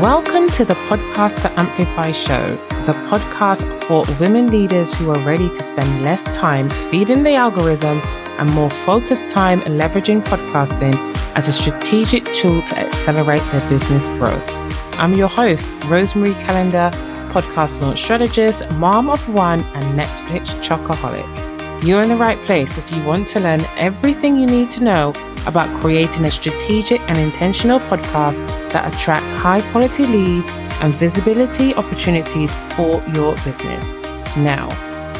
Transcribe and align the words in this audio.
Welcome 0.00 0.48
to 0.52 0.64
the 0.64 0.74
Podcast 0.74 1.42
to 1.42 1.60
Amplify 1.60 2.12
show, 2.12 2.56
the 2.86 2.94
podcast 3.08 3.86
for 3.86 4.04
women 4.18 4.46
leaders 4.50 4.94
who 4.94 5.10
are 5.10 5.18
ready 5.20 5.48
to 5.50 5.62
spend 5.62 6.02
less 6.02 6.24
time 6.36 6.68
feeding 6.90 7.22
the 7.22 7.34
algorithm 7.34 8.00
and 8.38 8.50
more 8.50 8.70
focused 8.70 9.28
time 9.28 9.60
leveraging 9.60 10.22
podcasting 10.22 10.94
as 11.36 11.48
a 11.48 11.52
strategic 11.52 12.24
tool 12.32 12.62
to 12.62 12.78
accelerate 12.78 13.42
their 13.52 13.68
business 13.68 14.08
growth. 14.10 14.58
I'm 14.98 15.14
your 15.14 15.28
host, 15.28 15.76
Rosemary 15.84 16.34
Calendar, 16.34 16.90
podcast 17.32 17.80
launch 17.80 18.02
strategist, 18.02 18.68
mom 18.72 19.10
of 19.10 19.28
one, 19.28 19.60
and 19.74 19.98
Netflix 19.98 20.46
chocoholic. 20.62 21.84
You're 21.84 22.02
in 22.02 22.08
the 22.08 22.16
right 22.16 22.42
place 22.44 22.78
if 22.78 22.90
you 22.90 23.02
want 23.04 23.28
to 23.28 23.40
learn 23.40 23.60
everything 23.76 24.36
you 24.36 24.46
need 24.46 24.70
to 24.72 24.82
know 24.82 25.12
about 25.46 25.80
creating 25.80 26.24
a 26.24 26.30
strategic 26.30 27.00
and 27.02 27.18
intentional 27.18 27.80
podcast 27.80 28.46
that 28.70 28.94
attract 28.94 29.28
high 29.30 29.60
quality 29.72 30.06
leads 30.06 30.50
and 30.80 30.94
visibility 30.94 31.74
opportunities 31.74 32.52
for 32.76 33.02
your 33.14 33.34
business. 33.44 33.96
Now, 34.36 34.68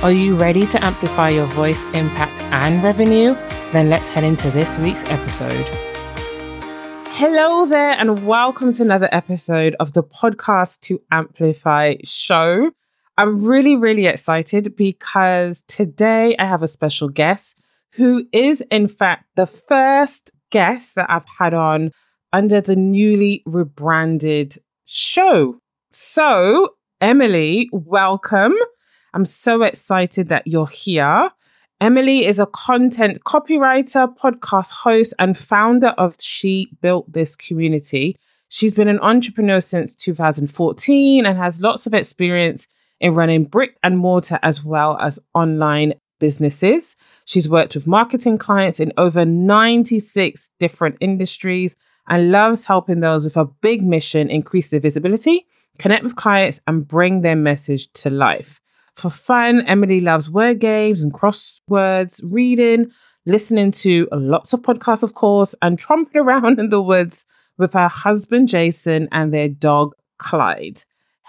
are 0.02 0.12
you 0.12 0.34
ready 0.34 0.66
to 0.66 0.84
amplify 0.84 1.28
your 1.28 1.47
voice, 1.47 1.84
impact, 1.95 2.41
and 2.42 2.83
revenue? 2.83 3.34
Then 3.73 3.88
let's 3.88 4.09
head 4.09 4.24
into 4.24 4.50
this 4.50 4.78
week's 4.78 5.05
episode. 5.05 5.69
Hello 7.14 7.66
there, 7.66 7.92
and 7.92 8.27
welcome 8.27 8.73
to 8.73 8.83
another 8.83 9.09
episode 9.12 9.77
of 9.78 9.92
the 9.92 10.02
Podcast 10.02 10.80
to 10.80 11.00
Amplify 11.12 11.97
show. 12.02 12.73
I'm 13.16 13.45
really, 13.45 13.77
really 13.77 14.06
excited 14.06 14.75
because 14.75 15.62
today 15.69 16.34
I 16.39 16.47
have 16.47 16.62
a 16.62 16.69
special 16.69 17.09
guest 17.09 17.59
who 17.92 18.27
is, 18.32 18.62
in 18.70 18.88
fact, 18.88 19.24
the 19.37 19.46
first 19.46 20.30
guest 20.50 20.95
that 20.95 21.10
I've 21.10 21.27
had 21.38 21.55
on 21.55 21.92
under 22.33 22.60
the 22.60 22.77
newly 22.77 23.42
rebranded 23.46 24.56
show. 24.84 25.59
So, 25.92 26.70
Emily, 27.00 27.69
welcome. 27.72 28.55
I'm 29.14 29.25
so 29.25 29.62
excited 29.62 30.28
that 30.28 30.47
you're 30.47 30.67
here. 30.67 31.30
Emily 31.80 32.25
is 32.25 32.39
a 32.39 32.47
content 32.47 33.25
copywriter, 33.25 34.17
podcast 34.17 34.70
host, 34.70 35.12
and 35.19 35.36
founder 35.36 35.89
of 35.89 36.14
She 36.20 36.70
Built 36.80 37.12
This 37.12 37.34
Community. 37.34 38.17
She's 38.48 38.72
been 38.72 38.89
an 38.89 39.00
entrepreneur 39.00 39.61
since 39.61 39.95
2014 39.97 41.27
and 41.27 41.36
has 41.36 41.61
lots 41.61 41.86
of 41.86 41.92
experience 41.92 42.69
in 43.00 43.14
running 43.14 43.45
brick 43.45 43.77
and 43.83 43.98
mortar 43.98 44.39
as 44.42 44.62
well 44.64 44.97
as 44.98 45.19
online 45.34 45.95
businesses. 46.23 46.95
She's 47.25 47.48
worked 47.48 47.75
with 47.75 47.89
marketing 47.89 48.39
clients 48.39 48.78
in 48.78 48.92
over 48.97 49.25
96 49.25 50.51
different 50.61 50.97
industries 51.01 51.75
and 52.09 52.31
loves 52.31 52.64
helping 52.64 53.01
those 53.01 53.25
with 53.25 53.37
a 53.37 53.45
big 53.45 53.83
mission 53.83 54.31
increase 54.31 54.70
their 54.70 54.79
visibility, 54.79 55.48
connect 55.81 56.05
with 56.05 56.14
clients, 56.14 56.61
and 56.69 56.87
bring 56.87 57.23
their 57.23 57.34
message 57.34 57.92
to 57.95 58.09
life. 58.09 58.61
For 58.95 59.11
fun, 59.11 59.62
Emily 59.67 60.01
loves 60.01 60.31
word 60.31 60.61
games 60.61 61.03
and 61.03 61.12
crosswords, 61.12 62.20
reading, 62.23 62.92
listening 63.27 63.73
to 63.83 64.07
lots 64.12 64.53
of 64.53 64.62
podcasts, 64.62 65.03
of 65.03 65.14
course, 65.14 65.57
and 65.61 65.77
tromping 65.77 66.14
around 66.14 66.61
in 66.61 66.69
the 66.69 66.81
woods 66.81 67.25
with 67.59 67.73
her 67.73 67.89
husband, 67.89 68.47
Jason, 68.47 69.09
and 69.11 69.34
their 69.34 69.48
dog, 69.48 69.92
Clyde. 70.19 70.84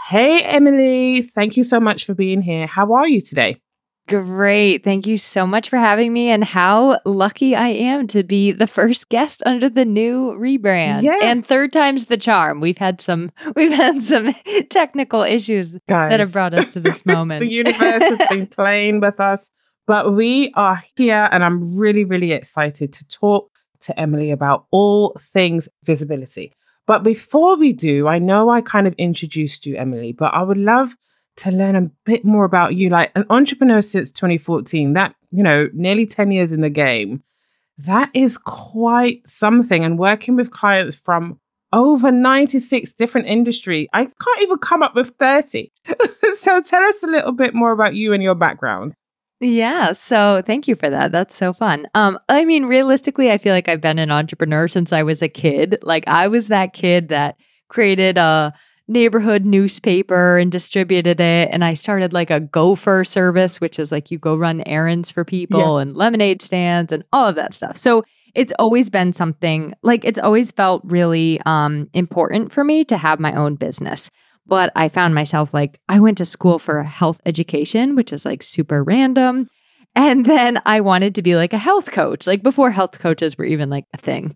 Hey, 0.08 0.44
Emily, 0.44 1.24
thank 1.34 1.58
you 1.58 1.64
so 1.64 1.80
much 1.80 2.06
for 2.06 2.14
being 2.14 2.44
here. 2.44 2.68
How 2.68 2.94
are 2.94 3.08
you 3.08 3.22
today? 3.22 3.63
Great. 4.08 4.84
Thank 4.84 5.08
you 5.08 5.18
so 5.18 5.48
much 5.48 5.70
for 5.70 5.78
having 5.78 6.12
me. 6.12 6.30
And 6.30 6.44
how 6.44 7.00
lucky 7.06 7.56
I 7.56 7.70
am 7.70 8.08
to 8.08 8.24
be 8.24 8.52
the 8.52 8.68
first 8.68 9.08
guest 9.08 9.42
under 9.46 9.70
the 9.70 9.86
new 9.86 10.34
rebrand. 10.34 11.04
Yeah. 11.04 11.20
And 11.22 11.46
third 11.46 11.72
time's 11.72 12.06
the 12.06 12.18
charm. 12.18 12.60
We've 12.60 12.78
had 12.78 13.00
some 13.00 13.32
we've 13.56 13.72
had 13.72 14.02
some 14.02 14.34
technical 14.70 15.22
issues 15.22 15.78
Guys, 15.88 16.10
that 16.10 16.20
have 16.20 16.34
brought 16.34 16.54
us 16.54 16.74
to 16.74 16.82
this 16.82 17.06
moment. 17.06 17.40
the 17.42 17.52
universe 17.52 18.02
has 18.02 18.28
been 18.30 18.48
playing 18.48 19.00
with 19.00 19.20
us, 19.22 19.50
but 19.88 20.14
we 20.14 20.52
are 20.56 20.84
here 20.98 21.30
and 21.32 21.44
I'm 21.44 21.78
really, 21.78 22.04
really 22.04 22.34
excited 22.34 22.92
to 22.94 23.08
talk 23.08 23.50
to 23.82 23.98
Emily 23.98 24.32
about 24.32 24.66
all 24.72 25.16
things 25.34 25.70
visibility. 25.84 26.54
But 26.86 27.04
before 27.04 27.56
we 27.56 27.72
do, 27.72 28.08
I 28.08 28.20
know 28.20 28.50
I 28.50 28.60
kind 28.60 28.88
of 28.88 28.94
introduced 28.96 29.66
you, 29.66 29.78
Emily, 29.78 30.12
but 30.12 30.34
I 30.34 30.42
would 30.44 30.58
love 30.58 30.96
to 31.38 31.52
learn 31.52 31.76
a 31.76 31.90
bit 32.06 32.26
more 32.26 32.46
about 32.46 32.76
you. 32.76 32.90
Like 32.90 33.12
an 33.16 33.26
entrepreneur 33.30 33.82
since 33.82 34.12
2014, 34.12 34.94
that, 34.94 35.16
you 35.32 35.44
know, 35.44 35.70
nearly 35.74 36.06
10 36.06 36.32
years 36.32 36.52
in 36.52 36.62
the 36.62 36.70
game, 36.70 37.24
that 37.78 38.10
is 38.14 38.38
quite 38.38 39.28
something. 39.28 39.84
And 39.84 39.98
working 39.98 40.36
with 40.36 40.52
clients 40.52 40.96
from 40.96 41.40
over 41.72 42.12
96 42.12 42.94
different 42.94 43.28
industry, 43.28 43.90
I 43.94 44.06
can't 44.06 44.42
even 44.42 44.58
come 44.60 44.84
up 44.84 44.96
with 44.96 45.16
30. 45.20 45.72
so 46.34 46.62
tell 46.62 46.84
us 46.84 47.04
a 47.04 47.08
little 47.08 47.32
bit 47.32 47.54
more 47.54 47.72
about 47.72 47.96
you 47.96 48.14
and 48.14 48.22
your 48.22 48.36
background. 48.36 48.94
Yeah, 49.40 49.92
so 49.92 50.42
thank 50.46 50.70
you 50.70 50.76
for 50.76 50.90
that. 50.90 51.12
That's 51.12 51.36
so 51.36 51.52
fun. 51.52 51.88
Um 51.96 52.18
I 52.30 52.46
mean 52.46 52.64
realistically 52.64 53.30
I 53.30 53.38
feel 53.38 53.54
like 53.54 53.68
I've 53.68 53.82
been 53.82 54.00
an 54.00 54.12
entrepreneur 54.12 54.70
since 54.70 54.94
I 54.94 55.04
was 55.04 55.22
a 55.22 55.28
kid. 55.28 55.80
Like 55.82 56.08
I 56.08 56.30
was 56.30 56.48
that 56.48 56.72
kid 56.72 57.10
that 57.10 57.36
created 57.68 58.18
a 58.18 58.54
neighborhood 58.88 59.46
newspaper 59.46 60.38
and 60.38 60.52
distributed 60.52 61.20
it. 61.20 61.50
And 61.52 61.64
I 61.64 61.74
started 61.74 62.14
like 62.14 62.30
a 62.30 62.40
gopher 62.40 63.04
service, 63.04 63.62
which 63.62 63.80
is 63.80 63.92
like 63.92 64.12
you 64.12 64.18
go 64.18 64.36
run 64.36 64.62
errands 64.66 65.10
for 65.10 65.24
people 65.24 65.78
yeah. 65.78 65.82
and 65.82 65.96
lemonade 65.96 66.42
stands 66.42 66.92
and 66.92 67.04
all 67.14 67.28
of 67.28 67.36
that 67.36 67.54
stuff. 67.54 67.78
So 67.78 68.04
it's 68.36 68.54
always 68.60 68.90
been 68.90 69.14
something 69.14 69.74
like 69.84 70.04
it's 70.04 70.20
always 70.20 70.52
felt 70.52 70.82
really 70.86 71.40
um, 71.46 71.90
important 71.94 72.52
for 72.52 72.64
me 72.64 72.84
to 72.86 72.98
have 72.98 73.20
my 73.20 73.34
own 73.34 73.56
business. 73.56 74.10
But 74.46 74.72
I 74.76 74.90
found 74.90 75.16
myself 75.16 75.54
like, 75.54 75.80
I 75.88 76.00
went 76.02 76.18
to 76.18 76.26
school 76.26 76.60
for 76.60 76.84
health 76.84 77.22
education, 77.26 77.96
which 77.96 78.12
is 78.12 78.26
like 78.26 78.44
super 78.44 78.84
random. 78.84 79.48
And 79.96 80.26
then 80.26 80.60
I 80.66 80.82
wanted 80.82 81.16
to 81.16 81.22
be 81.22 81.36
like 81.36 81.54
a 81.54 81.58
health 81.58 81.92
coach, 81.92 82.28
like 82.28 82.44
before 82.44 82.72
health 82.72 83.00
coaches 83.00 83.38
were 83.38 83.46
even 83.46 83.70
like 83.70 83.86
a 83.94 83.98
thing. 83.98 84.36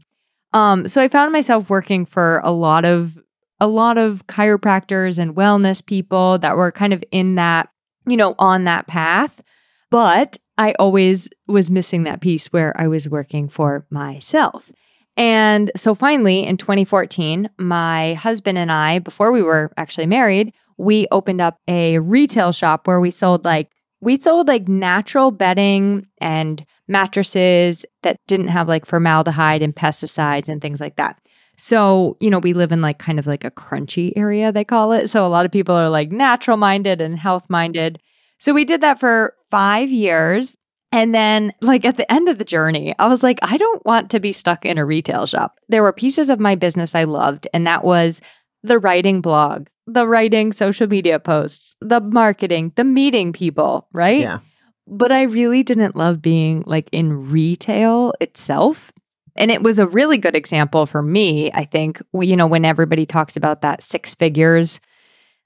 Um, 0.53 0.87
so 0.87 1.01
I 1.01 1.09
found 1.09 1.33
myself 1.33 1.69
working 1.69 2.05
for 2.05 2.39
a 2.43 2.51
lot 2.51 2.85
of 2.85 3.17
a 3.59 3.67
lot 3.67 3.97
of 3.97 4.25
chiropractors 4.27 5.17
and 5.17 5.35
wellness 5.35 5.85
people 5.85 6.37
that 6.39 6.55
were 6.55 6.71
kind 6.71 6.93
of 6.93 7.03
in 7.11 7.35
that, 7.35 7.69
you 8.05 8.17
know, 8.17 8.35
on 8.37 8.65
that 8.65 8.87
path. 8.87 9.41
But 9.89 10.37
I 10.57 10.73
always 10.79 11.29
was 11.47 11.69
missing 11.69 12.03
that 12.03 12.21
piece 12.21 12.47
where 12.47 12.73
I 12.79 12.87
was 12.87 13.07
working 13.07 13.47
for 13.49 13.85
myself. 13.89 14.71
And 15.15 15.71
so 15.75 15.95
finally 15.95 16.45
in 16.45 16.57
2014, 16.57 17.49
my 17.57 18.13
husband 18.15 18.57
and 18.57 18.71
I, 18.71 18.99
before 18.99 19.31
we 19.31 19.41
were 19.41 19.71
actually 19.77 20.05
married, 20.05 20.53
we 20.77 21.07
opened 21.11 21.41
up 21.41 21.57
a 21.67 21.99
retail 21.99 22.51
shop 22.51 22.87
where 22.87 22.99
we 22.99 23.11
sold 23.11 23.43
like 23.43 23.69
we 23.99 24.19
sold 24.19 24.47
like 24.47 24.67
natural 24.67 25.31
bedding 25.31 26.05
and 26.21 26.63
mattresses 26.87 27.83
that 28.03 28.19
didn't 28.27 28.49
have 28.49 28.67
like 28.67 28.85
formaldehyde 28.85 29.63
and 29.63 29.75
pesticides 29.75 30.49
and 30.49 30.61
things 30.61 30.79
like 30.79 30.97
that. 30.97 31.19
So, 31.57 32.17
you 32.19 32.29
know, 32.29 32.39
we 32.39 32.53
live 32.53 32.71
in 32.71 32.81
like 32.81 32.99
kind 32.99 33.19
of 33.19 33.25
like 33.25 33.43
a 33.43 33.51
crunchy 33.51 34.13
area, 34.15 34.51
they 34.51 34.63
call 34.63 34.91
it. 34.91 35.09
So, 35.09 35.25
a 35.25 35.29
lot 35.29 35.45
of 35.45 35.51
people 35.51 35.75
are 35.75 35.89
like 35.89 36.11
natural 36.11 36.57
minded 36.57 37.01
and 37.01 37.17
health 37.17 37.45
minded. 37.49 37.99
So, 38.37 38.53
we 38.53 38.65
did 38.65 38.81
that 38.81 38.99
for 38.99 39.33
five 39.49 39.89
years. 39.89 40.57
And 40.91 41.13
then, 41.13 41.53
like 41.61 41.83
at 41.83 41.97
the 41.97 42.09
end 42.11 42.29
of 42.29 42.37
the 42.37 42.45
journey, 42.45 42.95
I 42.97 43.07
was 43.07 43.23
like, 43.23 43.39
I 43.41 43.57
don't 43.57 43.85
want 43.85 44.09
to 44.11 44.19
be 44.19 44.31
stuck 44.31 44.65
in 44.65 44.77
a 44.77 44.85
retail 44.85 45.25
shop. 45.25 45.59
There 45.67 45.83
were 45.83 45.91
pieces 45.91 46.29
of 46.29 46.39
my 46.39 46.55
business 46.55 46.95
I 46.95 47.03
loved, 47.03 47.47
and 47.53 47.67
that 47.67 47.83
was 47.83 48.21
the 48.63 48.79
writing 48.79 49.21
blog, 49.21 49.67
the 49.85 50.07
writing 50.07 50.53
social 50.53 50.87
media 50.87 51.19
posts, 51.19 51.75
the 51.81 51.99
marketing, 51.99 52.71
the 52.75 52.83
meeting 52.83 53.33
people, 53.33 53.87
right? 53.91 54.21
Yeah. 54.21 54.39
But 54.87 55.11
I 55.11 55.23
really 55.23 55.63
didn't 55.63 55.95
love 55.95 56.21
being 56.21 56.63
like 56.65 56.87
in 56.91 57.29
retail 57.31 58.13
itself. 58.21 58.93
And 59.37 59.51
it 59.51 59.63
was 59.63 59.79
a 59.79 59.87
really 59.87 60.17
good 60.17 60.35
example 60.35 60.85
for 60.85 61.01
me, 61.01 61.51
I 61.53 61.65
think, 61.65 62.01
you 62.13 62.35
know, 62.35 62.47
when 62.47 62.65
everybody 62.65 63.05
talks 63.05 63.37
about 63.37 63.61
that 63.61 63.83
six 63.83 64.15
figures, 64.15 64.79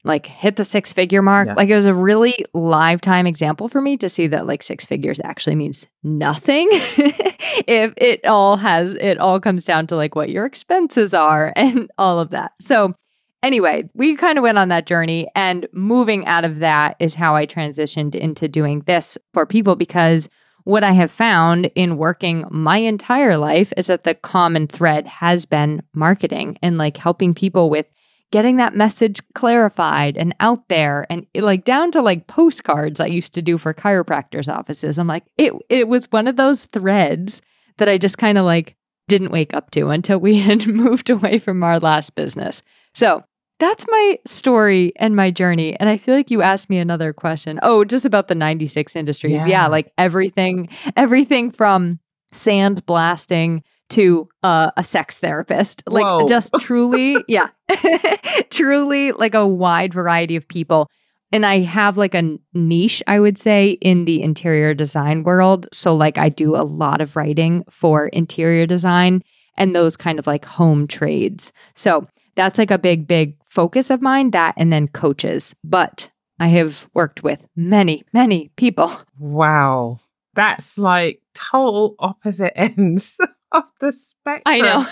like 0.03 0.25
hit 0.25 0.55
the 0.55 0.65
six 0.65 0.91
figure 0.93 1.21
mark, 1.21 1.47
yeah. 1.47 1.53
like 1.53 1.69
it 1.69 1.75
was 1.75 1.85
a 1.85 1.93
really 1.93 2.45
lifetime 2.53 3.27
example 3.27 3.67
for 3.67 3.81
me 3.81 3.97
to 3.97 4.09
see 4.09 4.27
that 4.27 4.47
like 4.47 4.63
six 4.63 4.83
figures 4.83 5.19
actually 5.23 5.55
means 5.55 5.85
nothing 6.03 6.67
if 6.71 7.93
it 7.97 8.25
all 8.25 8.57
has, 8.57 8.93
it 8.95 9.19
all 9.19 9.39
comes 9.39 9.65
down 9.65 9.87
to 9.87 9.95
like 9.95 10.15
what 10.15 10.29
your 10.29 10.45
expenses 10.45 11.13
are 11.13 11.53
and 11.57 11.91
all 11.97 12.19
of 12.19 12.29
that. 12.31 12.53
So, 12.59 12.95
anyway, 13.43 13.89
we 13.93 14.15
kind 14.15 14.37
of 14.37 14.43
went 14.43 14.57
on 14.57 14.69
that 14.69 14.87
journey 14.87 15.27
and 15.35 15.67
moving 15.71 16.25
out 16.25 16.45
of 16.45 16.59
that 16.59 16.95
is 16.99 17.15
how 17.15 17.35
I 17.35 17.45
transitioned 17.45 18.15
into 18.15 18.47
doing 18.47 18.81
this 18.81 19.17
for 19.33 19.45
people 19.45 19.75
because 19.75 20.29
what 20.63 20.83
I 20.83 20.91
have 20.91 21.11
found 21.11 21.71
in 21.75 21.97
working 21.97 22.45
my 22.49 22.77
entire 22.77 23.37
life 23.37 23.73
is 23.77 23.87
that 23.87 24.03
the 24.03 24.15
common 24.15 24.67
thread 24.67 25.07
has 25.07 25.45
been 25.45 25.83
marketing 25.93 26.57
and 26.61 26.77
like 26.77 26.97
helping 26.97 27.33
people 27.33 27.69
with 27.69 27.87
getting 28.31 28.57
that 28.57 28.75
message 28.75 29.19
clarified 29.33 30.17
and 30.17 30.33
out 30.39 30.67
there 30.69 31.05
and 31.09 31.27
like 31.35 31.65
down 31.65 31.91
to 31.91 32.01
like 32.01 32.27
postcards 32.27 32.99
I 32.99 33.07
used 33.07 33.33
to 33.33 33.41
do 33.41 33.57
for 33.57 33.73
chiropractors 33.73 34.51
offices. 34.51 34.97
I'm 34.97 35.07
like 35.07 35.25
it 35.37 35.53
it 35.69 35.87
was 35.87 36.05
one 36.11 36.27
of 36.27 36.37
those 36.37 36.65
threads 36.65 37.41
that 37.77 37.89
I 37.89 37.97
just 37.97 38.17
kind 38.17 38.37
of 38.37 38.45
like 38.45 38.75
didn't 39.07 39.31
wake 39.31 39.53
up 39.53 39.71
to 39.71 39.89
until 39.89 40.19
we 40.19 40.37
had 40.39 40.67
moved 40.67 41.09
away 41.09 41.39
from 41.39 41.63
our 41.63 41.79
last 41.79 42.15
business. 42.15 42.63
So, 42.93 43.23
that's 43.61 43.85
my 43.87 44.17
story 44.25 44.91
and 44.95 45.15
my 45.15 45.29
journey. 45.29 45.79
And 45.79 45.87
I 45.87 45.95
feel 45.97 46.15
like 46.15 46.31
you 46.31 46.41
asked 46.41 46.67
me 46.67 46.79
another 46.79 47.13
question. 47.13 47.59
Oh, 47.61 47.85
just 47.85 48.05
about 48.05 48.27
the 48.27 48.33
96 48.33 48.95
industries. 48.95 49.41
Yeah, 49.41 49.65
Yeah. 49.65 49.67
like 49.67 49.93
everything, 49.99 50.67
everything 50.97 51.51
from 51.51 51.99
sand 52.31 52.83
blasting 52.87 53.61
to 53.91 54.27
uh, 54.41 54.71
a 54.77 54.83
sex 54.83 55.19
therapist. 55.19 55.83
Like 55.85 56.03
Whoa. 56.05 56.27
just 56.27 56.51
truly, 56.59 57.23
yeah, 57.27 57.49
truly 58.49 59.11
like 59.11 59.35
a 59.35 59.45
wide 59.45 59.93
variety 59.93 60.35
of 60.35 60.47
people. 60.47 60.89
And 61.31 61.45
I 61.45 61.59
have 61.59 61.97
like 61.97 62.15
a 62.15 62.37
niche, 62.53 63.01
I 63.07 63.19
would 63.19 63.37
say, 63.37 63.71
in 63.81 64.05
the 64.05 64.21
interior 64.21 64.73
design 64.73 65.23
world. 65.23 65.67
So, 65.71 65.95
like, 65.95 66.17
I 66.17 66.27
do 66.29 66.55
a 66.57 66.63
lot 66.63 66.99
of 66.99 67.15
writing 67.15 67.63
for 67.69 68.07
interior 68.07 68.65
design 68.65 69.21
and 69.55 69.73
those 69.75 69.95
kind 69.95 70.19
of 70.19 70.27
like 70.27 70.43
home 70.45 70.87
trades. 70.87 71.53
So, 71.73 72.07
that's 72.35 72.57
like 72.57 72.71
a 72.71 72.77
big, 72.77 73.07
big 73.07 73.37
focus 73.51 73.89
of 73.89 74.01
mine, 74.01 74.31
that 74.31 74.53
and 74.57 74.71
then 74.71 74.87
coaches. 74.87 75.53
But 75.63 76.09
I 76.39 76.47
have 76.47 76.87
worked 76.93 77.21
with 77.21 77.45
many, 77.55 78.03
many 78.13 78.49
people. 78.55 78.91
Wow. 79.19 79.99
That's 80.33 80.77
like 80.77 81.21
total 81.35 81.95
opposite 81.99 82.53
ends 82.59 83.17
of 83.51 83.63
the 83.79 83.91
spectrum. 83.91 84.41
I 84.45 84.59
know. 84.59 84.87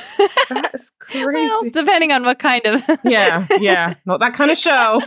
That's 0.49 0.91
crazy. 0.99 1.31
well, 1.31 1.63
depending 1.71 2.11
on 2.11 2.23
what 2.23 2.37
kind 2.37 2.63
of. 2.65 2.83
yeah, 3.03 3.47
yeah. 3.59 3.95
Not 4.05 4.19
that 4.19 4.33
kind 4.33 4.51
of 4.51 4.57
show. 4.57 5.01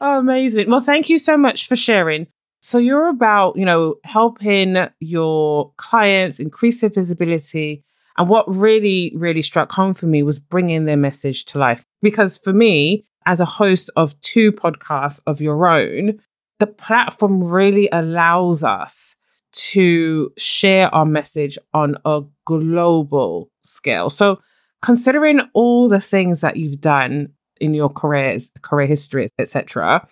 oh, 0.00 0.18
amazing. 0.20 0.70
Well, 0.70 0.80
thank 0.80 1.10
you 1.10 1.18
so 1.18 1.36
much 1.36 1.66
for 1.66 1.76
sharing. 1.76 2.28
So 2.62 2.78
you're 2.78 3.08
about, 3.08 3.56
you 3.56 3.64
know, 3.64 3.96
helping 4.04 4.76
your 5.00 5.72
clients 5.76 6.38
increase 6.38 6.80
their 6.80 6.90
visibility. 6.90 7.84
And 8.20 8.28
what 8.28 8.44
really, 8.54 9.14
really 9.16 9.40
struck 9.40 9.72
home 9.72 9.94
for 9.94 10.04
me 10.04 10.22
was 10.22 10.38
bringing 10.38 10.84
their 10.84 10.98
message 10.98 11.46
to 11.46 11.58
life. 11.58 11.86
Because 12.02 12.36
for 12.36 12.52
me, 12.52 13.06
as 13.24 13.40
a 13.40 13.46
host 13.46 13.88
of 13.96 14.20
two 14.20 14.52
podcasts 14.52 15.20
of 15.26 15.40
your 15.40 15.66
own, 15.66 16.20
the 16.58 16.66
platform 16.66 17.42
really 17.42 17.88
allows 17.92 18.62
us 18.62 19.16
to 19.52 20.30
share 20.36 20.94
our 20.94 21.06
message 21.06 21.56
on 21.72 21.96
a 22.04 22.20
global 22.44 23.50
scale. 23.62 24.10
So, 24.10 24.38
considering 24.82 25.40
all 25.54 25.88
the 25.88 25.98
things 25.98 26.42
that 26.42 26.58
you've 26.58 26.82
done 26.82 27.32
in 27.58 27.72
your 27.72 27.88
careers, 27.88 28.50
career 28.60 28.86
history, 28.86 29.30
etc., 29.38 30.06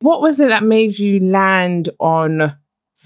what 0.00 0.20
was 0.20 0.38
it 0.38 0.48
that 0.48 0.64
made 0.64 0.98
you 0.98 1.18
land 1.18 1.88
on 1.98 2.54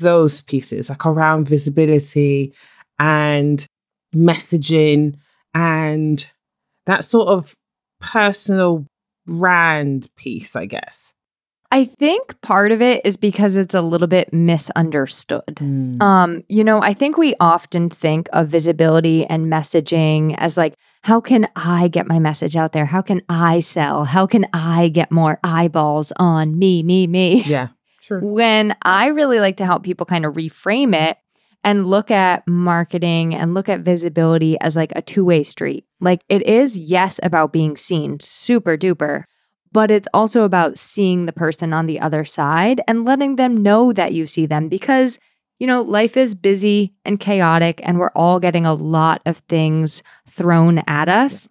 those 0.00 0.40
pieces, 0.40 0.88
like 0.88 1.06
around 1.06 1.48
visibility 1.48 2.52
and 2.98 3.64
messaging 4.14 5.14
and 5.54 6.30
that 6.86 7.04
sort 7.04 7.28
of 7.28 7.54
personal 8.00 8.86
brand 9.26 10.08
piece, 10.16 10.56
I 10.56 10.66
guess? 10.66 11.12
I 11.70 11.86
think 11.86 12.38
part 12.42 12.70
of 12.70 12.82
it 12.82 13.00
is 13.06 13.16
because 13.16 13.56
it's 13.56 13.74
a 13.74 13.80
little 13.80 14.06
bit 14.06 14.30
misunderstood. 14.30 15.58
Um, 16.02 16.44
you 16.50 16.64
know, 16.64 16.82
I 16.82 16.92
think 16.92 17.16
we 17.16 17.34
often 17.40 17.88
think 17.88 18.28
of 18.34 18.48
visibility 18.48 19.24
and 19.24 19.46
messaging 19.46 20.34
as 20.36 20.58
like, 20.58 20.74
how 21.02 21.22
can 21.22 21.48
I 21.56 21.88
get 21.88 22.06
my 22.06 22.18
message 22.18 22.56
out 22.56 22.72
there? 22.72 22.84
How 22.84 23.00
can 23.00 23.22
I 23.30 23.60
sell? 23.60 24.04
How 24.04 24.26
can 24.26 24.46
I 24.52 24.88
get 24.88 25.10
more 25.10 25.40
eyeballs 25.42 26.12
on 26.16 26.58
me, 26.58 26.82
me, 26.82 27.06
me? 27.06 27.42
Yeah, 27.44 27.68
true. 28.02 28.20
When 28.22 28.76
I 28.82 29.06
really 29.06 29.40
like 29.40 29.56
to 29.56 29.64
help 29.64 29.82
people 29.82 30.04
kind 30.04 30.26
of 30.26 30.34
reframe 30.34 30.94
it 30.94 31.16
and 31.64 31.86
look 31.86 32.10
at 32.10 32.46
marketing 32.48 33.34
and 33.34 33.54
look 33.54 33.68
at 33.68 33.80
visibility 33.80 34.58
as 34.60 34.76
like 34.76 34.92
a 34.96 35.02
two 35.02 35.24
way 35.24 35.42
street. 35.42 35.84
Like 36.00 36.22
it 36.28 36.42
is, 36.42 36.78
yes, 36.78 37.20
about 37.22 37.52
being 37.52 37.76
seen, 37.76 38.18
super 38.20 38.76
duper, 38.76 39.24
but 39.70 39.90
it's 39.90 40.08
also 40.12 40.42
about 40.42 40.78
seeing 40.78 41.26
the 41.26 41.32
person 41.32 41.72
on 41.72 41.86
the 41.86 42.00
other 42.00 42.24
side 42.24 42.80
and 42.86 43.04
letting 43.04 43.36
them 43.36 43.62
know 43.62 43.92
that 43.92 44.12
you 44.12 44.26
see 44.26 44.46
them 44.46 44.68
because, 44.68 45.18
you 45.58 45.66
know, 45.66 45.82
life 45.82 46.16
is 46.16 46.34
busy 46.34 46.92
and 47.04 47.20
chaotic 47.20 47.80
and 47.84 47.98
we're 47.98 48.10
all 48.14 48.40
getting 48.40 48.66
a 48.66 48.74
lot 48.74 49.22
of 49.24 49.38
things 49.48 50.02
thrown 50.28 50.82
at 50.86 51.08
us. 51.08 51.48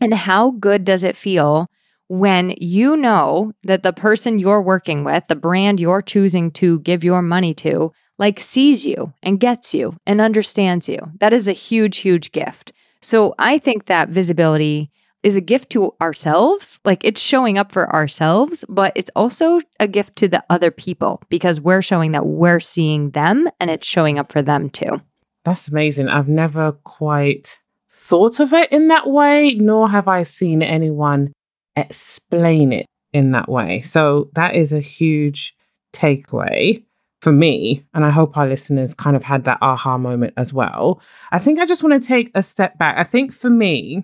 And 0.00 0.12
how 0.12 0.50
good 0.50 0.84
does 0.84 1.04
it 1.04 1.16
feel 1.16 1.70
when 2.08 2.54
you 2.58 2.96
know 2.96 3.52
that 3.62 3.84
the 3.84 3.92
person 3.92 4.38
you're 4.38 4.60
working 4.60 5.04
with, 5.04 5.26
the 5.28 5.36
brand 5.36 5.80
you're 5.80 6.02
choosing 6.02 6.50
to 6.50 6.80
give 6.80 7.04
your 7.04 7.22
money 7.22 7.54
to, 7.54 7.92
like 8.18 8.40
sees 8.40 8.86
you 8.86 9.12
and 9.22 9.40
gets 9.40 9.74
you 9.74 9.96
and 10.06 10.20
understands 10.20 10.88
you? 10.88 10.98
That 11.18 11.32
is 11.32 11.48
a 11.48 11.52
huge, 11.52 11.98
huge 11.98 12.32
gift. 12.32 12.72
So 13.00 13.34
I 13.38 13.58
think 13.58 13.86
that 13.86 14.08
visibility 14.08 14.90
is 15.22 15.36
a 15.36 15.40
gift 15.40 15.70
to 15.70 15.94
ourselves. 16.00 16.80
Like 16.84 17.04
it's 17.04 17.20
showing 17.20 17.58
up 17.58 17.72
for 17.72 17.92
ourselves, 17.92 18.64
but 18.68 18.92
it's 18.96 19.10
also 19.14 19.60
a 19.78 19.86
gift 19.86 20.16
to 20.16 20.28
the 20.28 20.44
other 20.50 20.70
people 20.70 21.22
because 21.28 21.60
we're 21.60 21.82
showing 21.82 22.12
that 22.12 22.26
we're 22.26 22.60
seeing 22.60 23.10
them 23.10 23.48
and 23.60 23.70
it's 23.70 23.86
showing 23.86 24.18
up 24.18 24.32
for 24.32 24.42
them 24.42 24.70
too. 24.70 25.00
That's 25.44 25.68
amazing. 25.68 26.08
I've 26.08 26.28
never 26.28 26.72
quite 26.84 27.58
thought 27.90 28.40
of 28.40 28.52
it 28.52 28.70
in 28.72 28.88
that 28.88 29.08
way, 29.08 29.54
nor 29.54 29.88
have 29.88 30.08
I 30.08 30.22
seen 30.22 30.62
anyone 30.62 31.32
explain 31.76 32.72
it 32.72 32.86
in 33.12 33.32
that 33.32 33.48
way. 33.48 33.80
So 33.80 34.30
that 34.34 34.54
is 34.54 34.72
a 34.72 34.80
huge 34.80 35.54
takeaway 35.92 36.84
for 37.22 37.30
me. 37.30 37.86
And 37.94 38.04
I 38.04 38.10
hope 38.10 38.36
our 38.36 38.48
listeners 38.48 38.94
kind 38.94 39.14
of 39.14 39.22
had 39.22 39.44
that 39.44 39.58
aha 39.62 39.96
moment 39.96 40.34
as 40.36 40.52
well. 40.52 41.00
I 41.30 41.38
think 41.38 41.60
I 41.60 41.66
just 41.66 41.84
want 41.84 42.02
to 42.02 42.06
take 42.06 42.32
a 42.34 42.42
step 42.42 42.76
back. 42.78 42.96
I 42.98 43.04
think 43.04 43.32
for 43.32 43.48
me, 43.48 44.02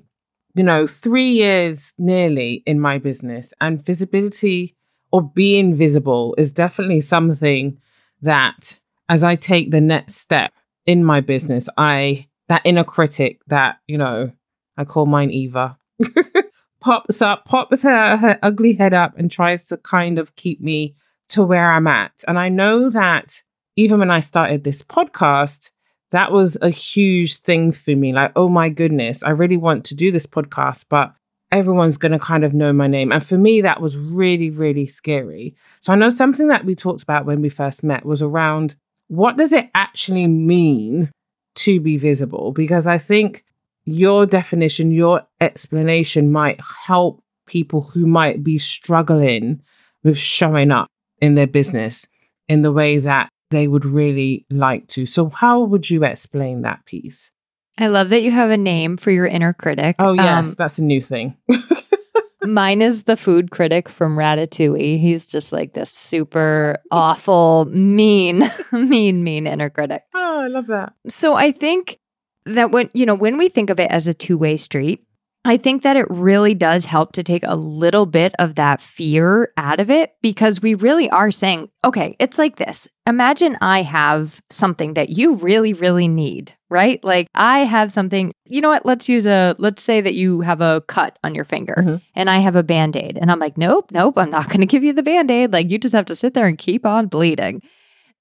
you 0.55 0.63
know, 0.63 0.87
three 0.87 1.33
years 1.33 1.95
nearly 1.99 2.63
in 2.65 2.79
my 2.79 2.97
business 2.99 3.53
and 3.61 3.85
visibility 3.85 4.77
or 5.11 5.21
being 5.21 5.75
visible 5.75 6.37
is 6.39 6.53
definitely 6.53 7.01
something 7.01 7.81
that 8.23 8.79
as 9.09 9.25
I 9.25 9.35
take 9.35 9.73
the 9.73 9.81
next 9.81 10.15
step 10.15 10.53
in 10.87 11.05
my 11.05 11.21
business, 11.21 11.69
I 11.77 12.29
that 12.47 12.63
inner 12.65 12.85
critic 12.85 13.41
that, 13.49 13.79
you 13.89 13.99
know, 13.99 14.31
I 14.77 14.85
call 14.85 15.07
mine 15.07 15.31
Eva, 15.31 15.77
pops 16.81 17.21
up, 17.21 17.47
pops 17.47 17.83
her, 17.83 18.17
her 18.17 18.39
ugly 18.45 18.75
head 18.75 18.95
up 18.95 19.19
and 19.19 19.29
tries 19.29 19.65
to 19.67 19.77
kind 19.77 20.21
of 20.21 20.37
keep 20.37 20.61
me 20.61 20.95
to 21.29 21.43
where 21.43 21.73
I'm 21.73 21.87
at. 21.87 22.13
And 22.27 22.39
I 22.39 22.49
know 22.49 22.91
that 22.91 23.43
even 23.77 24.01
when 24.01 24.11
I 24.11 24.21
started 24.21 24.65
this 24.65 24.83
podcast, 24.83 25.71
that 26.11 26.33
was 26.33 26.57
a 26.63 26.71
huge 26.71 27.37
thing 27.37 27.73
for 27.73 27.95
me. 27.95 28.13
Like, 28.13 28.33
oh 28.35 28.49
my 28.49 28.69
goodness, 28.69 29.23
I 29.23 29.31
really 29.31 29.57
want 29.57 29.85
to 29.87 29.95
do 29.95 30.11
this 30.11 30.27
podcast, 30.27 30.87
but 30.89 31.15
everyone's 31.53 31.97
going 31.97 32.13
to 32.13 32.19
kind 32.19 32.45
of 32.45 32.55
know 32.55 32.73
my 32.73 32.87
name. 32.87 33.13
And 33.13 33.25
for 33.25 33.39
me, 33.39 33.61
that 33.63 33.81
was 33.81 33.97
really, 33.97 34.51
really 34.51 34.87
scary. 34.87 35.55
So 35.81 35.93
I 35.93 35.97
know 35.97 36.11
something 36.11 36.49
that 36.49 36.65
we 36.65 36.75
talked 36.75 37.03
about 37.03 37.27
when 37.27 37.43
we 37.43 37.49
first 37.49 37.83
met 37.83 38.05
was 38.05 38.23
around 38.23 38.77
what 39.09 39.37
does 39.37 39.53
it 39.53 39.71
actually 39.75 40.27
mean 40.27 41.11
to 41.57 41.81
be 41.81 41.97
visible? 41.97 42.53
Because 42.53 42.87
I 42.87 42.99
think 42.99 43.45
your 43.85 44.27
definition, 44.27 44.91
your 44.91 45.23
explanation 45.41 46.31
might 46.31 46.61
help 46.87 47.23
people 47.47 47.81
who 47.81 48.07
might 48.07 48.45
be 48.45 48.59
struggling 48.59 49.63
with 50.05 50.19
showing 50.19 50.71
up 50.71 50.89
in 51.21 51.35
their 51.35 51.47
business 51.47 52.07
in 52.49 52.63
the 52.63 52.73
way 52.73 52.99
that 52.99 53.29
they 53.51 53.67
would 53.67 53.85
really 53.85 54.45
like 54.51 54.87
to. 54.89 55.07
So, 55.07 55.29
how 55.29 55.61
would 55.63 55.89
you 55.89 56.05
explain 56.05 56.63
that 56.63 56.85
piece? 56.85 57.31
I 57.79 57.87
love 57.87 58.09
that 58.11 58.23
you 58.23 58.31
have 58.33 58.51
a 58.51 58.57
name 58.57 58.97
for 58.97 59.11
your 59.11 59.27
inner 59.27 59.53
critic. 59.53 59.97
Oh, 59.99 60.13
yes, 60.13 60.49
Um, 60.49 60.55
that's 60.59 60.79
a 60.79 60.85
new 60.85 61.01
thing. 61.01 61.37
Mine 62.45 62.83
is 62.83 63.03
the 63.03 63.17
food 63.17 63.51
critic 63.51 63.89
from 63.89 64.17
Ratatouille. 64.17 64.99
He's 65.01 65.27
just 65.27 65.53
like 65.53 65.75
this 65.75 65.91
super 65.91 66.79
awful, 66.91 67.67
mean, 67.67 68.49
mean, 68.73 69.23
mean 69.25 69.47
inner 69.47 69.71
critic. 69.71 70.03
oh, 70.15 70.41
I 70.41 70.47
love 70.47 70.69
that. 70.69 70.93
So 71.09 71.35
I 71.35 71.53
think 71.53 71.99
that 72.47 72.71
when, 72.71 72.91
you 72.95 73.07
know, 73.07 73.15
when 73.15 73.39
we 73.39 73.49
think 73.49 73.71
of 73.71 73.79
it 73.81 73.91
as 73.91 74.07
a 74.09 74.15
two 74.15 74.39
way 74.39 74.57
street, 74.57 75.05
I 75.45 75.57
think 75.57 75.83
that 75.83 75.97
it 75.97 76.07
really 76.11 76.53
does 76.55 76.85
help 76.85 77.13
to 77.13 77.23
take 77.23 77.43
a 77.45 77.57
little 77.57 78.07
bit 78.07 78.35
of 78.39 78.57
that 78.57 78.83
fear 78.83 79.53
out 79.57 79.81
of 79.81 79.89
it 79.91 80.15
because 80.21 80.61
we 80.61 80.75
really 80.75 81.09
are 81.11 81.31
saying, 81.31 81.71
okay, 81.85 82.17
it's 82.19 82.37
like 82.39 82.57
this. 82.57 82.87
Imagine 83.07 83.57
I 83.63 83.83
have 83.83 84.43
something 84.51 84.95
that 84.95 85.11
you 85.11 85.37
really, 85.37 85.73
really 85.73 86.09
need, 86.09 86.53
right? 86.69 87.03
Like 87.03 87.29
I 87.35 87.61
have 87.61 87.91
something, 87.91 88.33
you 88.45 88.61
know 88.61 88.69
what? 88.69 88.85
Let's 88.85 89.09
use 89.09 89.25
a, 89.27 89.55
let's 89.59 89.83
say 89.83 90.01
that 90.03 90.15
you 90.15 90.41
have 90.43 90.61
a 90.61 90.83
cut 90.87 91.19
on 91.25 91.35
your 91.35 91.45
finger 91.45 91.77
Mhm. 91.79 92.03
and 92.15 92.29
I 92.29 92.41
have 92.41 92.57
a 92.57 92.63
band 92.63 92.97
aid. 92.97 93.17
And 93.19 93.31
I'm 93.31 93.39
like, 93.39 93.57
nope, 93.57 93.91
nope, 93.91 94.19
I'm 94.19 94.31
not 94.31 94.49
going 94.49 94.61
to 94.61 94.67
give 94.67 94.85
you 94.85 94.93
the 94.93 95.03
band 95.03 95.31
aid. 95.31 95.53
Like 95.53 95.71
you 95.71 95.79
just 95.79 95.95
have 95.95 96.07
to 96.07 96.15
sit 96.15 96.35
there 96.35 96.47
and 96.47 96.59
keep 96.59 96.85
on 96.85 97.07
bleeding. 97.07 97.63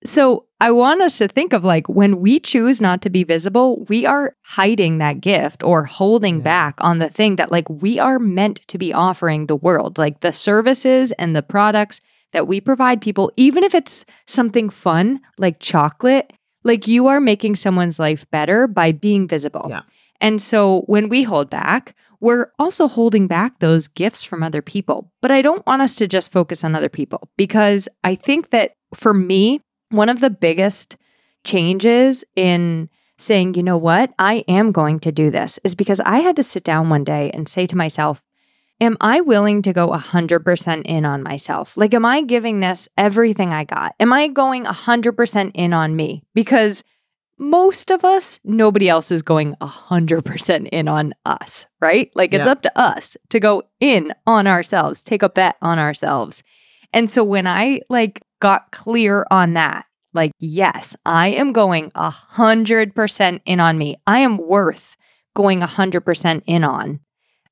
So 0.04 0.46
I 0.60 0.72
want 0.72 1.02
us 1.02 1.18
to 1.18 1.28
think 1.28 1.54
of 1.54 1.64
like 1.64 1.88
when 1.90 2.20
we 2.20 2.40
choose 2.40 2.80
not 2.82 3.02
to 3.02 3.10
be 3.10 3.24
visible, 3.24 3.86
we 3.90 4.06
are 4.06 4.36
hiding 4.44 5.00
that 5.00 5.22
gift 5.22 5.64
or 5.64 5.86
holding 5.86 6.38
Yeah. 6.38 6.44
back 6.44 6.76
on 6.80 7.00
the 7.00 7.10
thing 7.10 7.36
that 7.38 7.52
like 7.52 7.70
we 7.70 8.00
are 8.00 8.20
meant 8.20 8.62
to 8.68 8.78
be 8.78 8.94
offering 8.94 9.46
the 9.48 9.56
world, 9.56 9.98
like 9.98 10.22
the 10.22 10.34
services 10.34 11.12
and 11.14 11.36
the 11.36 11.44
products 11.44 12.00
that 12.34 12.48
we 12.48 12.62
provide 12.62 13.02
people, 13.02 13.32
even 13.38 13.64
if 13.64 13.74
it's 13.74 14.06
something 14.28 14.70
fun 14.70 15.20
like 15.38 15.60
chocolate, 15.60 16.32
like 16.64 16.88
you 16.88 17.08
are 17.08 17.22
making 17.22 17.56
someone's 17.56 18.00
life 18.00 18.30
better 18.32 18.68
by 18.68 18.92
being 18.92 19.28
visible. 19.28 19.68
Yeah. 19.70 19.82
And 20.22 20.42
so 20.42 20.82
when 20.88 21.10
we 21.10 21.24
hold 21.24 21.50
back, 21.50 21.96
we're 22.20 22.48
also 22.58 22.88
holding 22.88 23.28
back 23.28 23.60
those 23.60 23.88
gifts 23.88 24.24
from 24.24 24.42
other 24.42 24.62
people. 24.62 25.12
But 25.22 25.32
I 25.32 25.42
don't 25.44 25.66
want 25.68 25.84
us 25.84 25.94
to 25.96 26.08
just 26.08 26.32
focus 26.32 26.64
on 26.64 26.76
other 26.76 26.90
people 26.90 27.30
because 27.38 27.88
I 28.04 28.16
think 28.16 28.50
that 28.50 28.72
for 28.96 29.14
me, 29.14 29.62
one 29.90 30.10
of 30.10 30.20
the 30.20 30.30
biggest 30.30 30.98
changes 31.44 32.24
in 32.36 32.90
saying, 33.18 33.56
you 33.56 33.64
know 33.64 33.78
what, 33.78 34.14
I 34.20 34.44
am 34.48 34.72
going 34.72 35.00
to 35.02 35.12
do 35.12 35.32
this 35.32 35.60
is 35.64 35.76
because 35.76 36.00
I 36.02 36.20
had 36.20 36.36
to 36.36 36.44
sit 36.44 36.64
down 36.64 36.90
one 36.90 37.04
day 37.04 37.32
and 37.34 37.48
say 37.48 37.66
to 37.68 37.78
myself, 37.78 38.22
Am 38.80 38.96
I 39.02 39.22
willing 39.22 39.64
to 39.64 39.74
go 39.74 39.90
100% 39.90 40.82
in 40.86 41.04
on 41.04 41.24
myself? 41.24 41.76
Like, 41.78 41.96
am 41.96 42.06
I 42.06 42.22
giving 42.22 42.60
this 42.60 42.88
everything 42.96 43.52
I 43.52 43.64
got? 43.64 43.96
Am 44.00 44.14
I 44.14 44.28
going 44.28 44.66
100% 44.66 45.52
in 45.56 45.74
on 45.74 45.96
me? 45.96 46.22
Because 46.36 46.84
most 47.40 47.90
of 47.90 48.06
us, 48.06 48.40
nobody 48.44 48.88
else 48.88 49.10
is 49.10 49.24
going 49.24 49.56
100% 49.62 50.68
in 50.72 50.88
on 50.88 51.16
us, 51.26 51.66
right? 51.82 52.12
Like, 52.14 52.36
it's 52.36 52.46
Yeah. 52.46 52.52
up 52.52 52.62
to 52.62 52.80
us 52.80 53.18
to 53.30 53.40
go 53.40 53.64
in 53.80 54.14
on 54.28 54.46
ourselves, 54.46 55.02
take 55.02 55.24
a 55.24 55.30
bet 55.30 55.56
on 55.60 55.80
ourselves. 55.80 56.44
And 56.94 57.10
so 57.10 57.24
when 57.24 57.48
I 57.48 57.82
like 57.90 58.22
got 58.40 58.72
clear 58.72 59.26
on 59.32 59.54
that, 59.54 59.86
like, 60.14 60.32
yes, 60.40 60.96
I 61.06 61.30
am 61.30 61.54
going 61.54 61.92
100% 61.92 63.42
in 63.46 63.60
on 63.60 63.78
me. 63.78 63.98
I 64.08 64.20
am 64.20 64.38
worth 64.38 64.98
going 65.36 65.62
100% 65.62 66.42
in 66.48 66.64
on. 66.64 67.00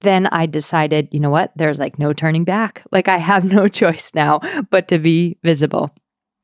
Then 0.01 0.25
I 0.27 0.47
decided, 0.47 1.09
you 1.11 1.19
know 1.19 1.29
what? 1.29 1.51
There's 1.55 1.79
like 1.79 1.99
no 1.99 2.11
turning 2.11 2.43
back. 2.43 2.81
Like, 2.91 3.07
I 3.07 3.17
have 3.17 3.45
no 3.45 3.67
choice 3.81 4.13
now 4.15 4.39
but 4.71 4.87
to 4.87 4.97
be 4.97 5.37
visible. 5.43 5.91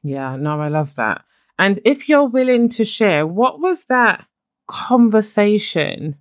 Yeah, 0.03 0.35
no, 0.35 0.61
I 0.61 0.67
love 0.67 0.95
that. 0.95 1.23
And 1.57 1.79
if 1.85 2.07
you're 2.07 2.27
willing 2.27 2.69
to 2.69 2.85
share, 2.85 3.25
what 3.25 3.59
was 3.59 3.85
that 3.85 4.25
conversation 4.67 6.17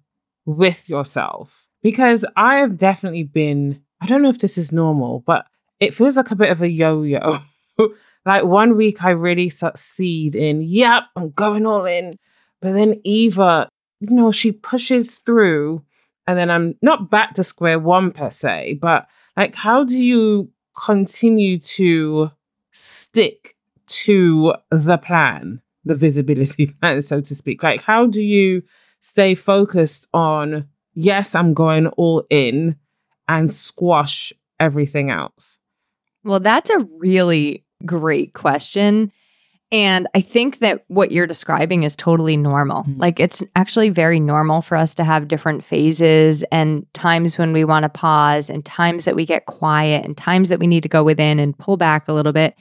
with 0.47 0.89
yourself? 0.89 1.67
Because 1.83 2.25
I 2.37 2.57
have 2.57 2.77
definitely 2.77 3.25
been, 3.25 3.83
I 4.01 4.07
don't 4.07 4.23
know 4.23 4.29
if 4.29 4.39
this 4.39 4.57
is 4.57 4.73
normal, 4.73 5.23
but 5.27 5.47
it 5.79 5.95
feels 5.95 6.17
like 6.17 6.31
a 6.31 6.37
bit 6.37 6.51
of 6.51 6.63
a 6.63 6.69
yo 6.69 7.03
yo. 7.03 7.41
like 8.27 8.45
one 8.45 8.77
week 8.77 9.03
I 9.03 9.11
really 9.11 9.49
succeed 9.49 10.37
in, 10.37 10.61
yep, 10.63 11.05
I'm 11.17 11.31
going 11.31 11.67
all 11.67 11.87
in. 11.87 12.19
But 12.61 12.75
then 12.75 13.01
Eva, 13.05 13.69
you 14.01 14.11
know, 14.11 14.33
she 14.33 14.53
pushes 14.53 15.17
through 15.17 15.83
and 16.27 16.39
then 16.39 16.51
I'm 16.51 16.75
not 16.83 17.11
back 17.11 17.35
to 17.35 17.45
square 17.45 17.79
one 17.79 18.13
per 18.13 18.31
se, 18.31 18.79
but 18.81 19.09
like, 19.37 19.55
how 19.55 19.85
do 19.85 19.99
you 19.99 20.51
continue 20.77 21.59
to 21.59 22.31
stick 22.73 23.57
to 23.87 24.55
the 24.71 24.99
plan, 24.99 25.61
the 25.85 25.95
visibility 25.95 26.67
plan, 26.81 27.03
so 27.03 27.21
to 27.21 27.35
speak? 27.35 27.63
Like, 27.63 27.83
how 27.83 28.07
do 28.07 28.23
you 28.23 28.63
stay 29.01 29.35
focused 29.35 30.07
on, 30.13 30.69
yes, 30.95 31.35
I'm 31.35 31.55
going 31.55 31.87
all 31.89 32.25
in 32.29 32.77
and 33.27 33.51
squash 33.51 34.33
everything 34.59 35.11
else? 35.11 35.59
Well, 36.23 36.41
that's 36.41 36.69
a 36.69 36.87
really 36.99 37.65
great 37.87 38.35
question. 38.35 39.13
And 39.73 40.09
I 40.17 40.21
think 40.21 40.59
that 40.59 40.83
what 40.89 41.13
you're 41.13 41.29
describing 41.29 41.85
is 41.85 41.95
totally 41.95 42.37
normal. 42.37 42.83
Mhm. 42.83 42.99
Like, 42.99 43.21
it's 43.21 43.41
actually 43.55 43.91
very 43.91 44.19
normal 44.19 44.63
for 44.63 44.77
us 44.77 44.97
to 44.97 45.05
have 45.05 45.29
different 45.29 45.63
phases 45.63 46.43
and 46.51 46.85
times 46.93 47.39
when 47.39 47.53
we 47.53 47.63
want 47.65 47.85
to 47.85 47.89
pause, 47.89 48.51
and 48.51 48.65
times 48.65 49.05
that 49.05 49.15
we 49.15 49.25
get 49.25 49.47
quiet, 49.47 50.05
and 50.05 50.17
times 50.17 50.49
that 50.49 50.59
we 50.59 50.67
need 50.67 50.83
to 50.83 50.89
go 50.89 51.05
within 51.05 51.39
and 51.39 51.57
pull 51.57 51.77
back 51.77 52.09
a 52.09 52.13
little 52.13 52.33
bit. 52.33 52.57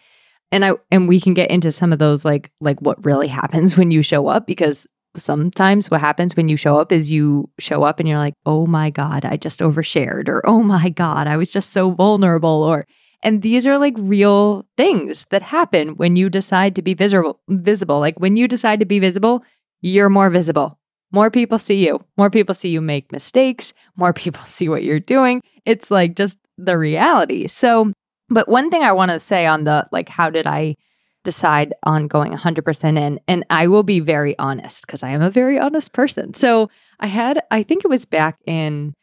And 0.51 0.63
I 0.63 0.73
and 0.91 1.07
we 1.07 1.19
can 1.19 1.33
get 1.33 1.49
into 1.49 1.71
some 1.71 1.91
of 1.91 1.97
those, 1.99 2.25
like 2.25 2.51
like 2.61 2.79
what 2.79 3.03
really 3.03 3.27
happens 3.41 3.75
when 3.75 3.89
you 3.89 4.03
show 4.03 4.27
up, 4.27 4.45
because 4.45 4.85
sometimes 5.17 5.89
what 5.89 6.01
happens 6.01 6.35
when 6.35 6.47
you 6.47 6.57
show 6.57 6.77
up 6.77 6.91
is 6.91 7.09
you 7.09 7.49
show 7.59 7.81
up 7.81 7.99
and 7.99 8.07
you're 8.07 8.19
like, 8.19 8.35
oh 8.45 8.67
my 8.67 8.91
god, 8.91 9.25
I 9.25 9.35
just 9.37 9.61
overshared, 9.61 10.27
or 10.29 10.43
oh 10.45 10.61
my 10.61 10.89
god, 10.89 11.25
I 11.25 11.37
was 11.37 11.51
just 11.51 11.71
so 11.71 11.89
vulnerable, 11.89 12.61
or 12.63 12.85
and 13.21 13.41
these 13.41 13.67
are 13.67 13.77
like 13.77 13.95
real 13.97 14.65
things 14.77 15.25
that 15.29 15.41
happen 15.41 15.89
when 15.89 16.15
you 16.15 16.29
decide 16.29 16.75
to 16.75 16.81
be 16.81 16.93
visible 16.93 17.39
visible. 17.49 17.99
Like 17.99 18.19
when 18.19 18.37
you 18.37 18.47
decide 18.47 18.79
to 18.79 18.85
be 18.85 18.99
visible, 18.99 19.43
you're 19.81 20.09
more 20.09 20.29
visible. 20.29 20.79
More 21.11 21.31
people 21.31 21.59
see 21.59 21.85
you. 21.85 22.03
More 22.17 22.29
people 22.29 22.55
see 22.55 22.69
you 22.69 22.81
make 22.81 23.11
mistakes. 23.11 23.73
More 23.95 24.13
people 24.13 24.43
see 24.45 24.69
what 24.69 24.83
you're 24.83 24.99
doing. 24.99 25.41
It's 25.65 25.91
like 25.91 26.15
just 26.15 26.37
the 26.57 26.77
reality. 26.77 27.47
So, 27.47 27.91
but 28.29 28.47
one 28.47 28.69
thing 28.69 28.83
I 28.83 28.91
want 28.91 29.11
to 29.11 29.19
say 29.19 29.45
on 29.45 29.63
the 29.63 29.87
like, 29.91 30.09
how 30.09 30.29
did 30.29 30.45
I 30.45 30.75
decide 31.23 31.73
on 31.83 32.07
going 32.07 32.31
100% 32.31 32.97
in? 32.97 33.19
And 33.27 33.45
I 33.49 33.67
will 33.67 33.83
be 33.83 33.99
very 33.99 34.37
honest 34.39 34.85
because 34.85 35.03
I 35.03 35.09
am 35.09 35.21
a 35.21 35.31
very 35.31 35.59
honest 35.59 35.93
person. 35.93 36.33
So 36.33 36.69
I 36.99 37.07
had, 37.07 37.41
I 37.51 37.63
think 37.63 37.83
it 37.83 37.89
was 37.89 38.05
back 38.05 38.37
in 38.45 38.93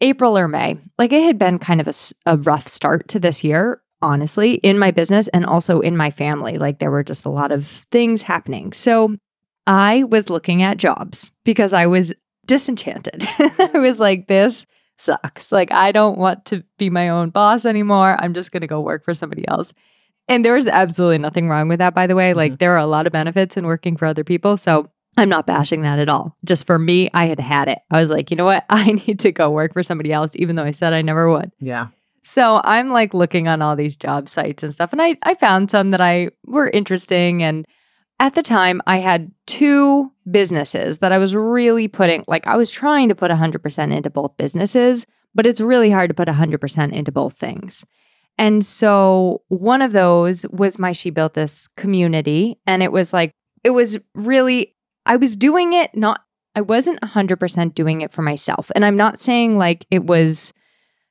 April 0.00 0.36
or 0.36 0.48
May. 0.48 0.78
Like 0.98 1.12
it 1.12 1.22
had 1.22 1.38
been 1.38 1.58
kind 1.58 1.80
of 1.80 2.12
a 2.26 2.36
rough 2.38 2.68
start 2.68 3.08
to 3.08 3.20
this 3.20 3.44
year, 3.44 3.80
honestly, 4.02 4.54
in 4.54 4.78
my 4.78 4.90
business 4.90 5.28
and 5.28 5.44
also 5.44 5.80
in 5.80 5.96
my 5.96 6.10
family. 6.10 6.58
Like 6.58 6.78
there 6.78 6.90
were 6.90 7.04
just 7.04 7.24
a 7.24 7.30
lot 7.30 7.52
of 7.52 7.66
things 7.90 8.22
happening. 8.22 8.72
So 8.72 9.16
I 9.66 10.04
was 10.04 10.30
looking 10.30 10.62
at 10.62 10.78
jobs 10.78 11.30
because 11.44 11.72
I 11.72 11.86
was 11.86 12.12
disenchanted. 12.46 13.26
I 13.38 13.78
was 13.78 14.00
like, 14.00 14.26
this 14.26 14.66
sucks. 14.98 15.52
Like, 15.52 15.72
I 15.72 15.92
don't 15.92 16.18
want 16.18 16.44
to 16.46 16.62
be 16.78 16.90
my 16.90 17.08
own 17.08 17.30
boss 17.30 17.64
anymore. 17.64 18.16
I'm 18.18 18.34
just 18.34 18.52
going 18.52 18.60
to 18.62 18.66
go 18.66 18.80
work 18.80 19.04
for 19.04 19.14
somebody 19.14 19.46
else. 19.48 19.72
And 20.28 20.44
there 20.44 20.54
was 20.54 20.66
absolutely 20.66 21.18
nothing 21.18 21.48
wrong 21.48 21.68
with 21.68 21.78
that, 21.78 21.94
by 21.94 22.06
the 22.06 22.14
way. 22.14 22.34
Like, 22.34 22.52
mm-hmm. 22.52 22.58
there 22.58 22.72
are 22.72 22.78
a 22.78 22.86
lot 22.86 23.06
of 23.06 23.12
benefits 23.12 23.56
in 23.56 23.66
working 23.66 23.96
for 23.96 24.06
other 24.06 24.24
people. 24.24 24.56
So 24.56 24.90
I'm 25.20 25.28
not 25.28 25.46
bashing 25.46 25.82
that 25.82 25.98
at 25.98 26.08
all. 26.08 26.34
Just 26.46 26.66
for 26.66 26.78
me, 26.78 27.10
I 27.12 27.26
had 27.26 27.38
had 27.38 27.68
it. 27.68 27.80
I 27.90 28.00
was 28.00 28.10
like, 28.10 28.30
you 28.30 28.38
know 28.38 28.46
what? 28.46 28.64
I 28.70 28.92
need 28.92 29.20
to 29.20 29.32
go 29.32 29.50
work 29.50 29.74
for 29.74 29.82
somebody 29.82 30.12
else, 30.12 30.32
even 30.34 30.56
though 30.56 30.64
I 30.64 30.70
said 30.70 30.94
I 30.94 31.02
never 31.02 31.30
would. 31.30 31.52
Yeah. 31.60 31.88
So 32.22 32.62
I'm 32.64 32.90
like 32.90 33.12
looking 33.12 33.46
on 33.46 33.60
all 33.60 33.76
these 33.76 33.96
job 33.96 34.30
sites 34.30 34.62
and 34.62 34.72
stuff. 34.72 34.92
And 34.92 35.02
I, 35.02 35.18
I 35.22 35.34
found 35.34 35.70
some 35.70 35.90
that 35.90 36.00
I 36.00 36.30
were 36.46 36.70
interesting. 36.70 37.42
And 37.42 37.66
at 38.18 38.34
the 38.34 38.42
time, 38.42 38.80
I 38.86 38.96
had 38.98 39.30
two 39.46 40.10
businesses 40.30 40.98
that 40.98 41.12
I 41.12 41.18
was 41.18 41.34
really 41.34 41.86
putting, 41.86 42.24
like, 42.26 42.46
I 42.46 42.56
was 42.56 42.70
trying 42.70 43.10
to 43.10 43.14
put 43.14 43.30
100% 43.30 43.94
into 43.94 44.10
both 44.10 44.36
businesses, 44.38 45.06
but 45.34 45.46
it's 45.46 45.60
really 45.60 45.90
hard 45.90 46.08
to 46.08 46.14
put 46.14 46.28
100% 46.28 46.92
into 46.92 47.12
both 47.12 47.34
things. 47.34 47.84
And 48.38 48.64
so 48.64 49.42
one 49.48 49.82
of 49.82 49.92
those 49.92 50.46
was 50.48 50.78
my 50.78 50.92
She 50.92 51.10
Built 51.10 51.34
This 51.34 51.68
community. 51.76 52.58
And 52.66 52.82
it 52.82 52.90
was 52.90 53.12
like, 53.12 53.32
it 53.64 53.70
was 53.70 53.98
really, 54.14 54.74
I 55.10 55.16
was 55.16 55.36
doing 55.36 55.72
it 55.72 55.94
not, 55.96 56.20
I 56.54 56.60
wasn't 56.60 57.00
100% 57.00 57.74
doing 57.74 58.00
it 58.00 58.12
for 58.12 58.22
myself. 58.22 58.70
And 58.74 58.84
I'm 58.84 58.96
not 58.96 59.18
saying 59.20 59.56
like 59.56 59.84
it 59.90 60.04
was 60.04 60.52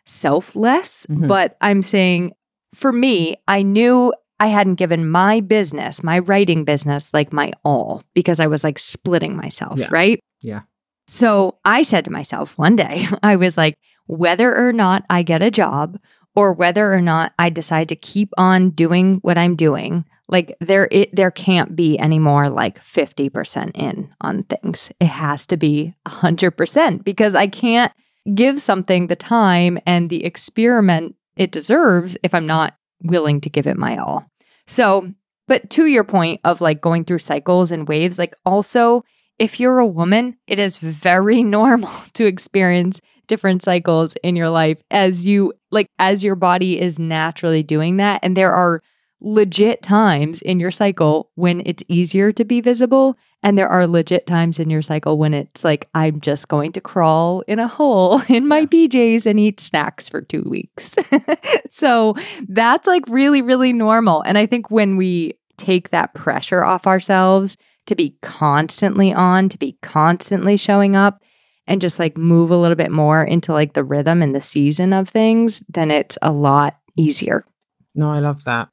selfless, 0.05 1.05
Mhm. 1.09 1.27
but 1.27 1.55
I'm 1.61 1.81
saying 1.81 2.31
for 2.73 2.91
me, 2.91 3.35
I 3.47 3.61
knew 3.61 4.13
I 4.39 4.47
hadn't 4.47 4.75
given 4.75 5.09
my 5.09 5.41
business, 5.41 6.01
my 6.03 6.19
writing 6.19 6.63
business, 6.63 7.13
like 7.13 7.33
my 7.33 7.51
all 7.63 8.03
because 8.13 8.39
I 8.39 8.47
was 8.47 8.63
like 8.63 8.79
splitting 8.79 9.35
myself, 9.35 9.77
Yeah. 9.77 9.87
right? 9.91 10.19
Yeah. 10.41 10.61
So 11.07 11.57
I 11.65 11.81
said 11.81 12.05
to 12.05 12.11
myself 12.11 12.57
one 12.57 12.75
day, 12.75 13.05
I 13.23 13.35
was 13.35 13.57
like, 13.57 13.75
whether 14.07 14.55
or 14.55 14.71
not 14.73 15.03
I 15.09 15.23
get 15.23 15.41
a 15.41 15.51
job 15.51 15.99
or 16.39 16.53
whether 16.53 16.93
or 16.93 17.01
not 17.01 17.33
I 17.37 17.49
decide 17.49 17.89
to 17.89 17.97
keep 17.97 18.29
on 18.37 18.69
doing 18.69 19.15
what 19.17 19.37
I'm 19.37 19.57
doing, 19.57 20.05
like 20.29 20.55
there 20.61 20.87
it 20.89 21.13
there 21.13 21.31
can't 21.31 21.75
be 21.75 21.99
any 21.99 22.17
more 22.17 22.49
like 22.49 22.81
50% 22.81 23.71
in 23.75 24.13
on 24.21 24.43
things. 24.43 24.89
It 25.01 25.07
has 25.07 25.45
to 25.47 25.57
be 25.57 25.95
100% 26.07 27.03
because 27.03 27.35
I 27.35 27.47
can't 27.47 27.91
give 28.33 28.61
something 28.61 29.07
the 29.07 29.17
time 29.17 29.79
and 29.85 30.09
the 30.09 30.23
experiment 30.23 31.15
it 31.35 31.51
deserves 31.51 32.17
if 32.23 32.33
I'm 32.33 32.47
not 32.47 32.75
willing 33.03 33.41
to 33.41 33.49
give 33.49 33.67
it 33.67 33.77
my 33.77 33.97
all. 33.97 34.25
So, 34.65 35.11
but 35.49 35.69
to 35.71 35.87
your 35.87 36.05
point 36.05 36.39
of 36.45 36.61
like 36.61 36.79
going 36.79 37.03
through 37.03 37.19
cycles 37.19 37.71
and 37.73 37.87
waves, 37.87 38.17
like 38.17 38.35
also, 38.45 39.03
if 39.39 39.59
you're 39.59 39.79
a 39.79 39.87
woman, 39.87 40.37
it 40.47 40.57
is 40.59 40.77
very 40.77 41.43
normal 41.57 41.91
to 42.13 42.25
experience 42.25 43.01
different 43.29 43.63
cycles 43.63 44.15
in 44.23 44.35
your 44.35 44.49
life 44.49 44.77
as 44.91 45.25
you 45.25 45.53
like, 45.71 45.87
as 45.99 46.23
your 46.23 46.35
body 46.35 46.81
is 46.81 46.99
naturally 46.99 47.63
doing 47.63 47.97
that. 47.97 48.19
And 48.21 48.35
there 48.35 48.53
are 48.53 48.81
legit 49.21 49.81
times 49.81 50.41
in 50.41 50.59
your 50.59 50.71
cycle 50.71 51.29
when 51.35 51.61
it's 51.65 51.83
easier 51.87 52.31
to 52.33 52.45
be 52.45 52.61
visible. 52.61 53.17
And 53.43 53.57
there 53.57 53.69
are 53.69 53.87
legit 53.87 54.27
times 54.27 54.59
in 54.59 54.69
your 54.69 54.81
cycle 54.81 55.17
when 55.17 55.33
it's 55.33 55.63
like, 55.63 55.89
I'm 55.93 56.19
just 56.19 56.47
going 56.47 56.73
to 56.73 56.81
crawl 56.81 57.41
in 57.47 57.59
a 57.59 57.67
hole 57.67 58.21
in 58.29 58.47
my 58.47 58.65
PJs 58.65 59.25
and 59.25 59.39
eat 59.39 59.59
snacks 59.59 60.09
for 60.09 60.21
two 60.21 60.43
weeks. 60.43 60.95
so 61.69 62.15
that's 62.47 62.87
like 62.87 63.03
really, 63.07 63.41
really 63.41 63.73
normal. 63.73 64.21
And 64.21 64.37
I 64.37 64.45
think 64.45 64.69
when 64.71 64.97
we 64.97 65.33
take 65.57 65.89
that 65.89 66.13
pressure 66.13 66.63
off 66.63 66.87
ourselves 66.87 67.57
to 67.87 67.95
be 67.95 68.15
constantly 68.21 69.13
on, 69.13 69.49
to 69.49 69.57
be 69.57 69.77
constantly 69.81 70.57
showing 70.57 70.95
up, 70.95 71.21
and 71.69 71.79
just 71.79 71.99
like 71.99 72.17
move 72.17 72.49
a 72.49 72.57
little 72.57 72.75
bit 72.75 72.91
more 72.91 73.23
into 73.23 73.53
like 73.53 73.73
the 73.73 73.83
rhythm 73.83 74.21
and 74.21 74.35
the 74.35 74.41
season 74.41 74.91
of 74.91 75.07
things, 75.07 75.63
then 75.69 75.91
it's 75.91 76.17
a 76.21 76.31
lot 76.31 76.77
easier. 76.97 77.45
No, 77.93 78.11
I 78.11 78.19
love 78.19 78.43
that. 78.45 78.69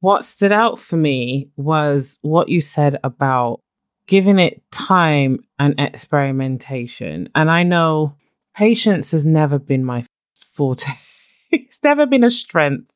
What 0.00 0.24
stood 0.24 0.52
out 0.52 0.80
for 0.80 0.96
me 0.96 1.48
was 1.56 2.18
what 2.22 2.48
you 2.48 2.60
said 2.60 2.98
about 3.04 3.60
giving 4.06 4.38
it 4.40 4.62
time 4.72 5.38
and 5.58 5.78
experimentation. 5.78 7.28
And 7.34 7.50
I 7.50 7.62
know 7.62 8.16
patience 8.56 9.12
has 9.12 9.24
never 9.24 9.58
been 9.58 9.84
my 9.84 10.04
forte, 10.52 10.90
it's 11.52 11.82
never 11.84 12.04
been 12.04 12.24
a 12.24 12.30
strength, 12.30 12.90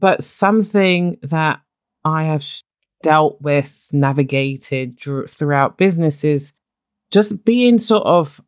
but 0.00 0.24
something 0.24 1.18
that 1.22 1.60
I 2.04 2.24
have 2.24 2.44
dealt 3.02 3.40
with, 3.40 3.86
navigated 3.92 4.98
throughout 4.98 5.78
businesses, 5.78 6.52
just 7.10 7.44
being 7.44 7.78
sort 7.78 8.06
of 8.06 8.40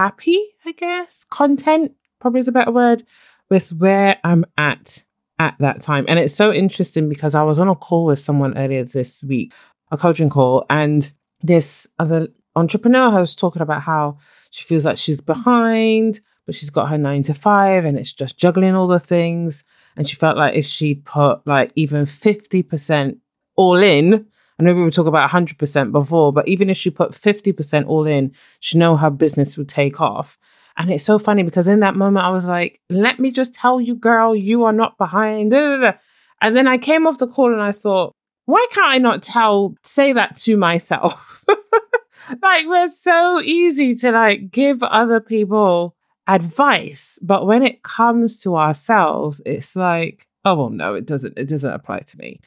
happy, 0.00 0.42
I 0.64 0.72
guess, 0.72 1.26
content 1.28 1.92
probably 2.20 2.40
is 2.40 2.48
a 2.48 2.52
better 2.52 2.70
word, 2.70 3.04
with 3.50 3.70
where 3.74 4.16
I'm 4.24 4.46
at 4.56 5.04
at 5.38 5.56
that 5.58 5.82
time. 5.82 6.06
And 6.08 6.18
it's 6.18 6.34
so 6.34 6.50
interesting 6.50 7.06
because 7.10 7.34
I 7.34 7.42
was 7.42 7.58
on 7.58 7.68
a 7.68 7.74
call 7.74 8.06
with 8.06 8.18
someone 8.18 8.56
earlier 8.56 8.82
this 8.82 9.22
week, 9.22 9.52
a 9.90 9.98
coaching 9.98 10.30
call, 10.30 10.64
and 10.70 11.12
this 11.42 11.86
other 11.98 12.28
entrepreneur 12.56 13.10
was 13.20 13.36
talking 13.36 13.60
about 13.60 13.82
how 13.82 14.16
she 14.50 14.64
feels 14.64 14.86
like 14.86 14.96
she's 14.96 15.20
behind, 15.20 16.20
but 16.46 16.54
she's 16.54 16.70
got 16.70 16.88
her 16.88 16.96
nine 16.96 17.22
to 17.24 17.34
five 17.34 17.84
and 17.84 17.98
it's 17.98 18.12
just 18.14 18.38
juggling 18.38 18.74
all 18.74 18.88
the 18.88 18.98
things. 18.98 19.64
And 19.96 20.08
she 20.08 20.16
felt 20.16 20.38
like 20.38 20.54
if 20.54 20.64
she'd 20.64 21.04
put 21.04 21.46
like 21.46 21.72
even 21.74 22.06
50% 22.06 23.18
all 23.54 23.76
in, 23.76 24.26
I 24.60 24.62
know 24.62 24.74
we 24.74 24.82
were 24.82 24.90
talking 24.90 25.08
about 25.08 25.30
100% 25.30 25.90
before, 25.90 26.34
but 26.34 26.46
even 26.46 26.68
if 26.68 26.76
she 26.76 26.90
put 26.90 27.12
50% 27.12 27.86
all 27.86 28.06
in, 28.06 28.34
she 28.58 28.76
know 28.76 28.94
her 28.94 29.08
business 29.08 29.56
would 29.56 29.70
take 29.70 30.02
off. 30.02 30.38
And 30.76 30.92
it's 30.92 31.02
so 31.02 31.18
funny 31.18 31.42
because 31.42 31.66
in 31.66 31.80
that 31.80 31.96
moment, 31.96 32.26
I 32.26 32.28
was 32.28 32.44
like, 32.44 32.78
let 32.90 33.18
me 33.18 33.30
just 33.30 33.54
tell 33.54 33.80
you, 33.80 33.94
girl, 33.94 34.36
you 34.36 34.64
are 34.64 34.72
not 34.72 34.98
behind. 34.98 35.54
And 35.54 36.56
then 36.56 36.68
I 36.68 36.76
came 36.76 37.06
off 37.06 37.16
the 37.16 37.26
call 37.26 37.54
and 37.54 37.62
I 37.62 37.72
thought, 37.72 38.14
why 38.44 38.66
can't 38.70 38.92
I 38.92 38.98
not 38.98 39.22
tell, 39.22 39.76
say 39.82 40.12
that 40.12 40.36
to 40.40 40.58
myself? 40.58 41.42
like, 42.42 42.66
we're 42.66 42.90
so 42.90 43.40
easy 43.40 43.94
to 43.94 44.12
like 44.12 44.50
give 44.50 44.82
other 44.82 45.20
people 45.20 45.96
advice. 46.26 47.18
But 47.22 47.46
when 47.46 47.62
it 47.62 47.82
comes 47.82 48.40
to 48.42 48.56
ourselves, 48.56 49.40
it's 49.46 49.74
like, 49.74 50.26
oh, 50.44 50.54
well, 50.54 50.70
no, 50.70 50.94
it 50.94 51.06
doesn't, 51.06 51.38
it 51.38 51.48
doesn't 51.48 51.72
apply 51.72 52.00
to 52.00 52.18
me. 52.18 52.40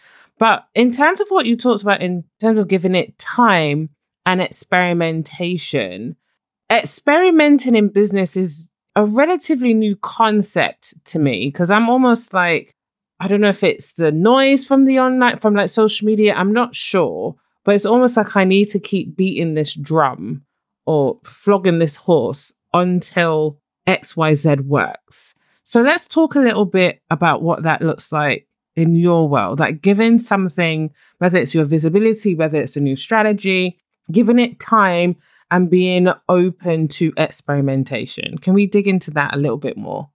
But 0.44 0.68
in 0.76 0.92
terms 0.92 1.22
of 1.22 1.30
what 1.30 1.46
you 1.46 1.56
talked 1.56 1.84
about, 1.84 2.02
in 2.02 2.26
terms 2.42 2.60
of 2.60 2.68
giving 2.68 2.96
it 2.96 3.18
time 3.18 3.92
and 4.26 4.42
experimentation, 4.42 6.18
experimenting 6.70 7.76
in 7.76 7.88
business 7.88 8.36
is 8.36 8.68
a 8.98 9.06
relatively 9.06 9.74
new 9.74 9.96
concept 9.96 10.96
to 11.06 11.18
me 11.18 11.48
because 11.48 11.72
I'm 11.72 11.88
almost 11.88 12.34
like, 12.34 12.76
I 13.22 13.30
don't 13.30 13.40
know 13.40 13.48
if 13.48 13.64
it's 13.64 13.94
the 13.94 14.12
noise 14.12 14.68
from 14.68 14.84
the 14.84 15.00
online, 15.00 15.40
from 15.40 15.56
like 15.56 15.70
social 15.70 16.06
media, 16.06 16.34
I'm 16.34 16.52
not 16.52 16.76
sure, 16.76 17.36
but 17.64 17.76
it's 17.76 17.86
almost 17.86 18.18
like 18.18 18.36
I 18.36 18.44
need 18.44 18.66
to 18.72 18.82
keep 18.82 19.16
beating 19.16 19.54
this 19.54 19.74
drum 19.74 20.44
or 20.86 21.22
flogging 21.24 21.80
this 21.80 21.96
horse 21.96 22.52
until 22.74 23.62
XYZ 23.88 24.66
works. 24.66 25.36
So 25.64 25.82
let's 25.84 26.06
talk 26.06 26.36
a 26.36 26.42
little 26.42 26.66
bit 26.66 27.02
about 27.10 27.42
what 27.42 27.64
that 27.64 27.82
looks 27.82 28.12
like 28.12 28.46
in 28.76 28.96
your 28.96 29.28
world, 29.28 29.60
like 29.60 29.82
giving 29.82 30.20
something, 30.20 30.92
whether 31.20 31.38
it's 31.38 31.54
your 31.54 31.66
visibility, 31.66 32.36
whether 32.36 32.60
it's 32.60 32.76
a 32.76 32.82
new 32.82 32.96
strategy, 32.96 33.80
giving 34.12 34.40
it 34.40 34.60
time 34.60 35.16
and 35.52 35.70
being 35.70 36.10
open 36.30 36.88
to 36.88 37.14
experimentation. 37.18 38.38
Can 38.40 38.54
we 38.54 38.66
dig 38.66 38.88
into 38.88 39.12
that 39.12 39.36
a 39.36 39.38
little 39.38 39.58
bit 39.58 39.78
more? 39.78 40.10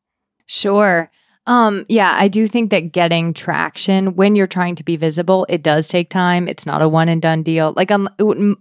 Sure. 0.46 1.10
Um, 1.46 1.86
yeah, 1.88 2.14
I 2.18 2.28
do 2.28 2.46
think 2.46 2.70
that 2.70 2.92
getting 2.92 3.32
traction 3.32 4.16
when 4.16 4.36
you're 4.36 4.46
trying 4.46 4.74
to 4.74 4.84
be 4.84 4.96
visible, 4.96 5.46
it 5.48 5.62
does 5.62 5.88
take 5.88 6.10
time. 6.10 6.46
It's 6.46 6.66
not 6.66 6.82
a 6.82 6.88
one 6.88 7.08
and 7.08 7.22
done 7.22 7.42
deal. 7.42 7.72
Like, 7.74 7.90
um, 7.90 8.10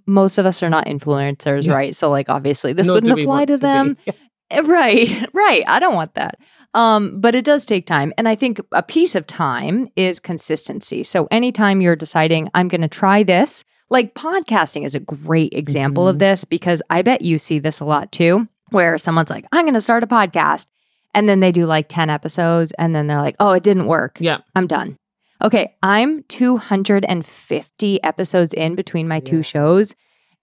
most 0.06 0.38
of 0.38 0.46
us 0.46 0.64
are 0.64 0.70
not 0.70 0.86
influencers, 0.86 1.66
yeah. 1.66 1.74
right? 1.74 1.94
So, 1.94 2.10
like, 2.10 2.30
obviously, 2.30 2.72
this 2.72 2.88
Nor 2.88 2.96
wouldn't 2.96 3.20
apply 3.20 3.46
to, 3.46 3.54
to 3.54 3.58
them. 3.58 3.98
Eh, 4.50 4.62
right, 4.62 5.28
right. 5.34 5.64
I 5.68 5.80
don't 5.80 5.96
want 5.96 6.14
that. 6.14 6.40
Um, 6.78 7.20
but 7.20 7.34
it 7.34 7.44
does 7.44 7.66
take 7.66 7.88
time. 7.88 8.14
And 8.20 8.28
I 8.28 8.36
think 8.36 8.62
a 8.72 8.84
piece 8.84 9.16
of 9.16 9.26
time 9.26 9.90
is 9.96 10.20
consistency. 10.20 11.04
So 11.04 11.28
anytime 11.32 11.82
you're 11.82 11.96
deciding, 11.96 12.50
I'm 12.54 12.68
going 12.68 12.82
to 12.82 12.88
try 12.88 13.24
this, 13.24 13.66
like 13.90 14.14
podcasting 14.14 14.86
is 14.86 14.94
a 14.94 15.00
great 15.00 15.54
example 15.54 16.04
mm-hmm. 16.04 16.12
of 16.12 16.20
this 16.20 16.46
because 16.46 16.84
I 16.92 17.02
bet 17.02 17.24
you 17.24 17.40
see 17.40 17.58
this 17.58 17.80
a 17.80 17.86
lot 17.86 18.12
too, 18.12 18.48
where 18.70 19.00
someone's 19.00 19.32
like, 19.32 19.48
I'm 19.52 19.66
going 19.66 19.74
to 19.74 19.82
start 19.82 20.04
a 20.04 20.08
podcast. 20.08 20.68
And 21.16 21.28
then 21.28 21.40
they 21.40 21.52
do 21.52 21.66
like 21.66 21.90
10 21.90 22.12
episodes 22.12 22.72
and 22.78 22.96
then 22.96 23.08
they're 23.08 23.24
like, 23.24 23.38
oh, 23.40 23.54
it 23.54 23.64
didn't 23.64 23.88
work. 23.88 24.18
Yeah. 24.20 24.42
I'm 24.54 24.68
done. 24.68 24.98
Okay. 25.44 25.76
I'm 25.82 26.22
250 26.24 28.04
episodes 28.04 28.54
in 28.54 28.76
between 28.76 29.08
my 29.08 29.16
yeah. 29.16 29.22
two 29.22 29.42
shows 29.42 29.96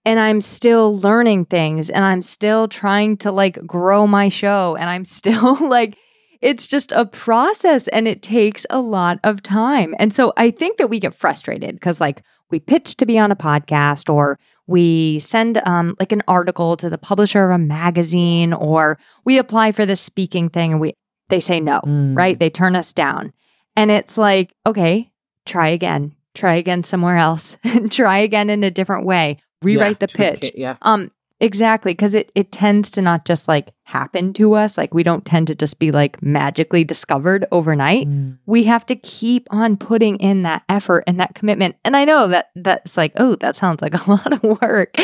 and 0.03 0.19
I'm 0.19 0.41
still 0.41 0.97
learning 0.99 1.45
things 1.45 1.89
and 1.89 2.03
I'm 2.03 2.21
still 2.21 2.67
trying 2.67 3.15
to 3.17 3.31
like 3.31 3.65
grow 3.65 4.05
my 4.05 4.27
show 4.27 4.75
and 4.75 4.89
I'm 4.89 5.05
still 5.05 5.69
like, 5.69 5.97
it's 6.45 6.67
just 6.67 6.91
a 6.91 7.07
process 7.07 7.87
and 7.87 8.07
it 8.07 8.21
takes 8.21 8.67
a 8.69 8.79
lot 8.79 9.19
of 9.23 9.41
time. 9.41 9.95
And 9.97 10.13
so 10.13 10.31
I 10.37 10.51
think 10.51 10.77
that 10.77 10.91
we 10.91 10.99
get 10.99 11.15
frustrated 11.15 11.73
because 11.73 11.99
like 11.99 12.21
we 12.51 12.59
pitch 12.59 12.97
to 12.97 13.07
be 13.07 13.17
on 13.17 13.31
a 13.31 13.35
podcast 13.35 14.13
or 14.13 14.37
we 14.67 15.17
send 15.17 15.59
um, 15.65 15.95
like 15.99 16.11
an 16.11 16.21
article 16.27 16.77
to 16.77 16.87
the 16.87 16.99
publisher 16.99 17.45
of 17.45 17.55
a 17.55 17.57
magazine 17.57 18.53
or 18.53 18.99
we 19.25 19.39
apply 19.39 19.71
for 19.71 19.87
the 19.87 19.95
speaking 19.95 20.49
thing 20.49 20.73
and 20.73 20.79
we 20.79 20.93
they 21.29 21.39
say 21.39 21.59
no, 21.59 21.79
mm. 21.79 22.15
right? 22.15 22.39
They 22.39 22.51
turn 22.51 22.75
us 22.75 22.93
down. 22.93 23.33
And 23.75 23.89
it's 23.89 24.15
like, 24.15 24.53
okay, 24.67 25.11
try 25.47 25.69
again. 25.69 26.15
Try 26.35 26.53
again 26.57 26.83
somewhere 26.83 27.17
else. 27.17 27.57
try 27.89 28.19
again 28.19 28.51
in 28.51 28.63
a 28.63 28.69
different 28.69 29.07
way. 29.07 29.39
Rewrite 29.63 29.97
yeah, 29.99 30.05
the 30.05 30.07
pitch. 30.07 30.43
It, 30.43 30.59
yeah. 30.59 30.77
Um 30.83 31.09
Exactly, 31.41 31.91
because 31.91 32.15
it 32.15 32.31
it 32.33 32.53
tends 32.53 32.89
to 32.91 33.01
not 33.01 33.25
just 33.25 33.49
like 33.49 33.73
happen 33.83 34.31
to 34.33 34.53
us. 34.53 34.77
Like 34.77 34.93
we 34.93 35.03
don't 35.03 35.25
tend 35.25 35.47
to 35.47 35.55
just 35.55 35.79
be 35.79 35.91
like 35.91 36.21
magically 36.23 36.85
discovered 36.85 37.45
overnight. 37.51 38.07
Mm. 38.07 38.37
We 38.45 38.63
have 38.63 38.85
to 38.85 38.95
keep 38.95 39.47
on 39.51 39.75
putting 39.75 40.15
in 40.17 40.43
that 40.43 40.63
effort 40.69 41.03
and 41.07 41.19
that 41.19 41.35
commitment. 41.35 41.75
And 41.83 41.97
I 41.97 42.05
know 42.05 42.29
that 42.29 42.51
that's 42.55 42.95
like, 42.95 43.11
oh, 43.17 43.35
that 43.35 43.57
sounds 43.57 43.81
like 43.81 43.93
a 43.93 44.09
lot 44.09 44.31
of 44.31 44.61
work, 44.61 44.97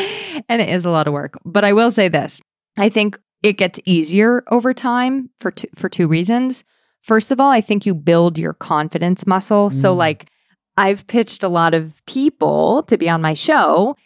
and 0.48 0.62
it 0.62 0.70
is 0.70 0.86
a 0.86 0.89
lot 0.89 1.08
of 1.08 1.13
work. 1.13 1.38
But 1.44 1.65
I 1.65 1.74
will 1.74 1.91
say 1.91 2.08
this: 2.08 2.39
I 2.78 2.88
think 2.88 3.20
it 3.44 3.58
gets 3.58 3.82
easier 3.84 4.44
over 4.52 4.74
time 4.74 5.30
for 5.38 5.52
two, 5.52 5.67
for 5.76 5.89
two 5.89 6.08
reasons. 6.08 6.63
First 7.02 7.32
of 7.32 7.41
all, 7.41 7.50
I 7.50 7.60
think 7.60 7.86
you 7.86 7.94
build 7.94 8.38
your 8.38 8.54
confidence 8.54 9.28
muscle. 9.28 9.70
Mm. 9.70 9.74
So 9.74 9.94
like, 9.94 10.30
I've 10.78 11.06
pitched 11.08 11.44
a 11.44 11.50
lot 11.50 11.74
of 11.74 12.02
people 12.06 12.84
to 12.84 12.98
be 12.98 13.10
on 13.10 13.22
my 13.22 13.34
show 13.34 13.98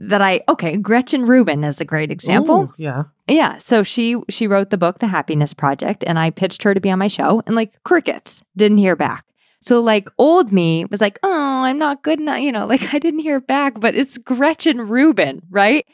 that 0.00 0.22
I 0.22 0.40
okay, 0.48 0.78
Gretchen 0.78 1.26
Rubin 1.26 1.62
is 1.62 1.80
a 1.80 1.84
great 1.84 2.10
example. 2.10 2.62
Ooh, 2.62 2.74
yeah. 2.78 3.04
Yeah, 3.28 3.58
so 3.58 3.82
she 3.82 4.16
she 4.30 4.46
wrote 4.46 4.70
the 4.70 4.78
book 4.78 4.98
The 4.98 5.06
Happiness 5.06 5.52
Project 5.52 6.02
and 6.06 6.18
I 6.18 6.30
pitched 6.30 6.62
her 6.62 6.72
to 6.74 6.80
be 6.80 6.90
on 6.90 6.98
my 6.98 7.08
show 7.08 7.42
and 7.46 7.54
like 7.54 7.74
crickets, 7.84 8.42
didn't 8.56 8.78
hear 8.78 8.96
back. 8.96 9.24
So 9.60 9.80
like 9.80 10.08
old 10.16 10.52
me 10.52 10.86
was 10.86 11.02
like, 11.02 11.18
"Oh, 11.22 11.62
I'm 11.62 11.78
not 11.78 12.02
good 12.02 12.18
enough, 12.18 12.40
you 12.40 12.50
know, 12.50 12.66
like 12.72 12.94
I 12.94 12.98
didn't 12.98 13.20
hear 13.20 13.40
back, 13.40 13.78
but 13.78 13.94
it's 13.94 14.16
Gretchen 14.18 14.88
Rubin, 14.88 15.42
right?" 15.50 15.86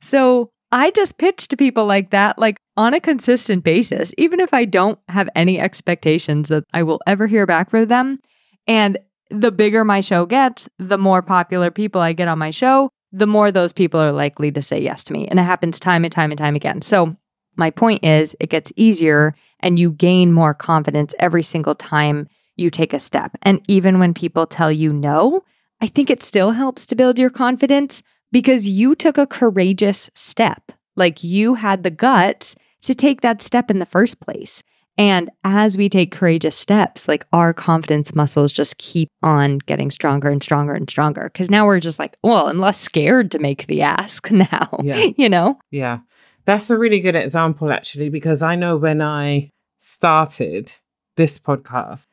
So 0.00 0.52
I 0.70 0.92
just 0.92 1.18
pitch 1.18 1.48
to 1.48 1.56
people 1.56 1.84
like 1.84 2.10
that 2.10 2.38
like 2.38 2.60
on 2.76 2.94
a 2.94 3.00
consistent 3.00 3.64
basis, 3.64 4.14
even 4.16 4.38
if 4.38 4.54
I 4.54 4.66
don't 4.66 5.00
have 5.08 5.28
any 5.34 5.58
expectations 5.58 6.48
that 6.48 6.62
I 6.72 6.84
will 6.84 7.00
ever 7.08 7.26
hear 7.26 7.44
back 7.44 7.70
from 7.70 7.86
them. 7.86 8.20
And 8.68 8.98
the 9.30 9.50
bigger 9.50 9.84
my 9.84 10.00
show 10.00 10.26
gets, 10.26 10.68
the 10.78 10.98
more 10.98 11.22
popular 11.22 11.70
people 11.70 12.00
I 12.00 12.12
get 12.12 12.28
on 12.28 12.38
my 12.38 12.50
show, 12.50 12.92
the 13.12 13.26
more 13.26 13.50
those 13.50 13.72
people 13.72 14.00
are 14.00 14.12
likely 14.12 14.50
to 14.52 14.62
say 14.62 14.80
yes 14.80 15.04
to 15.04 15.12
me. 15.12 15.26
And 15.28 15.38
it 15.38 15.44
happens 15.44 15.80
time 15.80 16.04
and 16.04 16.12
time 16.12 16.30
and 16.30 16.38
time 16.38 16.56
again. 16.56 16.82
So, 16.82 17.16
my 17.56 17.70
point 17.70 18.04
is, 18.04 18.36
it 18.38 18.50
gets 18.50 18.72
easier 18.76 19.34
and 19.60 19.78
you 19.78 19.90
gain 19.90 20.32
more 20.32 20.54
confidence 20.54 21.12
every 21.18 21.42
single 21.42 21.74
time 21.74 22.28
you 22.56 22.70
take 22.70 22.92
a 22.92 23.00
step. 23.00 23.36
And 23.42 23.60
even 23.66 23.98
when 23.98 24.14
people 24.14 24.46
tell 24.46 24.70
you 24.70 24.92
no, 24.92 25.42
I 25.80 25.88
think 25.88 26.08
it 26.08 26.22
still 26.22 26.52
helps 26.52 26.86
to 26.86 26.96
build 26.96 27.18
your 27.18 27.30
confidence 27.30 28.02
because 28.30 28.68
you 28.68 28.94
took 28.94 29.18
a 29.18 29.26
courageous 29.26 30.08
step. 30.14 30.70
Like 30.96 31.24
you 31.24 31.54
had 31.54 31.82
the 31.82 31.90
guts 31.90 32.54
to 32.82 32.94
take 32.94 33.22
that 33.22 33.42
step 33.42 33.70
in 33.70 33.78
the 33.78 33.86
first 33.86 34.20
place. 34.20 34.62
And 34.98 35.30
as 35.44 35.76
we 35.76 35.88
take 35.88 36.10
courageous 36.10 36.56
steps, 36.56 37.06
like 37.06 37.24
our 37.32 37.54
confidence 37.54 38.16
muscles 38.16 38.52
just 38.52 38.78
keep 38.78 39.08
on 39.22 39.58
getting 39.58 39.92
stronger 39.92 40.28
and 40.28 40.42
stronger 40.42 40.74
and 40.74 40.90
stronger. 40.90 41.30
Cause 41.32 41.48
now 41.48 41.66
we're 41.66 41.78
just 41.78 42.00
like, 42.00 42.16
well, 42.24 42.48
I'm 42.48 42.58
less 42.58 42.80
scared 42.80 43.30
to 43.30 43.38
make 43.38 43.68
the 43.68 43.82
ask 43.82 44.28
now, 44.32 44.80
yeah. 44.82 45.06
you 45.16 45.28
know? 45.28 45.58
Yeah. 45.70 46.00
That's 46.46 46.70
a 46.70 46.78
really 46.78 46.98
good 46.98 47.14
example, 47.14 47.70
actually, 47.70 48.08
because 48.08 48.42
I 48.42 48.56
know 48.56 48.76
when 48.76 49.00
I 49.00 49.50
started 49.78 50.72
this 51.16 51.38
podcast, 51.38 52.06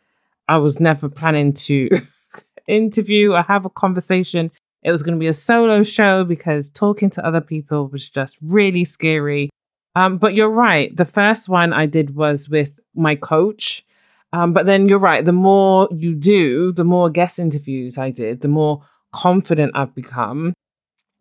I 0.48 0.58
was 0.58 0.80
never 0.80 1.10
planning 1.10 1.54
to 1.54 1.90
interview 2.68 3.34
or 3.34 3.42
have 3.42 3.66
a 3.66 3.70
conversation. 3.70 4.52
It 4.84 4.92
was 4.92 5.02
going 5.02 5.16
to 5.16 5.20
be 5.20 5.28
a 5.28 5.34
solo 5.34 5.82
show 5.82 6.24
because 6.24 6.70
talking 6.70 7.10
to 7.12 7.26
other 7.26 7.42
people 7.42 7.88
was 7.88 8.08
just 8.08 8.38
really 8.44 8.84
scary. 8.84 9.50
Um, 9.96 10.18
but 10.18 10.34
you're 10.34 10.50
right. 10.50 10.96
The 10.96 11.06
first 11.06 11.48
one 11.50 11.74
I 11.74 11.86
did 11.86 12.16
was 12.16 12.50
with 12.50 12.80
my 12.96 13.16
coach. 13.16 13.86
Um, 14.34 14.52
but 14.52 14.66
then 14.66 14.90
you're 14.90 15.00
right. 15.00 15.24
The 15.24 15.32
more 15.32 15.88
you 15.92 16.14
do, 16.14 16.74
the 16.74 16.84
more 16.84 17.10
guest 17.10 17.40
interviews 17.40 17.98
I 17.98 18.12
did, 18.12 18.42
the 18.42 18.50
more 18.50 18.82
confident 19.14 19.72
I've 19.76 19.96
become. 19.96 20.54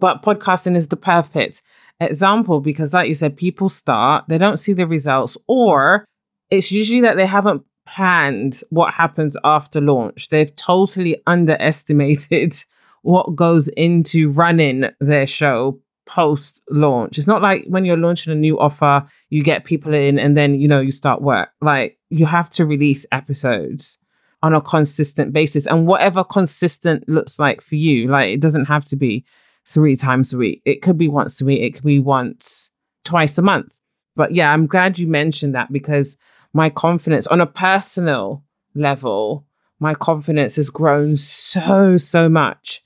But 0.01 0.23
podcasting 0.23 0.77
is 0.77 0.89
the 0.89 0.97
perfect 0.97 1.63
example 2.01 2.61
because, 2.61 2.93
like 2.93 3.09
you 3.09 3.15
said, 3.15 3.37
people 3.37 3.69
start, 3.69 4.25
they 4.29 4.39
don't 4.39 4.59
see 4.59 4.73
the 4.73 4.87
results, 4.87 5.37
or 5.47 6.05
it's 6.51 6.73
usually 6.73 7.03
that 7.03 7.17
they 7.17 7.27
haven't 7.27 7.63
planned 7.87 8.63
what 8.71 8.93
happens 8.93 9.37
after 9.45 9.81
launch. 9.81 10.29
They've 10.29 10.55
totally 10.57 11.23
underestimated 11.27 12.55
what 13.03 13.37
goes 13.37 13.69
into 13.69 14.31
running 14.31 14.87
their 14.99 15.27
show 15.27 15.79
post 16.07 16.61
launch. 16.71 17.19
It's 17.19 17.27
not 17.27 17.43
like 17.43 17.64
when 17.67 17.85
you're 17.85 17.97
launching 17.97 18.33
a 18.33 18.37
new 18.37 18.59
offer, 18.59 19.05
you 19.31 19.43
get 19.43 19.64
people 19.64 19.95
in 19.95 20.19
and 20.19 20.37
then, 20.37 20.55
you 20.55 20.69
know, 20.69 20.81
you 20.81 20.93
start 20.93 21.23
work. 21.23 21.51
Like 21.61 21.99
you 22.11 22.27
have 22.27 22.51
to 22.51 22.67
release 22.67 23.07
episodes 23.12 23.99
on 24.43 24.55
a 24.55 24.61
consistent 24.61 25.33
basis 25.33 25.67
and 25.67 25.87
whatever 25.87 26.23
consistent 26.23 27.09
looks 27.09 27.38
like 27.38 27.61
for 27.61 27.77
you. 27.77 28.09
Like 28.09 28.29
it 28.29 28.40
doesn't 28.40 28.67
have 28.67 28.85
to 28.87 28.97
be 28.97 29.25
three 29.64 29.97
times 29.97 30.35
a 30.35 30.37
week. 30.37 30.62
It 30.64 30.83
could 30.83 30.99
be 30.99 31.09
once 31.09 31.40
a 31.40 31.45
week. 31.45 31.62
It 31.62 31.75
could 31.75 31.85
be 31.85 31.99
once, 31.99 32.71
twice 33.05 33.38
a 33.38 33.43
month. 33.43 33.73
But 34.17 34.33
yeah, 34.33 34.53
I'm 34.53 34.67
glad 34.67 34.99
you 34.99 35.07
mentioned 35.07 35.55
that 35.55 35.73
because 35.73 36.17
my 36.53 36.71
confidence 36.71 37.27
on 37.27 37.40
a 37.40 37.47
personal 37.47 38.45
level, 38.75 39.47
my 39.81 39.95
confidence 39.95 40.57
has 40.57 40.71
grown 40.71 41.17
so, 41.17 41.97
so 41.97 42.29
much 42.29 42.85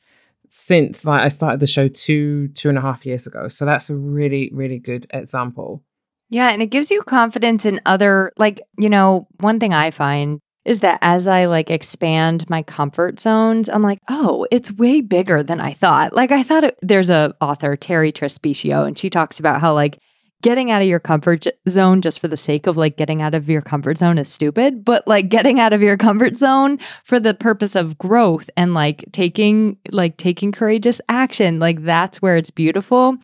since 0.69 1.05
like 1.07 1.23
I 1.23 1.29
started 1.29 1.61
the 1.61 1.67
show 1.67 1.89
two, 1.89 2.49
two 2.49 2.69
and 2.69 2.77
a 2.77 2.83
half 2.83 3.05
years 3.07 3.27
ago. 3.27 3.49
So 3.49 3.65
that's 3.65 3.89
a 3.89 3.97
really, 3.97 4.51
really 4.53 4.79
good 4.79 5.07
example. 5.11 5.83
Yeah. 6.29 6.51
And 6.51 6.61
it 6.61 6.67
gives 6.67 6.91
you 6.91 7.01
confidence 7.03 7.65
in 7.65 7.81
other, 7.87 8.33
like, 8.37 8.61
you 8.79 8.91
know, 8.91 9.27
one 9.41 9.59
thing 9.59 9.73
I 9.73 9.91
find 9.91 10.41
is 10.67 10.81
that 10.81 10.99
as 11.01 11.27
I 11.27 11.47
like 11.47 11.71
expand 11.71 12.49
my 12.51 12.63
comfort 12.63 13.19
zones, 13.19 13.71
I'm 13.71 13.83
like, 13.83 14.01
oh, 14.11 14.47
it's 14.51 14.71
way 14.71 15.01
bigger 15.01 15.43
than 15.43 15.59
I 15.59 15.73
thought. 15.73 16.13
Like 16.13 16.31
I 16.31 16.43
thought 16.43 16.65
it, 16.65 16.79
there's 16.83 17.09
a 17.09 17.35
author, 17.41 17.75
Terri 17.75 18.13
Trespicio, 18.13 18.87
and 18.87 18.99
she 18.99 19.09
talks 19.09 19.41
about 19.41 19.63
how 19.63 19.73
like 19.73 19.99
getting 20.43 20.71
out 20.71 20.83
of 20.83 20.89
your 20.89 21.01
comfort 21.01 21.47
zone 21.69 22.01
just 22.01 22.21
for 22.21 22.29
the 22.29 22.37
sake 22.37 22.67
of 22.67 22.77
like 22.77 22.97
getting 22.97 23.21
out 23.23 23.35
of 23.35 23.49
your 23.49 23.63
comfort 23.63 23.99
zone 23.99 24.19
is 24.19 24.29
stupid, 24.29 24.85
but 24.85 25.07
like 25.07 25.29
getting 25.29 25.59
out 25.59 25.73
of 25.73 25.83
your 25.83 25.97
comfort 25.97 26.37
zone 26.37 26.79
for 27.05 27.19
the 27.19 27.35
purpose 27.35 27.75
of 27.75 27.99
growth 27.99 28.49
and 28.57 28.75
like 28.75 29.05
taking 29.13 29.77
like 29.91 30.17
taking 30.17 30.53
courageous 30.53 31.01
action, 31.09 31.59
like 31.59 31.83
that's 31.83 32.23
where 32.23 32.37
it's 32.37 32.51
beautiful. 32.51 33.17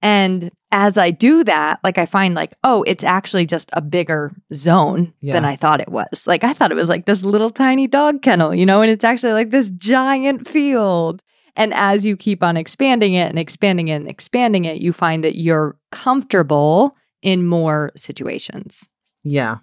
And 0.00 0.50
as 0.70 0.98
I 0.98 1.10
do 1.10 1.44
that, 1.44 1.78
like 1.84 1.98
I 1.98 2.04
find 2.04 2.34
like, 2.34 2.52
oh, 2.64 2.82
it's 2.82 3.04
actually 3.04 3.46
just 3.46 3.70
a 3.72 3.80
bigger 3.80 4.32
zone 4.52 5.14
yeah. 5.20 5.32
than 5.32 5.44
I 5.44 5.56
thought 5.56 5.80
it 5.80 5.88
was. 5.88 6.26
Like 6.26 6.44
I 6.44 6.52
thought 6.52 6.72
it 6.72 6.76
was 6.76 6.88
like 6.88 7.06
this 7.06 7.24
little 7.24 7.50
tiny 7.50 7.86
dog 7.86 8.20
kennel, 8.20 8.54
you 8.54 8.66
know, 8.66 8.82
and 8.82 8.90
it's 8.90 9.04
actually 9.04 9.32
like 9.32 9.50
this 9.50 9.70
giant 9.70 10.48
field. 10.48 11.22
And 11.56 11.72
as 11.74 12.04
you 12.04 12.16
keep 12.16 12.42
on 12.42 12.56
expanding 12.56 13.14
it 13.14 13.28
and 13.28 13.38
expanding 13.38 13.88
it 13.88 13.96
and 13.96 14.08
expanding 14.08 14.64
it, 14.64 14.78
you 14.78 14.92
find 14.92 15.22
that 15.24 15.36
you're 15.36 15.78
comfortable 15.92 16.96
in 17.22 17.46
more 17.46 17.92
situations. 17.96 18.84
Yeah. 19.22 19.58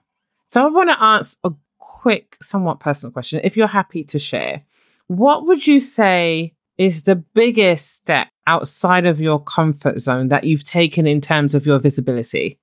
So 0.48 0.66
I 0.66 0.70
want 0.70 0.90
to 0.90 1.02
ask 1.02 1.38
a 1.44 1.52
quick, 1.78 2.38
somewhat 2.42 2.80
personal 2.80 3.12
question. 3.12 3.42
If 3.44 3.56
you're 3.56 3.68
happy 3.68 4.04
to 4.06 4.20
share, 4.20 4.64
what 5.08 5.46
would 5.46 5.68
you 5.68 5.80
say 5.80 6.54
is 6.78 7.04
the 7.04 7.16
biggest 7.16 7.94
step 7.94 8.28
outside 8.48 9.06
of 9.06 9.22
your 9.22 9.42
comfort 9.44 10.00
zone 10.00 10.30
that 10.30 10.46
you've 10.46 10.64
taken 10.64 11.06
in 11.06 11.22
terms 11.22 11.54
of 11.54 11.66
your 11.66 11.80
visibility? 11.80 12.58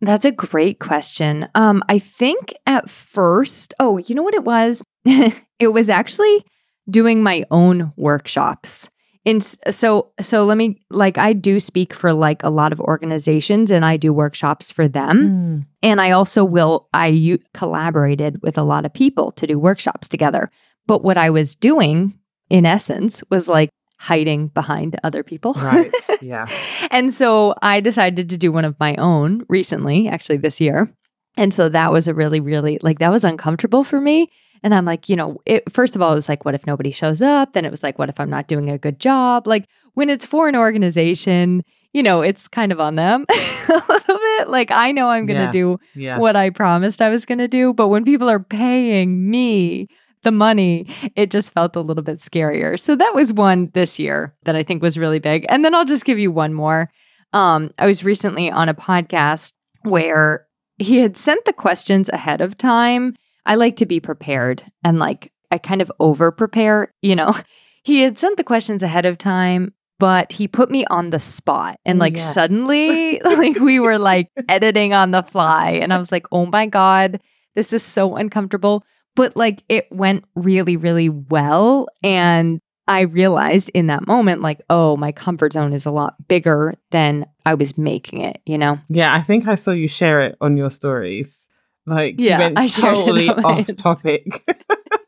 That's 0.00 0.24
a 0.24 0.32
great 0.32 0.80
question. 0.80 1.48
Um, 1.54 1.82
I 1.88 1.98
think 1.98 2.54
at 2.66 2.90
first, 2.90 3.72
oh, 3.80 3.98
you 3.98 4.14
know 4.14 4.22
what 4.22 4.34
it 4.34 4.44
was? 4.44 4.82
it 5.04 5.72
was 5.72 5.88
actually 5.88 6.44
doing 6.88 7.22
my 7.22 7.44
own 7.50 7.92
workshops. 7.96 8.88
And 9.26 9.42
so 9.70 10.12
so 10.20 10.44
let 10.44 10.58
me 10.58 10.82
like 10.90 11.16
I 11.16 11.32
do 11.32 11.58
speak 11.58 11.94
for 11.94 12.12
like 12.12 12.42
a 12.42 12.50
lot 12.50 12.72
of 12.72 12.80
organizations 12.80 13.70
and 13.70 13.84
I 13.84 13.96
do 13.96 14.12
workshops 14.12 14.70
for 14.70 14.86
them. 14.86 15.18
Mm. 15.62 15.66
and 15.82 16.00
I 16.00 16.10
also 16.10 16.44
will 16.44 16.88
I 16.92 17.06
u- 17.06 17.38
collaborated 17.54 18.42
with 18.42 18.58
a 18.58 18.62
lot 18.62 18.84
of 18.84 18.92
people 18.92 19.32
to 19.32 19.46
do 19.46 19.58
workshops 19.58 20.08
together. 20.08 20.50
But 20.86 21.02
what 21.02 21.16
I 21.16 21.30
was 21.30 21.56
doing 21.56 22.18
in 22.50 22.66
essence 22.66 23.24
was 23.30 23.48
like 23.48 23.70
hiding 23.98 24.48
behind 24.48 25.00
other 25.02 25.22
people. 25.22 25.54
Right. 25.54 25.90
Yeah. 26.20 26.46
And 26.90 27.12
so 27.12 27.54
I 27.60 27.80
decided 27.80 28.30
to 28.30 28.38
do 28.38 28.50
one 28.50 28.64
of 28.64 28.78
my 28.80 28.94
own 28.96 29.44
recently 29.48 30.08
actually 30.08 30.38
this 30.38 30.58
year. 30.58 30.90
And 31.36 31.52
so 31.52 31.68
that 31.68 31.92
was 31.92 32.08
a 32.08 32.14
really 32.14 32.40
really 32.40 32.78
like 32.82 32.98
that 32.98 33.10
was 33.10 33.24
uncomfortable 33.24 33.84
for 33.84 34.00
me 34.00 34.30
and 34.62 34.74
I'm 34.74 34.84
like, 34.84 35.08
you 35.08 35.16
know, 35.16 35.40
it, 35.44 35.70
first 35.72 35.96
of 35.96 36.02
all, 36.02 36.12
it 36.12 36.16
was 36.16 36.28
like, 36.28 36.44
what 36.44 36.54
if 36.54 36.66
nobody 36.66 36.90
shows 36.90 37.20
up? 37.20 37.52
Then 37.52 37.64
it 37.64 37.70
was 37.70 37.82
like, 37.82 37.98
what 37.98 38.08
if 38.08 38.18
I'm 38.18 38.30
not 38.30 38.48
doing 38.48 38.70
a 38.70 38.78
good 38.78 38.98
job? 38.98 39.46
Like 39.46 39.66
when 39.94 40.10
it's 40.10 40.24
for 40.24 40.48
an 40.48 40.56
organization, 40.56 41.64
you 41.92 42.02
know, 42.02 42.22
it's 42.22 42.48
kind 42.48 42.72
of 42.72 42.80
on 42.80 42.96
them 42.96 43.26
a 43.68 43.82
little 43.88 44.18
bit. 44.18 44.48
Like 44.48 44.70
I 44.70 44.92
know 44.92 45.08
I'm 45.08 45.26
going 45.26 45.38
to 45.38 45.44
yeah. 45.46 45.50
do 45.50 45.80
yeah. 45.94 46.18
what 46.18 46.36
I 46.36 46.50
promised 46.50 47.02
I 47.02 47.10
was 47.10 47.26
going 47.26 47.38
to 47.38 47.48
do. 47.48 47.72
But 47.72 47.88
when 47.88 48.04
people 48.04 48.28
are 48.28 48.40
paying 48.40 49.30
me, 49.30 49.88
the 50.24 50.32
money, 50.32 50.86
it 51.14 51.30
just 51.30 51.52
felt 51.52 51.76
a 51.76 51.80
little 51.80 52.02
bit 52.02 52.18
scarier. 52.18 52.80
So 52.80 52.96
that 52.96 53.14
was 53.14 53.32
one 53.32 53.70
this 53.74 53.98
year 53.98 54.34
that 54.44 54.56
I 54.56 54.62
think 54.62 54.82
was 54.82 54.98
really 54.98 55.20
big. 55.20 55.46
And 55.48 55.64
then 55.64 55.74
I'll 55.74 55.84
just 55.84 56.04
give 56.04 56.18
you 56.18 56.32
one 56.32 56.54
more. 56.54 56.90
Um, 57.32 57.72
I 57.78 57.86
was 57.86 58.04
recently 58.04 58.50
on 58.50 58.68
a 58.68 58.74
podcast 58.74 59.52
where 59.82 60.46
he 60.78 60.98
had 60.98 61.16
sent 61.16 61.44
the 61.44 61.52
questions 61.52 62.08
ahead 62.08 62.40
of 62.40 62.56
time 62.56 63.14
I 63.46 63.56
like 63.56 63.76
to 63.76 63.86
be 63.86 64.00
prepared 64.00 64.62
and 64.82 64.98
like 64.98 65.32
I 65.50 65.58
kind 65.58 65.82
of 65.82 65.92
over 66.00 66.30
prepare, 66.30 66.92
you 67.02 67.16
know. 67.16 67.34
He 67.86 68.00
had 68.00 68.16
sent 68.16 68.38
the 68.38 68.44
questions 68.44 68.82
ahead 68.82 69.04
of 69.04 69.18
time, 69.18 69.74
but 69.98 70.32
he 70.32 70.48
put 70.48 70.70
me 70.70 70.86
on 70.86 71.10
the 71.10 71.20
spot 71.20 71.78
and 71.84 71.98
like 71.98 72.16
yes. 72.16 72.32
suddenly 72.32 73.20
like 73.24 73.60
we 73.60 73.78
were 73.78 73.98
like 73.98 74.30
editing 74.48 74.94
on 74.94 75.10
the 75.10 75.22
fly 75.22 75.72
and 75.72 75.92
I 75.92 75.98
was 75.98 76.10
like, 76.10 76.26
"Oh 76.32 76.46
my 76.46 76.64
god, 76.64 77.20
this 77.54 77.74
is 77.74 77.82
so 77.82 78.16
uncomfortable." 78.16 78.86
But 79.16 79.36
like 79.36 79.64
it 79.68 79.86
went 79.92 80.24
really 80.34 80.78
really 80.78 81.10
well 81.10 81.88
and 82.02 82.58
I 82.86 83.02
realized 83.02 83.70
in 83.72 83.86
that 83.86 84.06
moment, 84.06 84.42
like, 84.42 84.60
oh, 84.68 84.96
my 84.96 85.10
comfort 85.12 85.54
zone 85.54 85.72
is 85.72 85.86
a 85.86 85.90
lot 85.90 86.28
bigger 86.28 86.74
than 86.90 87.24
I 87.46 87.54
was 87.54 87.78
making 87.78 88.20
it, 88.20 88.42
you 88.44 88.58
know? 88.58 88.78
Yeah, 88.90 89.14
I 89.14 89.22
think 89.22 89.48
I 89.48 89.54
saw 89.54 89.70
you 89.70 89.88
share 89.88 90.20
it 90.20 90.36
on 90.40 90.56
your 90.56 90.70
stories. 90.70 91.43
Like, 91.86 92.16
yeah, 92.18 92.38
went 92.38 92.58
I 92.58 92.66
totally 92.66 93.28
off 93.28 93.74
topic. 93.76 94.44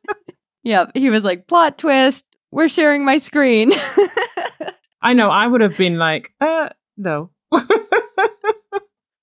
yep. 0.63 0.91
He 0.95 1.11
was 1.11 1.25
like, 1.25 1.47
plot 1.47 1.79
twist, 1.79 2.25
we're 2.51 2.69
sharing 2.69 3.05
my 3.05 3.17
screen. 3.17 3.73
I 5.03 5.15
know. 5.15 5.31
I 5.31 5.47
would 5.47 5.61
have 5.61 5.77
been 5.79 5.99
like, 5.99 6.33
uh, 6.41 6.71
no. 6.97 7.31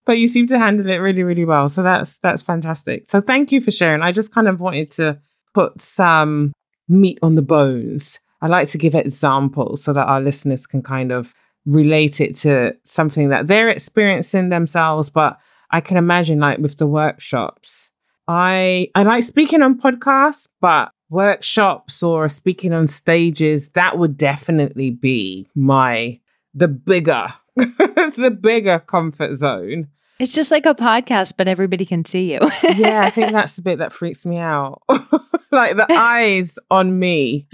but 0.06 0.18
you 0.18 0.28
seem 0.28 0.48
to 0.48 0.58
handle 0.58 0.90
it 0.90 0.98
really, 0.98 1.24
really 1.24 1.46
well. 1.46 1.70
So 1.70 1.84
that's 1.84 2.20
that's 2.20 2.42
fantastic. 2.42 3.08
So 3.08 3.22
thank 3.22 3.52
you 3.52 3.62
for 3.62 3.72
sharing. 3.72 4.02
I 4.02 4.12
just 4.12 4.34
kind 4.34 4.48
of 4.48 4.60
wanted 4.60 4.92
to 4.92 5.20
put 5.54 5.82
some 5.82 6.54
meat 6.88 7.20
on 7.22 7.36
the 7.36 7.42
bones. 7.42 8.20
I 8.42 8.48
like 8.48 8.68
to 8.70 8.78
give 8.78 8.96
examples 8.96 9.84
so 9.84 9.94
that 9.94 10.08
our 10.08 10.20
listeners 10.20 10.66
can 10.66 10.82
kind 10.82 11.12
of 11.12 11.34
relate 11.66 12.20
it 12.20 12.36
to 12.36 12.76
something 12.84 13.30
that 13.30 13.48
they're 13.48 13.70
experiencing 13.70 14.50
themselves, 14.50 15.10
but 15.10 15.40
I 15.74 15.82
can 15.82 15.98
imagine 15.98 16.40
like 16.40 16.60
with 16.60 16.78
the 16.78 16.86
workshops. 16.86 17.90
I 18.28 18.90
I 18.94 19.02
like 19.02 19.24
speaking 19.24 19.64
on 19.64 19.80
podcasts, 19.80 20.48
but 20.62 20.92
workshops 21.10 22.04
or 22.04 22.30
speaking 22.30 22.74
on 22.74 22.86
stages, 22.86 23.70
that 23.70 23.98
would 23.98 24.16
definitely 24.16 24.92
be 24.92 25.48
my 25.56 26.20
the 26.54 26.68
bigger 26.68 27.26
the 27.56 28.38
bigger 28.40 28.80
comfort 28.80 29.36
zone. 29.36 29.88
It's 30.20 30.32
just 30.32 30.52
like 30.52 30.68
a 30.68 30.76
podcast, 30.76 31.34
but 31.38 31.48
everybody 31.48 31.86
can 31.86 32.06
see 32.06 32.34
you. 32.34 32.40
yeah, 32.76 33.02
I 33.02 33.10
think 33.10 33.32
that's 33.32 33.56
the 33.56 33.64
bit 33.64 33.80
that 33.80 33.92
freaks 33.92 34.28
me 34.28 34.38
out. 34.38 34.84
like 35.52 35.76
the 35.76 35.88
eyes 35.92 36.60
on 36.70 37.00
me. 37.00 37.48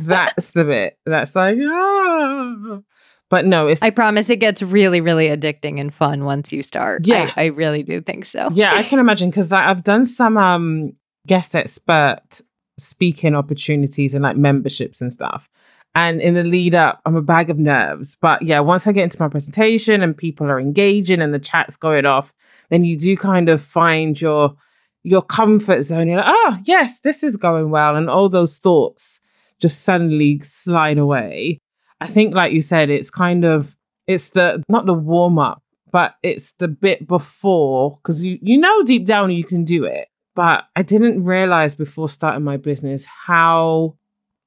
That's 0.00 0.52
the 0.52 0.64
bit 0.64 0.98
that's 1.04 1.36
like, 1.36 1.58
ah. 1.60 2.80
But 3.30 3.44
no, 3.44 3.66
it's. 3.68 3.82
I 3.82 3.90
promise 3.90 4.30
it 4.30 4.36
gets 4.36 4.62
really, 4.62 5.00
really 5.00 5.28
addicting 5.28 5.80
and 5.80 5.92
fun 5.92 6.24
once 6.24 6.52
you 6.52 6.62
start. 6.62 7.06
Yeah. 7.06 7.30
I, 7.36 7.44
I 7.44 7.46
really 7.46 7.82
do 7.82 8.00
think 8.00 8.24
so. 8.24 8.48
Yeah, 8.52 8.70
I 8.72 8.82
can 8.82 8.98
imagine 8.98 9.30
because 9.30 9.52
I've 9.52 9.84
done 9.84 10.06
some 10.06 10.36
um 10.36 10.92
guest 11.26 11.54
expert 11.54 12.40
speaking 12.78 13.34
opportunities 13.34 14.14
and 14.14 14.22
like 14.22 14.36
memberships 14.36 15.00
and 15.00 15.12
stuff. 15.12 15.48
And 15.94 16.20
in 16.20 16.34
the 16.34 16.44
lead 16.44 16.74
up, 16.74 17.00
I'm 17.04 17.16
a 17.16 17.22
bag 17.22 17.50
of 17.50 17.58
nerves. 17.58 18.16
But 18.20 18.42
yeah, 18.42 18.60
once 18.60 18.86
I 18.86 18.92
get 18.92 19.04
into 19.04 19.20
my 19.20 19.28
presentation 19.28 20.02
and 20.02 20.16
people 20.16 20.46
are 20.46 20.60
engaging 20.60 21.20
and 21.20 21.34
the 21.34 21.38
chat's 21.38 21.76
going 21.76 22.06
off, 22.06 22.32
then 22.70 22.84
you 22.84 22.96
do 22.96 23.16
kind 23.16 23.48
of 23.48 23.62
find 23.62 24.20
your 24.20 24.54
your 25.02 25.22
comfort 25.22 25.82
zone. 25.82 26.08
You're 26.08 26.18
like, 26.18 26.26
oh 26.28 26.58
yes, 26.64 27.00
this 27.00 27.22
is 27.22 27.36
going 27.36 27.70
well. 27.70 27.96
And 27.96 28.08
all 28.08 28.28
those 28.28 28.58
thoughts 28.58 29.20
just 29.58 29.82
suddenly 29.82 30.40
slide 30.40 30.98
away. 30.98 31.60
I 32.00 32.06
think, 32.06 32.34
like 32.34 32.52
you 32.52 32.62
said, 32.62 32.90
it's 32.90 33.10
kind 33.10 33.44
of 33.44 33.76
it's 34.06 34.30
the 34.30 34.62
not 34.68 34.86
the 34.86 34.94
warm 34.94 35.38
up, 35.38 35.62
but 35.90 36.14
it's 36.22 36.52
the 36.58 36.68
bit 36.68 37.06
before 37.06 37.98
because 38.02 38.24
you 38.24 38.38
you 38.40 38.58
know 38.58 38.82
deep 38.82 39.06
down 39.06 39.30
you 39.30 39.44
can 39.44 39.64
do 39.64 39.84
it. 39.84 40.08
But 40.34 40.64
I 40.76 40.82
didn't 40.82 41.24
realize 41.24 41.74
before 41.74 42.08
starting 42.08 42.44
my 42.44 42.56
business 42.56 43.04
how 43.04 43.96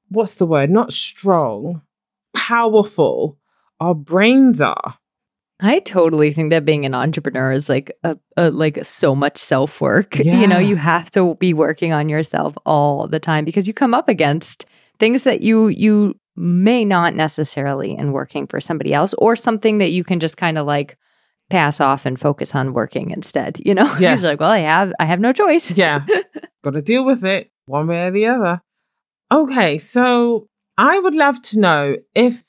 what's 0.09 0.35
the 0.35 0.45
word? 0.45 0.69
Not 0.69 0.93
strong, 0.93 1.81
powerful 2.33 3.37
our 3.81 3.95
brains 3.95 4.61
are. 4.61 4.95
I 5.59 5.79
totally 5.79 6.33
think 6.33 6.49
that 6.51 6.65
being 6.65 6.85
an 6.85 6.95
entrepreneur 6.95 7.51
is 7.51 7.69
like 7.69 7.91
a, 8.03 8.17
a 8.37 8.49
like 8.51 8.83
so 8.83 9.15
much 9.15 9.37
self 9.37 9.81
work. 9.81 10.17
Yeah. 10.17 10.35
You 10.41 10.47
know, 10.47 10.59
you 10.59 10.75
have 10.75 11.11
to 11.11 11.35
be 11.35 11.53
working 11.53 11.91
on 11.93 12.09
yourself 12.09 12.55
all 12.65 13.07
the 13.07 13.19
time 13.19 13.45
because 13.45 13.67
you 13.67 13.73
come 13.73 13.93
up 13.93 14.09
against 14.09 14.65
things 14.99 15.23
that 15.23 15.41
you 15.41 15.67
you 15.67 16.15
may 16.41 16.83
not 16.83 17.15
necessarily 17.15 17.95
in 17.95 18.11
working 18.11 18.47
for 18.47 18.59
somebody 18.59 18.93
else 18.93 19.13
or 19.19 19.35
something 19.35 19.77
that 19.77 19.91
you 19.91 20.03
can 20.03 20.19
just 20.19 20.37
kind 20.37 20.57
of 20.57 20.65
like 20.65 20.97
pass 21.49 21.79
off 21.79 22.05
and 22.05 22.19
focus 22.19 22.55
on 22.55 22.73
working 22.73 23.11
instead. 23.11 23.59
You 23.63 23.75
know, 23.75 23.93
Yeah. 23.99 24.11
He's 24.11 24.23
like, 24.23 24.39
well, 24.39 24.49
I 24.51 24.59
have 24.59 24.91
I 24.99 25.05
have 25.05 25.19
no 25.19 25.31
choice. 25.33 25.71
Yeah. 25.77 26.05
Got 26.63 26.71
to 26.71 26.81
deal 26.81 27.05
with 27.05 27.23
it 27.23 27.51
one 27.65 27.87
way 27.87 28.07
or 28.07 28.11
the 28.11 28.25
other. 28.25 28.61
Okay, 29.31 29.77
so 29.77 30.47
I 30.77 30.99
would 30.99 31.15
love 31.15 31.41
to 31.43 31.59
know 31.59 31.95
if 32.15 32.43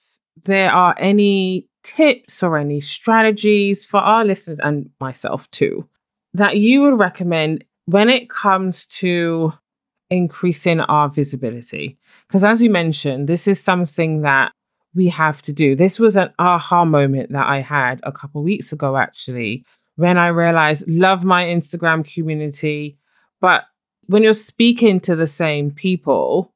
there 0.45 0.73
are 0.73 0.95
any 0.99 1.69
tips 1.85 2.43
or 2.43 2.57
any 2.57 2.81
strategies 2.81 3.85
for 3.85 4.01
our 4.01 4.25
listeners 4.25 4.59
and 4.63 4.91
myself 5.01 5.51
too 5.51 5.89
that 6.35 6.57
you 6.57 6.83
would 6.83 6.99
recommend 6.99 7.65
when 7.87 8.09
it 8.09 8.31
comes 8.31 8.87
to 8.87 9.53
increasing 10.13 10.81
our 10.81 11.09
visibility. 11.09 11.99
Because 12.27 12.45
as 12.45 12.63
you 12.63 12.71
mentioned, 12.71 13.29
this 13.29 13.49
is 13.49 13.61
something 13.61 14.23
that 14.23 14.53
we 14.95 15.09
have 15.09 15.41
to 15.43 15.53
do. 15.53 15.75
This 15.75 15.99
was 15.99 16.17
an 16.17 16.33
aha 16.39 16.85
moment 16.85 17.33
that 17.33 17.47
I 17.47 17.61
had 17.61 18.01
a 18.03 18.13
couple 18.13 18.43
weeks 18.43 18.73
ago, 18.73 18.97
actually, 18.97 19.65
when 19.97 20.19
I 20.19 20.29
realized 20.29 20.87
love 20.89 21.25
my 21.25 21.45
Instagram 21.45 22.05
community, 22.05 22.99
but 23.41 23.65
when 24.07 24.23
you're 24.23 24.35
speaking 24.35 25.01
to 25.01 25.17
the 25.17 25.27
same 25.27 25.71
people 25.71 26.53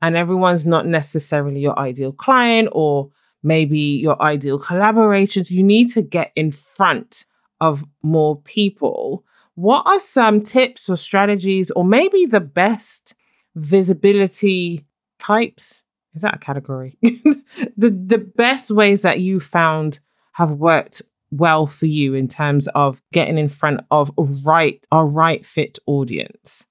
and 0.00 0.16
everyone's 0.16 0.66
not 0.66 0.86
necessarily 0.86 1.60
your 1.60 1.78
ideal 1.78 2.12
client 2.12 2.68
or 2.72 3.10
maybe 3.42 3.78
your 3.78 4.20
ideal 4.22 4.58
collaborators, 4.58 5.50
you 5.50 5.62
need 5.62 5.88
to 5.90 6.02
get 6.02 6.32
in 6.36 6.50
front 6.50 7.24
of 7.60 7.84
more 8.02 8.40
people. 8.42 9.24
What 9.54 9.86
are 9.86 9.98
some 9.98 10.42
tips 10.42 10.88
or 10.88 10.96
strategies, 10.96 11.70
or 11.72 11.84
maybe 11.84 12.26
the 12.26 12.40
best 12.40 13.14
visibility 13.54 14.86
types? 15.18 15.82
Is 16.14 16.22
that 16.22 16.34
a 16.34 16.38
category? 16.38 16.98
the 17.02 17.90
the 17.90 18.18
best 18.18 18.70
ways 18.70 19.02
that 19.02 19.20
you 19.20 19.40
found 19.40 20.00
have 20.32 20.52
worked 20.52 21.02
well 21.30 21.66
for 21.66 21.86
you 21.86 22.14
in 22.14 22.28
terms 22.28 22.68
of 22.68 23.02
getting 23.12 23.38
in 23.38 23.48
front 23.48 23.80
of 23.90 24.10
a 24.18 24.22
right 24.22 24.86
a 24.92 25.04
right 25.04 25.44
fit 25.44 25.78
audience. 25.86 26.66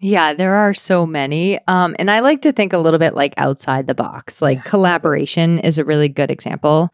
Yeah, 0.00 0.34
there 0.34 0.54
are 0.54 0.74
so 0.74 1.06
many. 1.06 1.58
Um, 1.66 1.96
and 1.98 2.10
I 2.10 2.20
like 2.20 2.42
to 2.42 2.52
think 2.52 2.72
a 2.72 2.78
little 2.78 2.98
bit 2.98 3.14
like 3.14 3.32
outside 3.36 3.86
the 3.86 3.94
box. 3.94 4.42
Like 4.42 4.64
collaboration 4.64 5.60
is 5.60 5.78
a 5.78 5.84
really 5.84 6.08
good 6.08 6.30
example. 6.30 6.90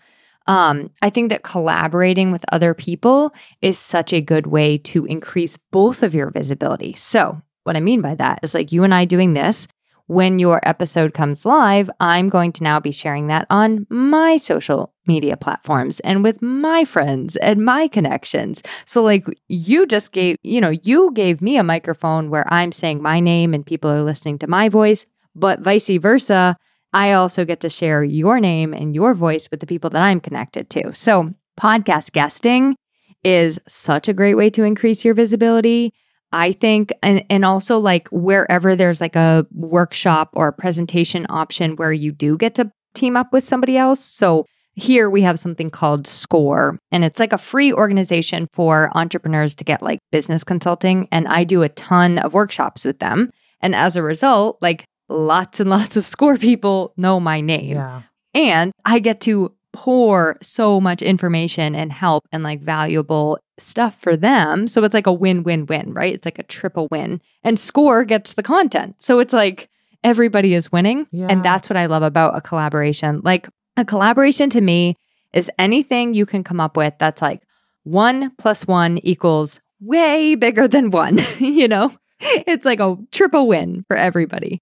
Um, 0.47 0.91
I 1.03 1.11
think 1.11 1.31
that 1.31 1.43
collaborating 1.43 2.33
with 2.33 2.45
other 2.51 2.75
people 2.75 3.33
is 3.63 3.79
such 3.79 4.13
a 4.13 4.21
good 4.21 4.47
way 4.47 4.79
to 4.79 5.05
increase 5.05 5.57
both 5.71 6.03
of 6.03 6.15
your 6.15 6.31
visibility. 6.31 6.95
So, 6.95 7.41
what 7.65 7.77
I 7.77 7.81
mean 7.81 8.01
by 8.01 8.15
that 8.17 8.41
is 8.43 8.55
like 8.55 8.73
you 8.73 8.85
and 8.85 8.95
I 8.95 9.05
doing 9.05 9.35
this. 9.35 9.69
When 10.07 10.41
your 10.41 10.59
episode 10.65 11.15
comes 11.15 11.47
live, 11.47 11.89
I'm 12.01 12.31
going 12.31 12.51
to 12.55 12.65
now 12.65 12.81
be 12.81 12.91
sharing 12.91 13.29
that 13.29 13.47
on 13.49 13.87
my 13.91 14.39
social 14.39 14.93
media 15.07 15.37
platforms 15.37 16.01
and 16.01 16.25
with 16.25 16.43
my 16.43 16.85
friends 16.85 17.37
and 17.37 17.65
my 17.65 17.87
connections. 17.87 18.61
So, 18.87 19.05
like, 19.05 19.25
you 19.47 19.87
just 19.87 20.11
gave, 20.11 20.37
you 20.43 20.61
know, 20.61 20.71
you 20.71 21.13
gave 21.13 21.41
me 21.41 21.59
a 21.59 21.63
microphone 21.63 22.29
where 22.29 22.53
I'm 22.53 22.73
saying 22.73 23.01
my 23.01 23.21
name 23.21 23.55
and 23.55 23.65
people 23.65 23.89
are 23.89 24.03
listening 24.03 24.39
to 24.41 24.49
my 24.49 24.69
voice, 24.69 25.07
but 25.37 25.61
vice 25.61 25.89
versa. 25.99 26.57
I 26.93 27.13
also 27.13 27.45
get 27.45 27.61
to 27.61 27.69
share 27.69 28.03
your 28.03 28.41
name 28.41 28.75
and 28.75 28.95
your 28.95 29.15
voice 29.15 29.49
with 29.51 29.61
the 29.61 29.67
people 29.67 29.91
that 29.91 30.03
I'm 30.03 30.21
connected 30.21 30.71
to. 30.71 30.93
So, 30.95 31.33
podcast 31.59 32.13
guesting 32.13 32.77
is 33.23 33.59
such 33.69 34.09
a 34.09 34.15
great 34.15 34.35
way 34.35 34.51
to 34.51 34.65
increase 34.65 35.05
your 35.05 35.15
visibility. 35.15 35.93
I 36.33 36.53
think, 36.53 36.93
and, 37.03 37.25
and 37.29 37.45
also 37.45 37.79
like 37.79 38.09
wherever 38.09 38.77
there's 38.77 39.01
like 39.01 39.17
a 39.17 39.47
workshop 39.53 40.31
or 40.33 40.49
a 40.49 40.53
presentation 40.53 41.27
option 41.29 41.77
where 41.77 41.93
you 41.93 42.13
do 42.13 42.37
get 42.37 42.55
to 42.57 42.71
team 42.95 43.17
up 43.17 43.33
with 43.33 43.45
somebody 43.45 43.77
else. 43.77 44.05
So, 44.05 44.47
here 44.75 45.11
we 45.11 45.23
have 45.23 45.39
something 45.39 45.69
called 45.69 46.07
SCORE, 46.07 46.79
and 46.91 47.05
it's 47.05 47.21
like 47.21 47.33
a 47.33 47.39
free 47.39 47.73
organization 47.73 48.49
for 48.53 48.91
entrepreneurs 48.97 49.55
to 49.57 49.65
get 49.65 49.83
like 49.83 49.99
business 50.11 50.45
consulting. 50.45 51.09
And 51.13 51.29
I 51.29 51.45
do 51.45 51.63
a 51.63 51.69
ton 51.69 52.19
of 52.19 52.35
workshops 52.35 52.85
with 52.85 52.99
them. 52.99 53.31
And 53.61 53.75
as 53.75 53.97
a 53.97 54.03
result, 54.03 54.59
like 54.63 54.85
lots 55.11 55.61
and 55.61 55.69
lots 55.71 55.97
of 55.97 56.07
SCORE 56.07 56.39
people 56.39 56.93
know 56.97 57.21
my 57.21 57.41
name. 57.41 57.77
Yeah. 57.77 58.03
And 58.35 58.73
I 58.85 59.01
get 59.01 59.21
to 59.23 59.53
pour 59.73 60.37
so 60.43 60.81
much 60.81 61.03
information 61.03 61.75
and 61.75 61.93
help 61.93 62.27
and 62.33 62.43
like 62.43 62.61
valuable 62.61 63.39
stuff 63.59 64.01
for 64.01 64.17
them. 64.17 64.67
So 64.67 64.83
it's 64.85 64.95
like 64.95 65.07
a 65.07 65.13
win 65.13 65.43
win 65.43 65.67
win, 65.67 65.93
right? 65.93 66.15
It's 66.15 66.25
like 66.25 66.39
a 66.39 66.45
triple 66.45 66.89
win. 66.91 67.21
And 67.45 67.59
SCORE 67.59 68.05
gets 68.05 68.35
the 68.35 68.43
content. 68.43 68.97
So 68.99 69.19
it's 69.21 69.33
like 69.33 69.69
everybody 70.03 70.55
is 70.55 70.73
winning. 70.73 71.07
Yeah. 71.13 71.27
And 71.29 71.45
that's 71.45 71.69
what 71.69 71.77
I 71.77 71.87
love 71.87 72.03
about 72.03 72.37
a 72.37 72.41
collaboration. 72.41 73.21
Like 73.23 73.49
a 73.77 73.85
collaboration 73.85 74.51
to 74.51 74.61
me 74.61 74.97
is 75.33 75.51
anything 75.59 76.15
you 76.15 76.27
can 76.27 76.43
come 76.43 76.61
up 76.61 76.77
with 76.77 76.95
that's 76.99 77.23
like 77.23 77.43
one 77.85 78.33
plus 78.39 78.67
one 78.67 78.99
equals 78.99 79.61
way 79.81 80.35
bigger 80.35 80.67
than 80.67 80.91
one, 80.91 81.19
you 81.39 81.69
know? 81.69 81.93
It's 82.23 82.67
like 82.67 82.81
a 82.81 82.97
triple 83.13 83.49
win 83.49 83.85
for 83.89 83.97
everybody. 83.97 84.61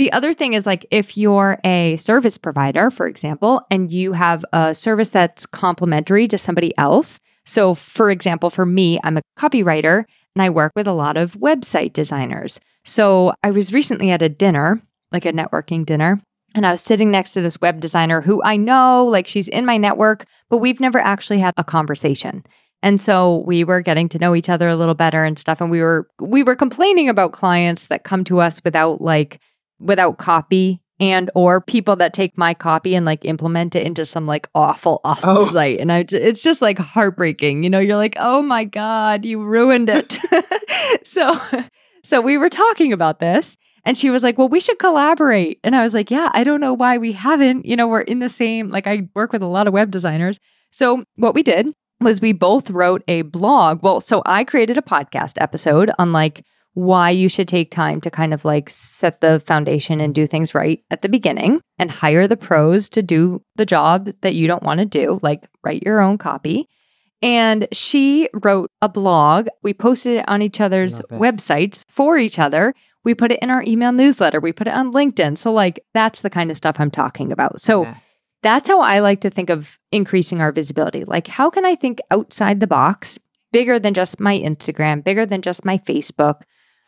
The 0.00 0.10
other 0.12 0.32
thing 0.32 0.54
is 0.54 0.64
like 0.64 0.86
if 0.90 1.18
you're 1.18 1.58
a 1.62 1.94
service 1.96 2.38
provider, 2.38 2.90
for 2.90 3.06
example, 3.06 3.60
and 3.70 3.92
you 3.92 4.14
have 4.14 4.46
a 4.50 4.74
service 4.74 5.10
that's 5.10 5.44
complementary 5.44 6.26
to 6.28 6.38
somebody 6.38 6.72
else. 6.78 7.20
So, 7.44 7.74
for 7.74 8.10
example, 8.10 8.48
for 8.48 8.64
me, 8.64 8.98
I'm 9.04 9.18
a 9.18 9.22
copywriter 9.38 10.04
and 10.34 10.42
I 10.42 10.48
work 10.48 10.72
with 10.74 10.86
a 10.86 10.94
lot 10.94 11.18
of 11.18 11.32
website 11.32 11.92
designers. 11.92 12.60
So, 12.82 13.34
I 13.42 13.50
was 13.50 13.74
recently 13.74 14.10
at 14.10 14.22
a 14.22 14.30
dinner, 14.30 14.80
like 15.12 15.26
a 15.26 15.34
networking 15.34 15.84
dinner, 15.84 16.18
and 16.54 16.64
I 16.64 16.72
was 16.72 16.80
sitting 16.80 17.10
next 17.10 17.34
to 17.34 17.42
this 17.42 17.60
web 17.60 17.80
designer 17.80 18.22
who 18.22 18.42
I 18.42 18.56
know, 18.56 19.04
like 19.04 19.26
she's 19.26 19.48
in 19.48 19.66
my 19.66 19.76
network, 19.76 20.24
but 20.48 20.58
we've 20.58 20.80
never 20.80 20.98
actually 20.98 21.40
had 21.40 21.52
a 21.58 21.62
conversation. 21.62 22.42
And 22.82 22.98
so 22.98 23.44
we 23.46 23.64
were 23.64 23.82
getting 23.82 24.08
to 24.08 24.18
know 24.18 24.34
each 24.34 24.48
other 24.48 24.68
a 24.68 24.76
little 24.76 24.94
better 24.94 25.24
and 25.24 25.38
stuff 25.38 25.60
and 25.60 25.70
we 25.70 25.82
were 25.82 26.08
we 26.18 26.42
were 26.42 26.56
complaining 26.56 27.10
about 27.10 27.32
clients 27.32 27.88
that 27.88 28.04
come 28.04 28.24
to 28.24 28.40
us 28.40 28.62
without 28.64 29.02
like 29.02 29.38
without 29.80 30.18
copy 30.18 30.80
and 31.00 31.30
or 31.34 31.60
people 31.60 31.96
that 31.96 32.12
take 32.12 32.36
my 32.36 32.52
copy 32.52 32.94
and 32.94 33.06
like 33.06 33.24
implement 33.24 33.74
it 33.74 33.86
into 33.86 34.04
some 34.04 34.26
like 34.26 34.48
awful 34.54 35.00
awful 35.02 35.30
Oh. 35.38 35.44
site 35.46 35.80
and 35.80 35.90
I, 35.90 36.04
it's 36.10 36.42
just 36.42 36.60
like 36.62 36.78
heartbreaking. 36.78 37.64
You 37.64 37.70
know, 37.70 37.78
you're 37.80 37.96
like, 37.96 38.16
"Oh 38.18 38.42
my 38.42 38.64
god, 38.64 39.24
you 39.24 39.42
ruined 39.42 39.88
it." 39.88 40.18
so 41.06 41.38
so 42.02 42.20
we 42.20 42.38
were 42.38 42.50
talking 42.50 42.92
about 42.92 43.18
this 43.18 43.56
and 43.84 43.96
she 43.96 44.10
was 44.10 44.22
like, 44.22 44.38
Well, 44.38 44.48
we 44.48 44.60
should 44.60 44.78
collaborate. 44.78 45.58
And 45.64 45.74
I 45.74 45.82
was 45.82 45.94
like, 45.94 46.10
Yeah, 46.10 46.30
I 46.32 46.44
don't 46.44 46.60
know 46.60 46.74
why 46.74 46.98
we 46.98 47.12
haven't. 47.12 47.64
You 47.66 47.76
know, 47.76 47.88
we're 47.88 48.02
in 48.02 48.18
the 48.18 48.28
same, 48.28 48.68
like, 48.70 48.86
I 48.86 49.08
work 49.14 49.32
with 49.32 49.42
a 49.42 49.46
lot 49.46 49.66
of 49.66 49.72
web 49.72 49.90
designers. 49.90 50.38
So 50.70 51.04
what 51.16 51.34
we 51.34 51.42
did 51.42 51.68
was 52.00 52.20
we 52.20 52.32
both 52.32 52.70
wrote 52.70 53.02
a 53.08 53.22
blog. 53.22 53.82
Well, 53.82 54.00
so 54.00 54.22
I 54.26 54.44
created 54.44 54.78
a 54.78 54.82
podcast 54.82 55.34
episode 55.40 55.90
on 55.98 56.12
like 56.12 56.44
why 56.80 57.10
you 57.10 57.28
should 57.28 57.46
take 57.46 57.70
time 57.70 58.00
to 58.00 58.10
kind 58.10 58.32
of 58.32 58.44
like 58.44 58.70
set 58.70 59.20
the 59.20 59.40
foundation 59.46 60.00
and 60.00 60.14
do 60.14 60.26
things 60.26 60.54
right 60.54 60.82
at 60.90 61.02
the 61.02 61.08
beginning 61.10 61.60
and 61.78 61.90
hire 61.90 62.26
the 62.26 62.36
pros 62.38 62.88
to 62.88 63.02
do 63.02 63.42
the 63.56 63.66
job 63.66 64.08
that 64.22 64.34
you 64.34 64.46
don't 64.46 64.62
want 64.62 64.80
to 64.80 64.86
do, 64.86 65.18
like 65.22 65.46
write 65.62 65.82
your 65.82 66.00
own 66.00 66.16
copy. 66.16 66.66
And 67.22 67.68
she 67.70 68.30
wrote 68.32 68.70
a 68.80 68.88
blog. 68.88 69.48
We 69.62 69.74
posted 69.74 70.16
it 70.18 70.24
on 70.26 70.40
each 70.40 70.58
other's 70.58 71.00
websites 71.20 71.84
for 71.86 72.16
each 72.16 72.38
other. 72.38 72.72
We 73.04 73.14
put 73.14 73.30
it 73.30 73.40
in 73.42 73.50
our 73.50 73.62
email 73.66 73.92
newsletter. 73.92 74.40
We 74.40 74.52
put 74.52 74.66
it 74.66 74.74
on 74.74 74.90
LinkedIn. 74.92 75.36
So, 75.36 75.52
like, 75.52 75.80
that's 75.92 76.20
the 76.22 76.30
kind 76.30 76.50
of 76.50 76.56
stuff 76.56 76.76
I'm 76.78 76.90
talking 76.90 77.30
about. 77.30 77.60
So, 77.60 77.82
Yes. 77.84 77.96
that's 78.42 78.68
how 78.68 78.80
I 78.80 79.00
like 79.00 79.20
to 79.20 79.28
think 79.30 79.50
of 79.50 79.78
increasing 79.92 80.40
our 80.40 80.50
visibility. 80.52 81.04
Like, 81.04 81.26
how 81.26 81.50
can 81.50 81.66
I 81.66 81.74
think 81.74 82.00
outside 82.10 82.60
the 82.60 82.66
box, 82.66 83.18
bigger 83.52 83.78
than 83.78 83.92
just 83.92 84.18
my 84.18 84.38
Instagram, 84.38 85.04
bigger 85.04 85.26
than 85.26 85.42
just 85.42 85.62
my 85.64 85.76
Facebook? 85.76 86.42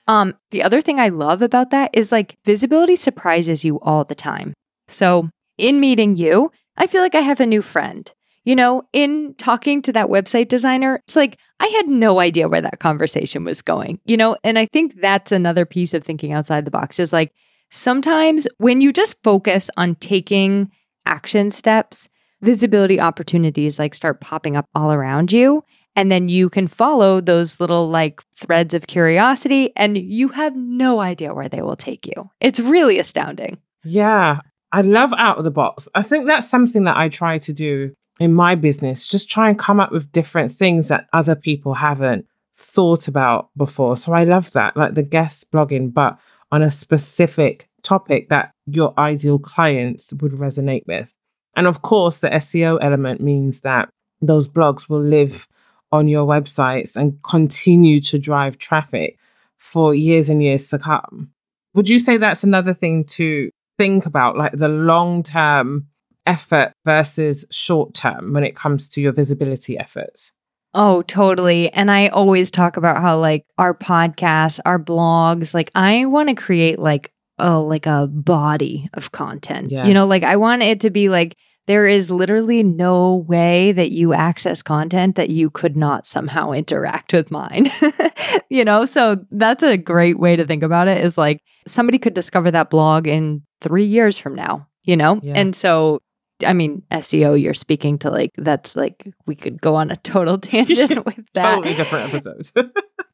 Um, 0.09 0.35
the 0.51 0.63
other 0.63 0.81
thing 0.81 0.99
I 0.99 1.09
love 1.09 1.43
about 1.43 1.71
that 1.71 1.91
is 1.93 2.11
like 2.11 2.37
visibility 2.45 2.97
surprises 2.97 3.65
you 3.65 3.79
all 3.81 4.05
the 4.05 4.15
time. 4.15 4.53
So, 4.89 5.29
in 5.59 5.81
meeting 5.81 6.17
you, 6.17 6.51
I 6.77 6.87
feel 6.87 7.03
like 7.03 7.15
I 7.15 7.21
have 7.21 7.41
a 7.41 7.47
new 7.47 7.63
friend. 7.63 8.13
You 8.45 8.57
know, 8.57 8.83
in 8.93 9.35
talking 9.39 9.83
to 9.83 9.93
that 9.93 10.09
website 10.09 10.49
designer, 10.49 11.01
it's 11.07 11.15
like 11.15 11.39
I 11.61 11.69
had 11.69 11.87
no 11.87 12.19
idea 12.19 12.49
where 12.49 12.61
that 12.61 12.81
conversation 12.81 13.45
was 13.45 13.63
going, 13.63 14.01
you 14.05 14.17
know? 14.17 14.37
And 14.43 14.59
I 14.59 14.67
think 14.73 15.01
that's 15.01 15.31
another 15.31 15.65
piece 15.65 15.95
of 15.95 16.03
thinking 16.03 16.33
outside 16.33 16.65
the 16.65 16.73
box 16.73 16.99
is 16.99 17.13
like 17.13 17.33
sometimes 17.71 18.49
when 18.59 18.81
you 18.81 18.93
just 18.93 19.23
focus 19.23 19.71
on 19.77 19.95
taking 19.97 20.73
action 21.07 21.53
steps, 21.53 22.09
visibility 22.41 22.99
opportunities 22.99 23.79
like 23.79 23.95
start 23.95 24.21
popping 24.21 24.57
up 24.57 24.67
all 24.75 24.93
around 24.93 25.33
you. 25.33 25.63
And 25.95 26.11
then 26.11 26.29
you 26.29 26.49
can 26.49 26.67
follow 26.67 27.21
those 27.21 27.61
little 27.61 27.89
like 27.89 28.23
threads 28.35 28.73
of 28.75 28.87
curiosity 28.87 29.73
and 29.77 29.99
you 29.99 30.29
have 30.29 30.57
no 30.57 31.01
idea 31.01 31.35
where 31.35 31.49
they 31.49 31.63
will 31.63 31.77
take 31.77 32.07
you. 32.07 32.31
It's 32.41 32.59
really 32.59 32.99
astounding. 32.99 33.59
Yeah, 33.85 34.41
I 34.73 34.81
love 34.81 35.13
out 35.19 35.39
of 35.39 35.45
the 35.45 35.51
box. 35.51 35.89
I 35.95 36.03
think 36.03 36.27
that's 36.27 36.49
something 36.49 36.85
that 36.85 36.97
I 36.97 37.09
try 37.09 37.39
to 37.39 37.53
do 37.53 37.95
in 38.21 38.33
my 38.33 38.55
business, 38.55 39.07
just 39.07 39.31
try 39.31 39.49
and 39.49 39.59
come 39.59 39.81
up 39.81 39.91
with 39.91 40.13
different 40.13 40.53
things 40.53 40.89
that 40.89 41.09
other 41.13 41.35
people 41.35 41.75
haven't 41.75 42.27
thought 42.55 43.09
about 43.09 43.49
before. 43.57 43.97
So 43.97 44.13
I 44.13 44.25
love 44.25 44.53
that, 44.53 44.77
like 44.77 44.95
the 44.95 45.03
guest 45.03 45.51
blogging, 45.51 45.93
but 45.93 46.19
on 46.51 46.63
a 46.63 46.71
specific 46.71 47.69
topic 47.83 48.29
that 48.29 48.53
your 48.67 48.95
ideal 48.99 49.39
clients 49.39 50.13
would 50.13 50.33
resonate 50.33 50.87
with. 50.87 51.09
And 51.57 51.67
of 51.67 51.83
course, 51.83 52.19
the 52.19 52.29
SEO 52.29 52.79
element 52.81 53.21
means 53.21 53.61
that 53.63 53.89
those 54.21 54.47
blogs 54.47 54.89
will 54.89 55.03
live 55.03 55.49
on 55.93 56.09
your 56.09 56.27
websites 56.27 56.97
and 56.97 57.23
continue 57.23 58.01
to 58.01 58.19
drive 58.19 58.59
traffic 58.59 59.19
for 59.59 59.95
years 59.95 60.29
and 60.29 60.43
years 60.43 60.69
to 60.69 60.79
come. 60.79 61.31
Would 61.75 61.89
you 61.89 61.99
say 61.99 62.17
that's 62.17 62.45
another 62.45 62.75
thing 62.75 63.05
to 63.05 63.51
think 63.79 64.07
about, 64.07 64.37
like 64.37 64.53
the 64.53 64.69
long 64.69 65.23
term 65.23 65.87
effort 66.27 66.73
versus 66.85 67.45
short 67.51 67.95
term 67.95 68.33
when 68.33 68.45
it 68.45 68.57
comes 68.57 68.89
to 68.91 69.01
your 69.01 69.13
visibility 69.13 69.79
efforts? 69.79 70.33
Oh, 70.75 71.03
totally. 71.03 71.71
And 71.73 71.91
I 71.91 72.09
always 72.09 72.51
talk 72.51 72.77
about 72.77 73.03
how 73.03 73.19
like 73.19 73.45
our 73.59 73.75
podcasts, 73.75 74.59
our 74.65 74.79
blogs, 74.79 75.53
like 75.53 75.71
I 75.75 76.07
want 76.07 76.31
to 76.31 76.35
create 76.35 76.79
like 76.79 77.13
a 77.39 77.59
like 77.59 77.87
a 77.87 78.07
body 78.07 78.89
of 78.95 79.13
content. 79.13 79.71
Yes. 79.71 79.87
You 79.87 79.95
know, 79.95 80.07
like 80.07 80.23
I 80.23 80.37
want 80.37 80.63
it 80.63 80.81
to 80.81 80.91
be 80.91 81.09
like 81.09 81.37
there 81.67 81.87
is 81.87 82.11
literally 82.11 82.63
no 82.63 83.25
way 83.29 83.73
that 83.73 83.93
you 83.93 84.13
access 84.13 84.63
content 84.63 85.17
that 85.17 85.31
you 85.31 85.51
could 85.51 85.77
not 85.77 86.07
somehow 86.07 86.51
interact 86.53 87.13
with 87.13 87.31
mine. 87.31 87.71
you 88.51 88.65
know, 88.65 88.85
so 88.85 89.25
that's 89.31 89.63
a 89.63 89.77
great 89.77 90.19
way 90.19 90.37
to 90.37 90.45
think 90.45 90.63
about 90.63 90.89
it 90.89 91.05
is 91.05 91.17
like 91.17 91.41
somebody 91.67 91.99
could 91.99 92.15
discover 92.15 92.51
that 92.51 92.71
blog 92.71 93.07
in 93.07 93.43
3 93.61 93.85
years 93.85 94.19
from 94.19 94.35
now, 94.35 94.67
you 94.85 94.97
know? 94.97 95.21
Yeah. 95.23 95.35
And 95.37 95.55
so 95.55 96.01
I 96.45 96.53
mean, 96.53 96.83
SEO, 96.91 97.41
you're 97.41 97.55
speaking 97.55 97.99
to 97.99 98.11
like, 98.11 98.33
that's 98.37 98.77
like, 98.77 99.07
we 99.27 99.35
could 99.35 99.61
go 99.61 99.77
on 99.77 99.91
a 99.91 99.97
total 99.97 100.39
tangent 100.39 101.05
with 101.07 101.25
that. 101.35 101.55
totally 101.55 101.75
different 101.75 102.13
episode. 102.13 102.51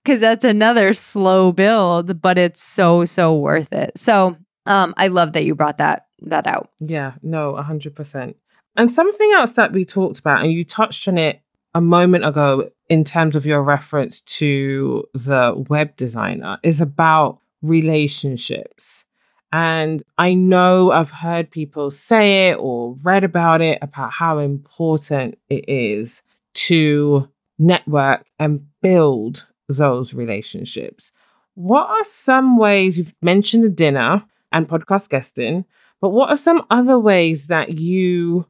Because 0.04 0.20
that's 0.20 0.44
another 0.44 0.94
slow 0.94 1.52
build, 1.52 2.20
but 2.20 2.38
it's 2.38 2.62
so, 2.62 3.04
so 3.04 3.36
worth 3.36 3.72
it. 3.72 3.92
So 3.98 4.36
um, 4.66 4.94
I 4.96 5.08
love 5.08 5.32
that 5.32 5.44
you 5.44 5.54
brought 5.54 5.78
that 5.78 6.04
that 6.22 6.46
out. 6.46 6.70
Yeah, 6.80 7.14
no, 7.22 7.54
100%. 7.54 8.34
And 8.76 8.90
something 8.90 9.32
else 9.32 9.52
that 9.52 9.72
we 9.72 9.84
talked 9.84 10.18
about, 10.18 10.42
and 10.42 10.52
you 10.52 10.64
touched 10.64 11.08
on 11.08 11.18
it 11.18 11.40
a 11.74 11.80
moment 11.80 12.24
ago 12.24 12.70
in 12.88 13.04
terms 13.04 13.36
of 13.36 13.44
your 13.44 13.62
reference 13.62 14.20
to 14.22 15.04
the 15.14 15.64
web 15.68 15.96
designer, 15.96 16.58
is 16.62 16.80
about 16.80 17.40
relationships. 17.62 19.04
And 19.52 20.02
I 20.18 20.34
know 20.34 20.92
I've 20.92 21.10
heard 21.10 21.50
people 21.50 21.90
say 21.90 22.50
it 22.50 22.58
or 22.58 22.94
read 23.02 23.24
about 23.24 23.60
it 23.60 23.78
about 23.80 24.12
how 24.12 24.38
important 24.38 25.38
it 25.48 25.68
is 25.68 26.22
to 26.54 27.28
network 27.58 28.26
and 28.38 28.66
build 28.82 29.46
those 29.68 30.14
relationships. 30.14 31.12
What 31.54 31.88
are 31.88 32.04
some 32.04 32.58
ways 32.58 32.98
you've 32.98 33.14
mentioned 33.22 33.64
the 33.64 33.68
dinner 33.68 34.24
and 34.52 34.68
podcast 34.68 35.08
guesting, 35.08 35.64
but 36.00 36.10
what 36.10 36.30
are 36.30 36.36
some 36.36 36.64
other 36.70 36.98
ways 36.98 37.48
that 37.48 37.78
you 37.78 38.46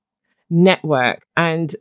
network 0.50 1.24
and 1.37 1.74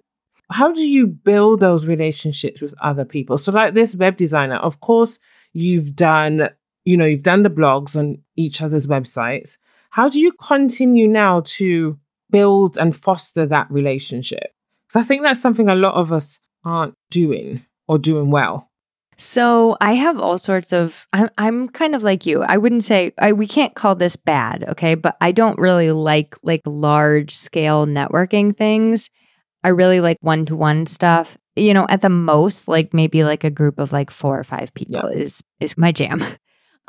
how 0.49 0.71
do 0.71 0.87
you 0.87 1.07
build 1.07 1.59
those 1.59 1.87
relationships 1.87 2.61
with 2.61 2.73
other 2.81 3.03
people? 3.03 3.37
So, 3.37 3.51
like 3.51 3.73
this 3.73 3.95
web 3.95 4.15
designer, 4.15 4.55
of 4.55 4.79
course, 4.79 5.19
you've 5.51 5.95
done 5.95 6.49
you 6.87 6.95
know, 6.95 7.05
you've 7.05 7.21
done 7.21 7.43
the 7.43 7.49
blogs 7.49 7.97
on 7.97 8.19
each 8.37 8.61
other's 8.61 8.87
websites. 8.87 9.57
How 9.89 10.07
do 10.07 10.21
you 10.21 10.31
continue 10.31 11.05
now 11.05 11.41
to 11.57 11.99
build 12.31 12.77
and 12.77 12.95
foster 12.95 13.45
that 13.45 13.69
relationship? 13.69 14.53
Because 14.87 15.01
I 15.01 15.05
think 15.05 15.21
that's 15.21 15.41
something 15.41 15.67
a 15.67 15.75
lot 15.75 15.95
of 15.95 16.13
us 16.13 16.39
aren't 16.63 16.93
doing 17.11 17.65
or 17.89 17.97
doing 17.97 18.31
well. 18.31 18.66
So 19.17 19.77
I 19.81 19.93
have 19.93 20.19
all 20.19 20.37
sorts 20.37 20.71
of. 20.71 21.07
I'm, 21.13 21.29
I'm 21.37 21.69
kind 21.69 21.95
of 21.95 22.03
like 22.03 22.25
you. 22.25 22.43
I 22.43 22.57
wouldn't 22.57 22.83
say 22.83 23.13
I, 23.17 23.33
we 23.33 23.47
can't 23.47 23.73
call 23.75 23.95
this 23.95 24.15
bad, 24.15 24.63
okay? 24.69 24.95
But 24.95 25.17
I 25.21 25.31
don't 25.31 25.57
really 25.57 25.91
like 25.91 26.35
like 26.43 26.61
large 26.65 27.35
scale 27.35 27.85
networking 27.87 28.55
things. 28.55 29.09
I 29.63 29.69
really 29.69 29.99
like 30.01 30.17
one 30.21 30.45
to 30.47 30.55
one 30.55 30.85
stuff. 30.85 31.37
You 31.55 31.73
know, 31.73 31.87
at 31.89 32.01
the 32.03 32.09
most, 32.09 32.67
like 32.67 32.93
maybe 32.93 33.23
like 33.23 33.43
a 33.43 33.49
group 33.49 33.79
of 33.79 33.91
like 33.91 34.11
four 34.11 34.39
or 34.39 34.43
five 34.43 34.71
people 34.75 35.01
yeah. 35.11 35.19
is 35.19 35.43
is 35.59 35.77
my 35.77 35.91
jam. 35.91 36.23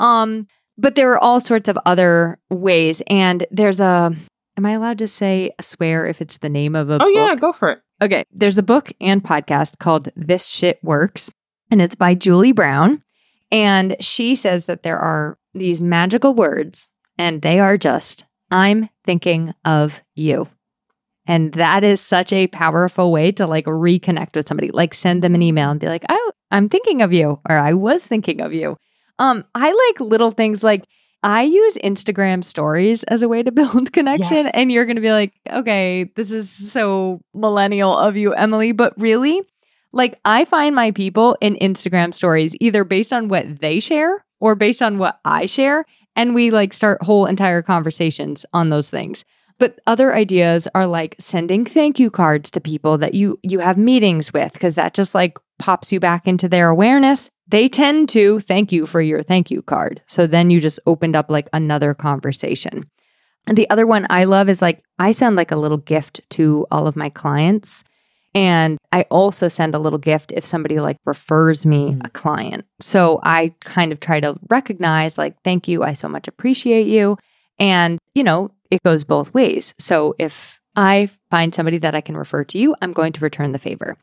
Um, 0.01 0.47
but 0.77 0.95
there 0.95 1.11
are 1.11 1.19
all 1.19 1.41
sorts 1.41 1.69
of 1.69 1.77
other 1.85 2.39
ways. 2.51 3.03
And 3.09 3.45
there's 3.51 3.81
a, 3.81 4.15
am 4.57 4.65
I 4.65 4.71
allowed 4.71 4.99
to 4.99 5.09
say 5.09 5.51
swear 5.61 6.07
if 6.07 6.21
it's 6.23 6.39
the 6.39 6.49
name 6.49 6.77
of 6.77 6.89
a 6.89 6.95
Oh, 6.95 6.99
book? 6.99 7.11
yeah, 7.13 7.35
go 7.35 7.51
for 7.53 7.71
it. 7.73 7.79
Okay. 8.01 8.23
There's 8.31 8.59
a 8.59 8.63
book 8.63 8.93
and 9.01 9.21
podcast 9.25 9.79
called 9.81 10.11
This 10.15 10.47
Shit 10.47 10.79
Works, 10.85 11.33
and 11.71 11.81
it's 11.83 11.95
by 11.95 12.15
Julie 12.15 12.53
Brown. 12.53 13.03
And 13.51 13.97
she 14.01 14.35
says 14.35 14.67
that 14.67 14.83
there 14.83 14.99
are 14.99 15.39
these 15.55 15.81
magical 15.81 16.35
words, 16.35 16.89
and 17.17 17.43
they 17.43 17.59
are 17.61 17.79
just, 17.79 18.25
I'm 18.51 18.89
thinking 19.05 19.55
of 19.65 20.03
you. 20.15 20.49
And 21.27 21.53
that 21.55 21.85
is 21.85 22.01
such 22.01 22.33
a 22.33 22.47
powerful 22.47 23.13
way 23.13 23.33
to 23.33 23.47
like 23.47 23.67
reconnect 23.67 24.35
with 24.35 24.49
somebody, 24.49 24.71
like 24.71 24.95
send 24.95 25.23
them 25.23 25.35
an 25.35 25.43
email 25.43 25.71
and 25.71 25.79
be 25.79 25.87
like, 25.87 26.05
oh, 26.09 26.33
I'm 26.51 26.69
thinking 26.69 27.03
of 27.03 27.13
you, 27.13 27.41
or 27.49 27.57
I 27.57 27.75
was 27.75 28.07
thinking 28.07 28.41
of 28.41 28.55
you. 28.55 28.79
Um, 29.19 29.45
I 29.55 29.73
like 29.73 30.01
little 30.01 30.31
things 30.31 30.65
like 30.65 30.85
I 31.23 31.43
use 31.43 31.77
Instagram 31.79 32.45
stories 32.45 33.03
as 33.05 33.23
a 33.23 33.29
way 33.29 33.43
to 33.43 33.53
build 33.53 33.93
connection. 33.93 34.47
Yes. 34.47 34.55
And 34.55 34.73
you're 34.73 34.87
going 34.87 34.97
to 34.97 35.03
be 35.03 35.13
like, 35.13 35.33
okay, 35.51 36.11
this 36.17 36.33
is 36.33 36.51
so 36.51 37.21
millennial 37.35 37.97
of 37.97 38.17
you, 38.17 38.33
Emily. 38.33 38.73
But 38.73 38.95
really, 38.99 39.43
like, 39.93 40.19
I 40.25 40.45
find 40.45 40.75
my 40.75 40.91
people 40.91 41.37
in 41.41 41.57
Instagram 41.57 42.13
stories 42.13 42.55
either 42.61 42.85
based 42.85 43.13
on 43.13 43.29
what 43.29 43.61
they 43.61 43.81
share 43.81 44.25
or 44.41 44.55
based 44.55 44.83
on 44.83 44.99
what 44.99 45.19
I 45.25 45.47
share. 45.47 45.85
And 46.17 46.35
we 46.35 46.51
like 46.51 46.73
start 46.73 47.03
whole 47.03 47.27
entire 47.27 47.63
conversations 47.63 48.45
on 48.53 48.71
those 48.71 48.91
things. 48.91 49.25
But 49.59 49.81
other 49.87 50.15
ideas 50.15 50.69
are 50.75 50.87
like 50.87 51.17
sending 51.19 51.65
thank 51.65 51.99
you 51.99 52.11
cards 52.11 52.51
to 52.53 52.61
people 52.61 52.99
that 52.99 53.15
you 53.15 53.41
you 53.43 53.59
have 53.59 53.77
meetings 53.77 54.33
with 54.33 54.53
because 54.53 54.77
that 54.77 54.95
just 54.95 55.17
like 55.17 55.37
pops 55.59 55.91
you 55.91 55.99
back 55.99 56.29
into 56.29 56.49
their 56.49 56.69
awareness 56.69 57.29
they 57.49 57.69
tend 57.69 58.11
to 58.11 58.41
thank 58.41 58.71
you 58.71 58.87
for 58.87 59.01
your 59.01 59.23
thank 59.23 59.51
you 59.51 59.63
card. 59.63 60.03
So 60.07 60.27
then 60.27 60.51
you 60.51 60.61
just 60.61 60.79
opened 60.87 61.17
up 61.17 61.31
like 61.31 61.49
another 61.53 61.95
conversation. 61.95 62.89
And 63.47 63.57
the 63.57 63.69
other 63.71 63.87
one 63.87 64.07
I 64.11 64.25
love 64.25 64.51
is 64.51 64.61
like 64.61 64.85
I 64.99 65.13
send 65.13 65.37
like 65.37 65.51
a 65.51 65.57
little 65.57 65.79
gift 65.79 66.21
to 66.31 66.67
all 66.71 66.87
of 66.87 66.95
my 66.95 67.09
clients. 67.09 67.83
And 68.35 68.79
I 68.93 69.03
also 69.11 69.49
send 69.49 69.75
a 69.75 69.79
little 69.79 69.99
gift 69.99 70.33
if 70.33 70.45
somebody 70.45 70.81
like 70.81 70.99
refers 71.05 71.65
me 71.65 71.93
mm. 71.93 72.07
a 72.07 72.11
client. 72.11 72.67
So 72.81 73.21
I 73.23 73.55
kind 73.61 73.93
of 73.93 74.01
try 74.01 74.21
to 74.21 74.39
recognize, 74.49 75.19
like, 75.19 75.37
thank 75.43 75.67
you. 75.67 75.83
I 75.83 75.95
so 75.95 76.09
much 76.09 76.29
appreciate 76.29 76.87
you. 76.87 77.17
And, 77.59 77.99
you 78.15 78.23
know, 78.23 78.51
it 78.71 78.83
goes 78.85 79.03
both 79.03 79.33
ways. 79.35 79.75
So 79.79 80.15
if 80.19 80.61
I 80.77 81.11
find 81.31 81.55
somebody 81.55 81.79
that 81.79 81.95
I 81.95 82.01
can 82.01 82.17
refer 82.17 82.45
to 82.45 82.59
you, 82.59 82.77
I'm 82.81 82.93
going 82.93 83.13
to 83.15 83.21
return 83.21 83.53
the 83.53 83.59
favor. 83.59 83.97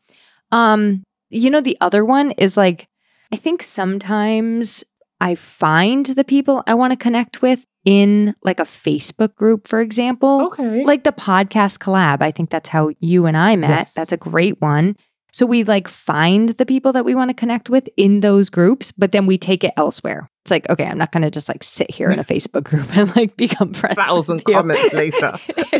Um, 0.52 1.04
you 1.30 1.50
know, 1.50 1.60
the 1.60 1.78
other 1.80 2.04
one 2.04 2.32
is 2.32 2.56
like 2.56 2.88
I 3.32 3.36
think 3.36 3.62
sometimes 3.62 4.84
I 5.20 5.34
find 5.34 6.06
the 6.06 6.24
people 6.24 6.62
I 6.66 6.74
want 6.74 6.92
to 6.92 6.96
connect 6.96 7.42
with 7.42 7.64
in 7.84 8.34
like 8.42 8.60
a 8.60 8.64
Facebook 8.64 9.34
group, 9.34 9.68
for 9.68 9.80
example. 9.80 10.46
Okay. 10.48 10.84
Like 10.84 11.04
the 11.04 11.12
podcast 11.12 11.78
collab. 11.78 12.20
I 12.20 12.30
think 12.32 12.50
that's 12.50 12.68
how 12.68 12.90
you 13.00 13.26
and 13.26 13.36
I 13.36 13.56
met. 13.56 13.70
Yes. 13.70 13.92
That's 13.94 14.12
a 14.12 14.16
great 14.16 14.60
one. 14.60 14.96
So 15.32 15.46
we 15.46 15.64
like 15.64 15.86
find 15.86 16.50
the 16.50 16.66
people 16.66 16.92
that 16.94 17.04
we 17.04 17.14
want 17.14 17.30
to 17.30 17.34
connect 17.34 17.68
with 17.68 17.88
in 17.96 18.20
those 18.20 18.48
groups, 18.50 18.90
but 18.92 19.12
then 19.12 19.26
we 19.26 19.36
take 19.38 19.64
it 19.64 19.72
elsewhere. 19.76 20.28
It's 20.42 20.50
like, 20.50 20.68
okay, 20.70 20.84
I'm 20.86 20.98
not 20.98 21.12
going 21.12 21.22
to 21.24 21.30
just 21.30 21.48
like 21.48 21.62
sit 21.62 21.90
here 21.90 22.08
in 22.10 22.18
a 22.18 22.24
Facebook 22.32 22.64
group 22.64 22.96
and 22.96 23.14
like 23.14 23.36
become 23.36 23.74
friends. 23.74 23.96
Thousand 23.96 24.44
comments 24.44 24.92
later. 24.94 25.36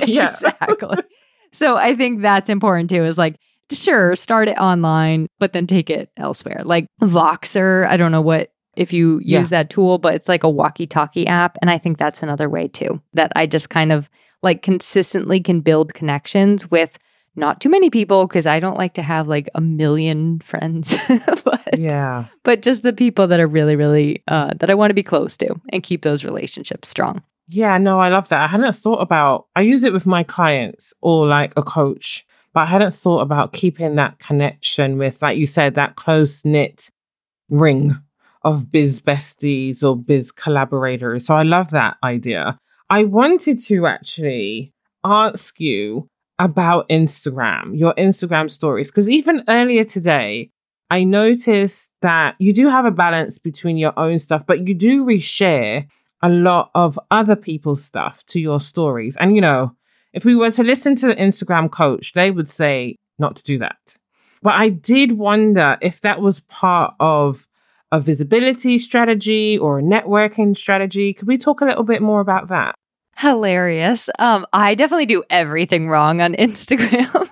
yeah. 0.07 0.31
Exactly. 0.31 0.99
So 1.53 1.77
I 1.77 1.95
think 1.97 2.21
that's 2.21 2.51
important 2.51 2.91
too, 2.91 3.03
is 3.05 3.17
like 3.17 3.37
sure, 3.73 4.15
start 4.15 4.49
it 4.49 4.59
online, 4.59 5.27
but 5.39 5.55
then 5.55 5.67
take 5.67 5.89
it 5.89 6.11
elsewhere. 6.19 6.61
Like 6.65 6.87
Voxer, 7.01 7.87
I 7.87 7.97
don't 7.97 8.13
know 8.13 8.21
what 8.21 8.51
if 8.77 8.93
you 8.93 9.19
use 9.19 9.51
yeah. 9.51 9.63
that 9.63 9.71
tool, 9.71 9.99
but 9.99 10.15
it's 10.15 10.29
like 10.29 10.45
a 10.45 10.51
walkie 10.51 10.87
talkie 10.87 11.27
app. 11.27 11.59
And 11.61 11.71
I 11.71 11.79
think 11.79 11.99
that's 11.99 12.23
another 12.23 12.49
way 12.49 12.69
too 12.69 13.01
that 13.15 13.33
I 13.37 13.47
just 13.47 13.71
kind 13.71 13.93
of 13.93 14.11
like 14.43 14.63
consistently 14.63 15.41
can 15.41 15.61
build 15.61 15.95
connections 15.95 16.71
with 16.71 16.99
not 17.35 17.61
too 17.61 17.69
many 17.69 17.91
people 17.91 18.27
because 18.27 18.47
I 18.47 18.61
don't 18.61 18.79
like 18.79 18.95
to 18.95 19.03
have 19.03 19.29
like 19.29 19.49
a 19.55 19.61
million 19.61 20.41
friends. 20.41 20.97
but, 21.45 21.79
yeah. 21.79 22.27
But 22.45 22.63
just 22.63 22.83
the 22.83 22.93
people 22.93 23.27
that 23.27 23.41
are 23.41 23.47
really, 23.47 23.77
really, 23.77 24.23
uh, 24.29 24.55
that 24.59 24.71
I 24.71 24.75
want 24.75 24.91
to 24.91 24.95
be 24.95 25.03
close 25.03 25.37
to 25.39 25.55
and 25.71 25.83
keep 25.83 26.03
those 26.03 26.25
relationships 26.25 26.89
strong. 26.89 27.23
Yeah, 27.49 27.79
no, 27.79 28.01
I 28.01 28.09
love 28.09 28.29
that. 28.31 28.43
I 28.43 28.47
hadn't 28.47 28.75
thought 28.75 29.01
about, 29.01 29.47
I 29.55 29.61
use 29.61 29.85
it 29.85 29.93
with 29.93 30.07
my 30.07 30.23
clients 30.23 30.93
or 31.01 31.27
like 31.27 31.53
a 31.57 31.63
coach 31.63 32.27
but 32.57 32.63
I 32.63 32.67
hadn't 32.71 32.95
thought 32.95 33.21
about 33.21 33.53
keeping 33.53 33.97
that 33.97 34.19
connection 34.19 34.97
with, 34.97 35.21
like 35.21 35.37
you 35.37 35.45
said, 35.45 35.75
that 35.75 35.97
close 35.97 36.43
knit 36.43 36.91
ring 37.51 37.95
of 38.47 38.71
biz 38.71 39.03
besties 39.03 39.83
or 39.83 39.97
biz 39.97 40.31
collaborators. 40.31 41.27
So 41.27 41.35
I 41.35 41.43
love 41.43 41.71
that 41.73 41.97
idea. 42.05 42.59
I 42.89 43.03
wanted 43.03 43.59
to 43.65 43.87
actually 43.87 44.73
ask 45.05 45.59
you 45.59 46.09
about 46.39 46.89
Instagram, 46.89 47.77
your 47.77 47.93
Instagram 47.95 48.49
stories. 48.49 48.89
Because 48.89 49.09
even 49.09 49.43
earlier 49.49 49.83
today, 49.83 50.51
I 50.91 51.03
noticed 51.03 51.91
that 52.03 52.37
you 52.39 52.53
do 52.53 52.69
have 52.69 52.85
a 52.85 52.93
balance 52.93 53.39
between 53.41 53.79
your 53.79 53.99
own 53.99 54.21
stuff, 54.21 54.45
but 54.47 54.69
you 54.69 54.75
do 54.75 55.05
reshare 55.05 55.89
a 56.23 56.29
lot 56.29 56.71
of 56.77 57.01
other 57.11 57.35
people's 57.35 57.83
stuff 57.83 58.25
to 58.27 58.41
your 58.41 58.61
stories. 58.61 59.17
And, 59.17 59.35
you 59.35 59.41
know, 59.41 59.75
if 60.13 60.25
we 60.25 60.37
were 60.37 60.53
to 60.53 60.63
listen 60.63 60.95
to 60.97 61.09
the 61.09 61.17
Instagram 61.17 61.69
coach, 61.69 62.13
they 62.13 62.31
would 62.31 62.49
say 62.49 62.95
not 63.19 63.35
to 63.37 63.43
do 63.43 63.59
that. 63.59 63.97
But 64.41 64.55
I 64.55 64.69
did 64.69 65.13
wonder 65.19 65.79
if 65.81 66.01
that 66.03 66.21
was 66.21 66.41
part 66.43 66.95
of 67.01 67.49
a 67.93 68.01
visibility 68.01 68.79
strategy 68.79 69.57
or 69.59 69.79
a 69.79 69.83
networking 69.83 70.57
strategy. 70.57 71.13
Could 71.15 71.29
we 71.29 71.39
talk 71.39 71.61
a 71.61 71.65
little 71.65 71.85
bit 71.85 72.03
more 72.03 72.21
about 72.21 72.49
that? 72.49 72.75
Hilarious. 73.17 74.09
Um, 74.19 74.47
I 74.53 74.75
definitely 74.75 75.07
do 75.07 75.25
everything 75.31 75.89
wrong 75.89 76.21
on 76.21 76.35
Instagram. 76.39 77.29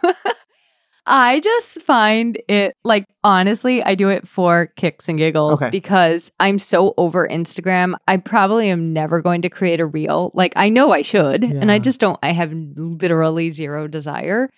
I 1.07 1.41
just 1.41 1.83
find 1.83 2.41
it 2.49 2.75
like 2.83 3.05
honestly, 3.23 3.83
I 3.83 3.95
do 3.95 4.09
it 4.09 4.27
for 4.27 4.69
kicks 4.77 5.07
and 5.07 5.19
giggles 5.19 5.61
Okay. 5.61 5.69
because 5.69 6.33
I'm 6.41 6.59
so 6.59 6.95
over 6.97 7.29
Instagram. 7.29 7.95
I 8.09 8.17
probably 8.17 8.71
am 8.71 8.95
never 8.95 9.21
going 9.21 9.43
to 9.43 9.51
create 9.51 9.81
a 9.81 9.87
reel. 9.87 10.31
Like 10.33 10.55
I 10.57 10.71
know 10.71 10.93
I 10.93 11.03
should, 11.03 11.45
and 11.45 11.71
I 11.71 11.79
just 11.79 12.01
don't. 12.01 12.19
I 12.23 12.33
have 12.33 12.53
literally 12.55 13.51
zero 13.51 13.87
desire. 13.87 14.49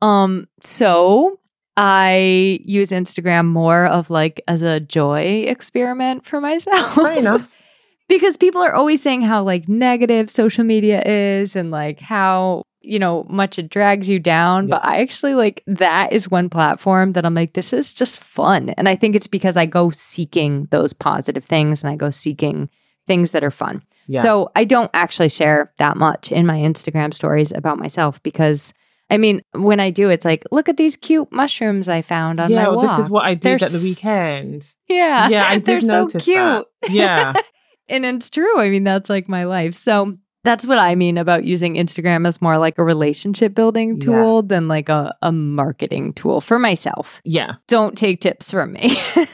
Um, 0.00 0.48
so 0.60 1.38
I 1.76 2.60
use 2.64 2.90
Instagram 2.90 3.46
more 3.46 3.86
of 3.86 4.10
like 4.10 4.42
as 4.46 4.62
a 4.62 4.80
joy 4.80 5.44
experiment 5.48 6.26
for 6.26 6.40
myself. 6.40 6.94
Fair 6.94 7.18
enough. 7.18 7.50
because 8.08 8.36
people 8.36 8.60
are 8.60 8.74
always 8.74 9.02
saying 9.02 9.22
how 9.22 9.42
like 9.42 9.68
negative 9.68 10.30
social 10.30 10.64
media 10.64 11.02
is 11.06 11.56
and 11.56 11.70
like 11.70 12.00
how 12.00 12.62
you 12.82 12.98
know 12.98 13.24
much 13.30 13.58
it 13.60 13.70
drags 13.70 14.08
you 14.08 14.18
down 14.18 14.66
but 14.66 14.84
i 14.84 15.00
actually 15.00 15.34
like 15.36 15.62
that 15.68 16.12
is 16.12 16.28
one 16.28 16.50
platform 16.50 17.12
that 17.12 17.24
i'm 17.24 17.32
like 17.32 17.52
this 17.52 17.72
is 17.72 17.92
just 17.92 18.18
fun 18.18 18.70
and 18.70 18.88
i 18.88 18.96
think 18.96 19.14
it's 19.14 19.28
because 19.28 19.56
i 19.56 19.64
go 19.64 19.88
seeking 19.90 20.66
those 20.72 20.92
positive 20.92 21.44
things 21.44 21.84
and 21.84 21.92
i 21.92 21.96
go 21.96 22.10
seeking 22.10 22.68
things 23.06 23.30
that 23.30 23.44
are 23.44 23.52
fun 23.52 23.82
Yeah. 24.08 24.20
so 24.20 24.50
i 24.56 24.64
don't 24.64 24.90
actually 24.94 25.28
share 25.28 25.72
that 25.78 25.96
much 25.96 26.32
in 26.32 26.44
my 26.44 26.58
instagram 26.58 27.14
stories 27.14 27.52
about 27.52 27.78
myself 27.78 28.20
because 28.24 28.74
i 29.10 29.16
mean 29.16 29.42
when 29.52 29.80
i 29.80 29.90
do 29.90 30.10
it's 30.10 30.24
like 30.24 30.44
look 30.50 30.68
at 30.68 30.76
these 30.76 30.96
cute 30.96 31.30
mushrooms 31.32 31.88
i 31.88 32.00
found 32.02 32.40
on 32.40 32.50
yeah, 32.50 32.64
my 32.64 32.70
walk 32.70 32.82
this 32.86 32.98
is 32.98 33.10
what 33.10 33.24
I 33.24 33.34
did 33.34 33.42
They're 33.60 33.66
at 33.66 33.72
the 33.72 33.80
weekend. 33.82 34.66
yeah 34.88 35.28
Yeah, 35.28 35.44
I 35.48 35.54
did 35.56 35.64
they're 35.64 35.80
so 35.80 36.02
notice 36.04 36.24
cute 36.24 36.36
that. 36.82 36.90
Yeah. 36.90 37.32
and 37.88 38.04
it's 38.06 38.30
true. 38.30 38.58
I 38.58 38.68
mean, 38.70 38.84
that's 38.84 39.10
like 39.10 39.28
my 39.28 39.44
life. 39.44 39.74
So 39.74 40.16
that's 40.44 40.66
what 40.66 40.78
I 40.78 40.94
mean 40.94 41.18
about 41.18 41.44
using 41.44 41.74
Instagram 41.74 42.26
as 42.26 42.42
more 42.42 42.58
like 42.58 42.78
a 42.78 42.84
relationship 42.84 43.54
building 43.54 43.96
Yeah. 44.00 44.04
tool 44.04 44.42
than 44.42 44.66
like 44.68 44.88
a, 44.88 45.14
a 45.22 45.30
marketing 45.32 46.12
tool 46.14 46.40
for 46.40 46.58
myself. 46.58 47.20
Yeah. 47.24 47.54
Don't 47.68 47.96
take 47.96 48.20
tips 48.20 48.50
from 48.50 48.72
me. 48.72 48.96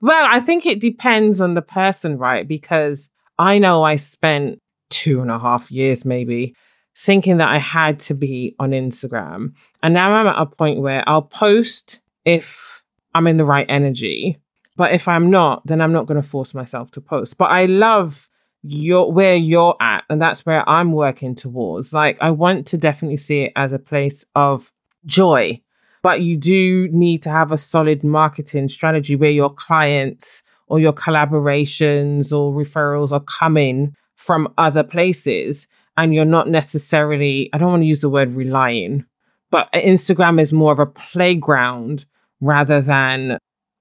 Well, 0.00 0.26
I 0.30 0.38
think 0.38 0.64
it 0.64 0.80
depends 0.80 1.40
on 1.40 1.54
the 1.54 1.62
person, 1.62 2.18
right? 2.18 2.46
Because 2.46 3.08
I 3.36 3.58
know 3.58 3.82
I 3.82 3.96
spent 3.96 4.60
two 4.90 5.20
and 5.20 5.28
a 5.30 5.40
half 5.40 5.72
years 5.72 6.04
maybe 6.04 6.54
thinking 6.98 7.36
that 7.38 7.48
I 7.48 7.58
had 7.58 8.00
to 8.00 8.14
be 8.14 8.56
on 8.58 8.70
Instagram. 8.70 9.52
And 9.82 9.94
now 9.94 10.12
I'm 10.12 10.26
at 10.26 10.40
a 10.40 10.46
point 10.46 10.80
where 10.80 11.08
I'll 11.08 11.22
post 11.22 12.00
if 12.24 12.82
I'm 13.14 13.26
in 13.26 13.36
the 13.36 13.44
right 13.44 13.66
energy. 13.68 14.38
But 14.76 14.92
if 14.92 15.06
I'm 15.08 15.30
not, 15.30 15.66
then 15.66 15.80
I'm 15.80 15.92
not 15.92 16.06
going 16.06 16.20
to 16.20 16.28
force 16.28 16.54
myself 16.54 16.90
to 16.92 17.00
post. 17.00 17.38
But 17.38 17.46
I 17.46 17.66
love 17.66 18.28
your 18.62 19.12
where 19.12 19.36
you're 19.36 19.76
at, 19.80 20.04
and 20.10 20.20
that's 20.20 20.44
where 20.44 20.68
I'm 20.68 20.92
working 20.92 21.34
towards. 21.34 21.92
Like 21.92 22.18
I 22.20 22.32
want 22.32 22.66
to 22.68 22.78
definitely 22.78 23.16
see 23.16 23.42
it 23.42 23.52
as 23.54 23.72
a 23.72 23.78
place 23.78 24.24
of 24.34 24.72
joy 25.06 25.62
but 26.02 26.22
you 26.22 26.36
do 26.36 26.88
need 26.88 27.22
to 27.22 27.30
have 27.30 27.52
a 27.52 27.58
solid 27.58 28.04
marketing 28.04 28.68
strategy 28.68 29.16
where 29.16 29.30
your 29.30 29.52
clients 29.52 30.42
or 30.66 30.78
your 30.78 30.92
collaborations 30.92 32.32
or 32.32 32.52
referrals 32.52 33.12
are 33.12 33.20
coming 33.20 33.94
from 34.14 34.52
other 34.58 34.82
places 34.82 35.66
and 35.98 36.14
you're 36.14 36.24
not 36.24 36.48
necessarily 36.48 37.50
i 37.52 37.58
don't 37.58 37.70
want 37.70 37.82
to 37.82 37.86
use 37.86 38.00
the 38.00 38.08
word 38.08 38.32
relying 38.32 39.04
but 39.50 39.68
instagram 39.74 40.40
is 40.40 40.52
more 40.52 40.72
of 40.72 40.78
a 40.78 40.86
playground 40.86 42.06
rather 42.40 42.80
than 42.80 43.36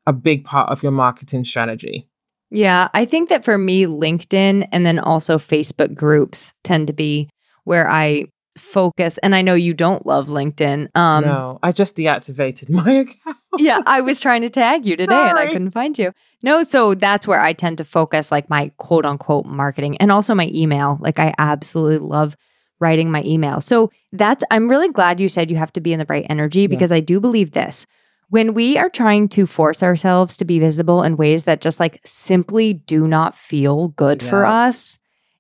a 0.06 0.14
big 0.14 0.44
part 0.44 0.70
of 0.70 0.84
your 0.84 0.92
marketing 0.92 1.46
strategy 1.46 2.08
yeah, 2.50 2.88
I 2.94 3.04
think 3.06 3.30
that 3.30 3.44
for 3.44 3.58
me, 3.58 3.86
LinkedIn 3.86 4.70
and 4.72 4.86
then 4.86 5.00
also 5.00 5.38
Facebook 5.38 5.94
groups 5.94 6.54
tend 6.64 6.88
to 6.88 6.94
be 6.94 7.30
where 7.66 7.90
I 7.90 8.26
focus. 8.58 9.18
And 9.20 9.36
I 9.36 9.42
know 9.42 9.54
you 9.54 9.74
don't 9.74 10.06
love 10.06 10.28
LinkedIn. 10.28 10.96
Um, 10.96 11.24
no 11.24 11.60
i 11.62 11.72
just 11.72 11.96
deactivated 11.96 12.70
my 12.84 12.92
account 12.92 13.38
yeah, 13.60 13.82
I 13.86 14.02
was 14.02 14.20
trying 14.20 14.42
to 14.42 14.50
tag 14.50 14.86
you 14.86 14.96
today 14.96 15.16
and 15.16 15.38
I 15.38 15.48
couldn't 15.48 15.72
find 15.72 15.98
you. 15.98 16.14
No, 16.44 16.64
so 16.64 16.94
that's 16.94 17.28
where 17.28 17.40
I 17.40 17.54
tend 17.54 17.78
to 17.78 17.84
focus 17.84 18.32
like 18.32 18.50
my 18.50 18.72
quote 18.78 19.06
unquote 19.06 19.46
marketing 19.46 19.98
and 19.98 20.12
also 20.12 20.36
my 20.36 20.50
email. 20.54 20.98
Like 21.02 21.20
I 21.20 21.34
absolutely 21.38 22.08
love 22.08 22.36
writing 22.80 23.12
my 23.12 23.24
email. 23.24 23.62
So 23.62 23.92
that's 24.12 24.44
I'm 24.52 24.70
really 24.70 24.90
glad 24.90 25.20
you 25.20 25.30
said 25.30 25.50
you 25.50 25.58
have 25.58 25.74
to 25.74 25.82
be 25.82 25.94
in 25.94 26.00
the 26.00 26.06
right 26.08 26.26
energy 26.30 26.68
because 26.68 26.92
I 26.92 27.00
do 27.00 27.20
believe 27.20 27.52
this. 27.52 27.86
When 28.30 28.54
we 28.54 28.78
are 28.78 28.90
trying 28.90 29.30
to 29.30 29.46
force 29.46 29.82
ourselves 29.82 30.36
to 30.38 30.46
be 30.46 30.60
visible 30.60 31.02
in 31.02 31.16
ways 31.16 31.44
that 31.44 31.62
just 31.62 31.80
like 31.80 32.02
simply 32.04 32.74
do 32.74 33.08
not 33.08 33.36
feel 33.36 33.88
good 33.90 34.22
for 34.22 34.46
us, 34.46 35.00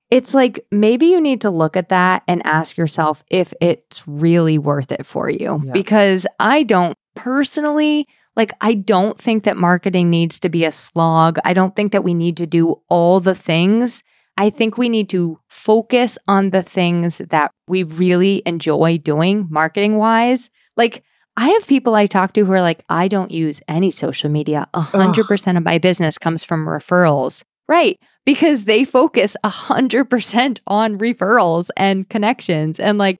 it's 0.09 0.33
like 0.33 0.65
maybe 0.71 1.07
you 1.07 1.19
need 1.19 1.41
to 1.41 1.49
look 1.49 1.75
at 1.75 1.89
that 1.89 2.23
and 2.27 2.45
ask 2.45 2.77
yourself 2.77 3.23
if 3.29 3.53
it's 3.59 4.07
really 4.07 4.57
worth 4.57 4.91
it 4.91 5.05
for 5.05 5.29
you. 5.29 5.61
Yeah. 5.63 5.71
Because 5.71 6.25
I 6.39 6.63
don't 6.63 6.97
personally, 7.17 8.07
like, 8.35 8.53
I 8.61 8.75
don't 8.75 9.19
think 9.19 9.43
that 9.43 9.57
marketing 9.57 10.09
needs 10.09 10.39
to 10.39 10.49
be 10.49 10.63
a 10.63 10.71
slog. 10.71 11.39
I 11.43 11.53
don't 11.53 11.75
think 11.75 11.91
that 11.91 12.03
we 12.03 12.13
need 12.13 12.37
to 12.37 12.45
do 12.45 12.75
all 12.87 13.19
the 13.19 13.35
things. 13.35 14.03
I 14.37 14.51
think 14.51 14.77
we 14.77 14.87
need 14.87 15.09
to 15.09 15.39
focus 15.49 16.17
on 16.27 16.51
the 16.51 16.61
things 16.61 17.17
that 17.17 17.51
we 17.67 17.83
really 17.83 18.43
enjoy 18.45 18.99
doing 18.99 19.47
marketing 19.49 19.95
wise. 19.95 20.51
Like, 20.75 21.03
I 21.35 21.49
have 21.49 21.67
people 21.67 21.95
I 21.95 22.07
talk 22.07 22.33
to 22.33 22.45
who 22.45 22.51
are 22.51 22.61
like, 22.61 22.83
I 22.89 23.07
don't 23.07 23.31
use 23.31 23.61
any 23.67 23.91
social 23.91 24.29
media. 24.29 24.67
A 24.73 24.81
hundred 24.81 25.25
percent 25.25 25.57
of 25.57 25.63
my 25.63 25.77
business 25.77 26.17
comes 26.17 26.43
from 26.43 26.67
referrals. 26.67 27.43
Right. 27.67 27.99
Because 28.25 28.65
they 28.65 28.85
focus 28.85 29.35
a 29.43 29.49
hundred 29.49 30.05
percent 30.05 30.61
on 30.67 30.97
referrals 30.97 31.69
and 31.75 32.07
connections. 32.07 32.79
And 32.79 32.97
like, 32.97 33.19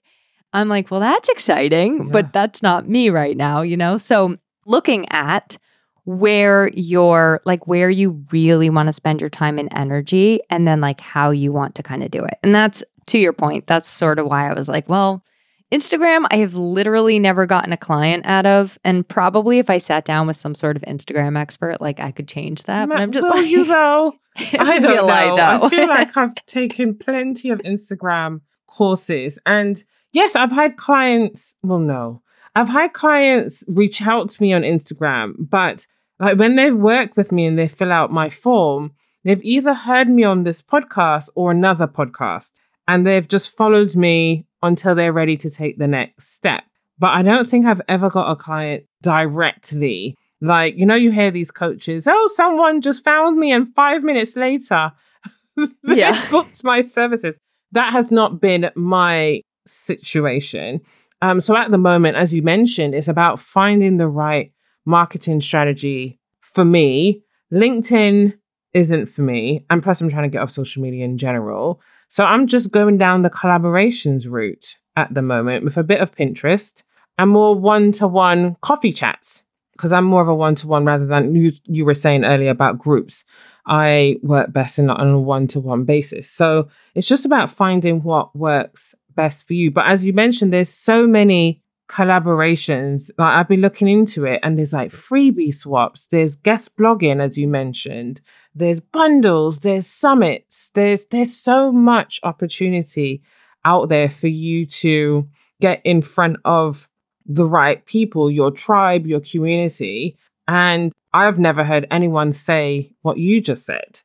I'm 0.52 0.68
like, 0.68 0.90
well, 0.90 1.00
that's 1.00 1.28
exciting, 1.28 1.98
Yeah. 1.98 2.12
but 2.12 2.32
that's 2.32 2.62
not 2.62 2.88
me 2.88 3.10
right 3.10 3.36
now, 3.36 3.62
you 3.62 3.76
know? 3.76 3.98
So 3.98 4.36
looking 4.66 5.08
at 5.10 5.58
where 6.04 6.70
you're 6.74 7.40
like 7.44 7.66
where 7.66 7.90
you 7.90 8.24
really 8.32 8.70
want 8.70 8.86
to 8.86 8.94
spend 8.94 9.20
your 9.20 9.28
time 9.28 9.58
and 9.58 9.68
energy 9.72 10.40
and 10.48 10.66
then 10.66 10.80
like 10.80 11.00
how 11.00 11.30
you 11.30 11.52
want 11.52 11.74
to 11.74 11.82
kind 11.82 12.02
of 12.02 12.10
do 12.10 12.24
it. 12.24 12.38
And 12.42 12.54
that's 12.54 12.82
to 13.08 13.18
your 13.18 13.34
point. 13.34 13.66
That's 13.66 13.88
sort 13.88 14.18
of 14.18 14.26
why 14.26 14.48
I 14.50 14.54
was 14.54 14.68
like, 14.68 14.88
well, 14.88 15.22
Instagram, 15.70 16.26
I 16.30 16.36
have 16.38 16.54
literally 16.54 17.18
never 17.18 17.44
gotten 17.44 17.74
a 17.74 17.76
client 17.76 18.24
out 18.24 18.46
of. 18.46 18.78
And 18.84 19.06
probably 19.06 19.58
if 19.58 19.68
I 19.68 19.76
sat 19.76 20.06
down 20.06 20.26
with 20.26 20.38
some 20.38 20.54
sort 20.54 20.76
of 20.76 20.82
Instagram 20.82 21.38
expert, 21.38 21.82
like 21.82 22.00
I 22.00 22.10
could 22.10 22.26
change 22.26 22.62
that. 22.62 22.88
But 22.88 22.98
I'm 22.98 23.12
just 23.12 23.28
will 23.28 23.34
like, 23.36 23.50
you 23.50 23.66
though 23.66 24.14
I 24.58 24.78
don't 24.78 25.06
know. 25.06 25.66
I, 25.66 25.68
feel 25.68 25.88
like 25.88 26.16
I've 26.16 26.34
taken 26.46 26.96
plenty 26.96 27.50
of 27.50 27.58
Instagram 27.60 28.40
courses. 28.66 29.38
And 29.44 29.82
yes, 30.12 30.36
I've 30.36 30.52
had 30.52 30.76
clients, 30.76 31.54
well, 31.62 31.78
no, 31.78 32.22
I've 32.54 32.68
had 32.68 32.92
clients 32.92 33.64
reach 33.68 34.02
out 34.06 34.30
to 34.30 34.42
me 34.42 34.52
on 34.52 34.62
Instagram, 34.62 35.34
but 35.38 35.86
like 36.18 36.38
when 36.38 36.56
they 36.56 36.70
work 36.70 37.16
with 37.16 37.30
me 37.32 37.46
and 37.46 37.58
they 37.58 37.68
fill 37.68 37.92
out 37.92 38.12
my 38.12 38.28
form, 38.30 38.92
they've 39.24 39.42
either 39.44 39.74
heard 39.74 40.08
me 40.08 40.24
on 40.24 40.44
this 40.44 40.62
podcast 40.62 41.28
or 41.34 41.50
another 41.50 41.86
podcast, 41.86 42.50
and 42.88 43.06
they've 43.06 43.28
just 43.28 43.56
followed 43.56 43.94
me 43.94 44.46
until 44.62 44.94
they're 44.94 45.12
ready 45.12 45.36
to 45.36 45.50
take 45.50 45.78
the 45.78 45.86
next 45.86 46.32
step. 46.32 46.64
But 46.98 47.10
I 47.10 47.22
don't 47.22 47.46
think 47.46 47.64
I've 47.66 47.82
ever 47.88 48.10
got 48.10 48.30
a 48.30 48.34
client 48.34 48.84
directly. 49.02 50.16
Like, 50.40 50.76
you 50.76 50.86
know, 50.86 50.94
you 50.94 51.10
hear 51.10 51.30
these 51.30 51.50
coaches, 51.50 52.06
oh, 52.08 52.26
someone 52.34 52.80
just 52.80 53.04
found 53.04 53.38
me, 53.38 53.52
and 53.52 53.72
five 53.74 54.02
minutes 54.02 54.36
later, 54.36 54.92
they 55.84 55.98
Yeah. 55.98 56.30
booked 56.30 56.64
my 56.64 56.82
services. 56.82 57.36
That 57.72 57.92
has 57.92 58.10
not 58.10 58.40
been 58.40 58.70
my 58.74 59.42
situation. 59.68 60.80
Um, 61.20 61.40
so 61.40 61.56
at 61.56 61.70
the 61.70 61.78
moment, 61.78 62.16
as 62.16 62.32
you 62.32 62.42
mentioned, 62.42 62.94
it's 62.94 63.08
about 63.08 63.40
finding 63.40 63.96
the 63.96 64.08
right 64.08 64.52
marketing 64.84 65.40
strategy 65.40 66.18
for 66.40 66.64
me. 66.64 67.22
LinkedIn 67.52 68.38
isn't 68.74 69.06
for 69.06 69.22
me. 69.22 69.64
And 69.70 69.82
plus, 69.82 70.00
I'm 70.00 70.10
trying 70.10 70.24
to 70.24 70.28
get 70.28 70.42
off 70.42 70.50
social 70.50 70.82
media 70.82 71.04
in 71.04 71.18
general. 71.18 71.80
So 72.08 72.24
I'm 72.24 72.46
just 72.46 72.70
going 72.70 72.98
down 72.98 73.22
the 73.22 73.30
collaborations 73.30 74.26
route 74.28 74.76
at 74.96 75.12
the 75.12 75.22
moment 75.22 75.64
with 75.64 75.76
a 75.76 75.82
bit 75.82 76.00
of 76.00 76.14
Pinterest 76.14 76.82
and 77.18 77.30
more 77.30 77.54
one 77.54 77.92
to 77.92 78.06
one 78.06 78.56
coffee 78.60 78.92
chats 78.92 79.42
because 79.72 79.92
I'm 79.92 80.04
more 80.04 80.22
of 80.22 80.28
a 80.28 80.34
one 80.34 80.56
to 80.56 80.66
one 80.66 80.84
rather 80.84 81.06
than 81.06 81.34
you, 81.34 81.52
you 81.64 81.84
were 81.84 81.94
saying 81.94 82.24
earlier 82.24 82.50
about 82.50 82.78
groups. 82.78 83.24
I 83.68 84.16
work 84.22 84.52
best 84.52 84.78
in 84.78 84.90
on 84.90 85.08
a 85.08 85.20
one 85.20 85.46
to 85.48 85.60
one 85.60 85.84
basis. 85.84 86.30
So 86.30 86.68
it's 86.94 87.06
just 87.06 87.24
about 87.24 87.50
finding 87.50 88.02
what 88.02 88.34
works 88.34 88.94
best 89.14 89.46
for 89.46 89.54
you. 89.54 89.70
But 89.70 89.86
as 89.86 90.04
you 90.04 90.12
mentioned, 90.12 90.52
there's 90.52 90.72
so 90.72 91.06
many 91.06 91.62
collaborations. 91.88 93.10
Like 93.18 93.34
I've 93.34 93.48
been 93.48 93.60
looking 93.60 93.88
into 93.88 94.24
it 94.24 94.40
and 94.42 94.58
there's 94.58 94.72
like 94.72 94.90
freebie 94.90 95.54
swaps, 95.54 96.06
there's 96.06 96.34
guest 96.34 96.76
blogging, 96.76 97.20
as 97.20 97.36
you 97.36 97.48
mentioned, 97.48 98.20
there's 98.54 98.80
bundles, 98.80 99.60
there's 99.60 99.86
summits, 99.86 100.70
there's 100.74 101.06
there's 101.06 101.34
so 101.34 101.72
much 101.72 102.20
opportunity 102.22 103.22
out 103.64 103.88
there 103.88 104.08
for 104.08 104.28
you 104.28 104.66
to 104.66 105.28
get 105.60 105.80
in 105.84 106.02
front 106.02 106.36
of 106.44 106.88
the 107.26 107.46
right 107.46 107.84
people, 107.86 108.30
your 108.30 108.50
tribe, 108.50 109.06
your 109.06 109.20
community. 109.20 110.16
And 110.46 110.92
I've 111.12 111.38
never 111.38 111.64
heard 111.64 111.86
anyone 111.90 112.32
say 112.32 112.92
what 113.02 113.18
you 113.18 113.40
just 113.40 113.64
said 113.64 114.00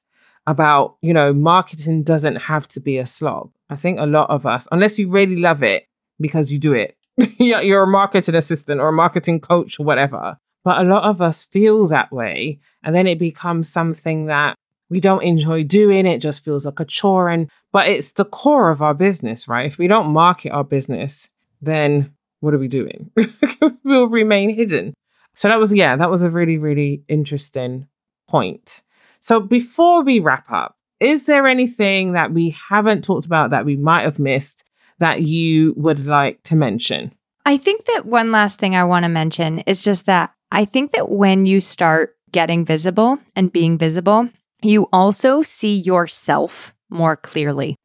about, 0.48 0.98
you 1.02 1.14
know, 1.14 1.34
marketing 1.34 2.04
doesn't 2.04 2.36
have 2.36 2.68
to 2.70 2.80
be 2.80 2.98
a 2.98 3.06
slog. 3.06 3.52
I 3.70 3.76
think 3.76 4.00
a 4.00 4.06
lot 4.06 4.30
of 4.30 4.46
us, 4.46 4.68
unless 4.72 5.00
you 5.00 5.10
really 5.10 5.38
love 5.38 5.64
it 5.64 5.88
because 6.20 6.52
you 6.52 6.60
do 6.60 6.74
it, 6.74 6.98
you're 7.40 7.84
a 7.84 7.88
marketing 7.88 8.36
assistant 8.36 8.82
or 8.82 8.90
a 8.90 8.94
marketing 8.94 9.40
coach 9.40 9.80
or 9.80 9.86
whatever. 9.86 10.38
But 10.64 10.80
a 10.80 10.84
lot 10.84 11.04
of 11.04 11.22
us 11.22 11.44
feel 11.44 11.88
that 11.88 12.12
way. 12.12 12.60
And 12.84 12.96
then 12.96 13.08
it 13.08 13.20
becomes 13.20 13.70
something 13.70 14.28
that 14.28 14.56
we 14.90 15.00
don't 15.00 15.24
enjoy 15.24 15.64
doing. 15.64 16.06
It 16.06 16.20
just 16.20 16.44
feels 16.44 16.66
like 16.66 16.80
a 16.80 16.86
chore. 16.86 17.30
And, 17.30 17.50
but 17.72 17.88
it's 17.88 18.12
the 18.12 18.26
core 18.26 18.70
of 18.70 18.82
our 18.82 18.94
business, 18.94 19.48
right? 19.48 19.66
If 19.66 19.78
we 19.78 19.88
don't 19.88 20.08
market 20.08 20.52
our 20.52 20.64
business, 20.64 21.30
then 21.62 22.14
what 22.40 22.54
are 22.54 22.60
we 22.60 22.68
doing? 22.68 23.12
we'll 23.84 24.08
remain 24.08 24.56
hidden. 24.56 24.94
So 25.36 25.48
that 25.48 25.60
was, 25.60 25.74
yeah, 25.74 25.96
that 25.96 26.10
was 26.10 26.22
a 26.22 26.30
really, 26.30 26.58
really 26.58 27.04
interesting 27.08 27.88
point. 28.28 28.82
So 29.20 29.40
before 29.40 30.04
we 30.04 30.20
wrap 30.20 30.52
up, 30.52 30.78
is 31.00 31.26
there 31.26 31.48
anything 31.48 32.14
that 32.14 32.32
we 32.32 32.52
haven't 32.52 33.04
talked 33.04 33.26
about 33.26 33.50
that 33.50 33.66
we 33.66 33.76
might 33.76 34.04
have 34.04 34.20
missed 34.20 34.64
that 35.00 35.22
you 35.24 35.74
would 35.76 36.06
like 36.06 36.42
to 36.44 36.56
mention? 36.56 37.14
I 37.46 37.58
think 37.58 37.86
that 37.86 38.06
one 38.06 38.32
last 38.32 38.60
thing 38.60 38.76
I 38.76 38.86
want 38.86 39.04
to 39.04 39.10
mention 39.10 39.60
is 39.60 39.84
just 39.84 40.06
that 40.06 40.34
I 40.52 40.66
think 40.66 40.92
that 40.92 41.10
when 41.10 41.46
you 41.46 41.60
start 41.62 42.16
getting 42.32 42.64
visible 42.64 43.20
and 43.36 43.52
being 43.52 43.78
visible, 43.78 44.30
you 44.62 44.88
also 44.94 45.42
see 45.42 45.76
yourself 45.76 46.74
more 46.90 47.18
clearly. 47.18 47.76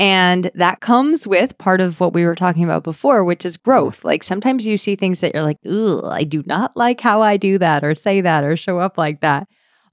And 0.00 0.50
that 0.54 0.80
comes 0.80 1.26
with 1.26 1.58
part 1.58 1.82
of 1.82 2.00
what 2.00 2.14
we 2.14 2.24
were 2.24 2.34
talking 2.34 2.64
about 2.64 2.84
before, 2.84 3.22
which 3.22 3.44
is 3.44 3.58
growth. 3.58 3.98
Mm-hmm. 3.98 4.08
Like 4.08 4.22
sometimes 4.22 4.66
you 4.66 4.78
see 4.78 4.96
things 4.96 5.20
that 5.20 5.34
you're 5.34 5.42
like, 5.42 5.58
ooh, 5.66 6.02
I 6.06 6.24
do 6.24 6.42
not 6.46 6.74
like 6.74 7.02
how 7.02 7.20
I 7.20 7.36
do 7.36 7.58
that 7.58 7.84
or 7.84 7.94
say 7.94 8.22
that 8.22 8.42
or 8.42 8.56
show 8.56 8.78
up 8.78 8.96
like 8.96 9.20
that. 9.20 9.46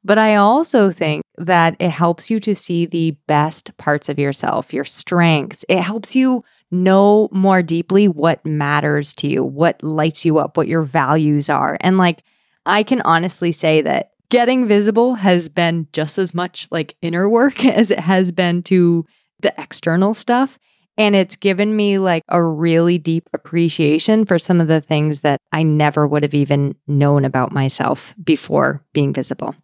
But 0.05 0.17
I 0.17 0.37
also 0.37 0.91
think 0.91 1.23
that 1.37 1.75
it 1.81 1.89
helps 1.89 2.29
you 2.29 2.39
to 2.39 2.55
see 2.55 2.85
the 2.85 3.11
best 3.27 3.75
parts 3.75 4.07
of 4.07 4.17
yourself, 4.17 4.73
your 4.73 4.85
strengths. 4.85 5.65
It 5.67 5.81
helps 5.81 6.15
you 6.15 6.45
know 6.71 7.27
more 7.33 7.61
deeply 7.61 8.07
what 8.07 8.45
matters 8.45 9.13
to 9.15 9.27
you, 9.27 9.43
what 9.43 9.83
lights 9.83 10.23
you 10.23 10.37
up, 10.37 10.55
what 10.55 10.69
your 10.69 10.83
values 10.83 11.49
are. 11.49 11.77
And 11.81 11.97
like, 11.97 12.23
I 12.65 12.83
can 12.83 13.01
honestly 13.01 13.51
say 13.51 13.81
that 13.81 14.11
getting 14.29 14.69
visible 14.69 15.15
has 15.15 15.49
been 15.49 15.87
just 15.91 16.17
as 16.17 16.33
much 16.33 16.69
like 16.71 16.95
inner 17.01 17.27
work 17.27 17.65
as 17.65 17.91
it 17.91 17.99
has 17.99 18.31
been 18.31 18.63
to 18.63 19.05
the 19.41 19.53
external 19.57 20.13
stuff. 20.13 20.57
And 20.97 21.15
it's 21.15 21.35
given 21.35 21.75
me 21.75 21.99
like 21.99 22.23
a 22.27 22.43
really 22.43 22.97
deep 22.97 23.29
appreciation 23.33 24.25
for 24.25 24.39
some 24.39 24.59
of 24.59 24.67
the 24.67 24.81
things 24.81 25.19
that 25.21 25.39
I 25.51 25.61
never 25.61 26.07
would 26.07 26.23
have 26.23 26.33
even 26.33 26.75
known 26.87 27.23
about 27.23 27.51
myself 27.51 28.15
before 28.23 28.83
being 28.93 29.13
visible. 29.13 29.55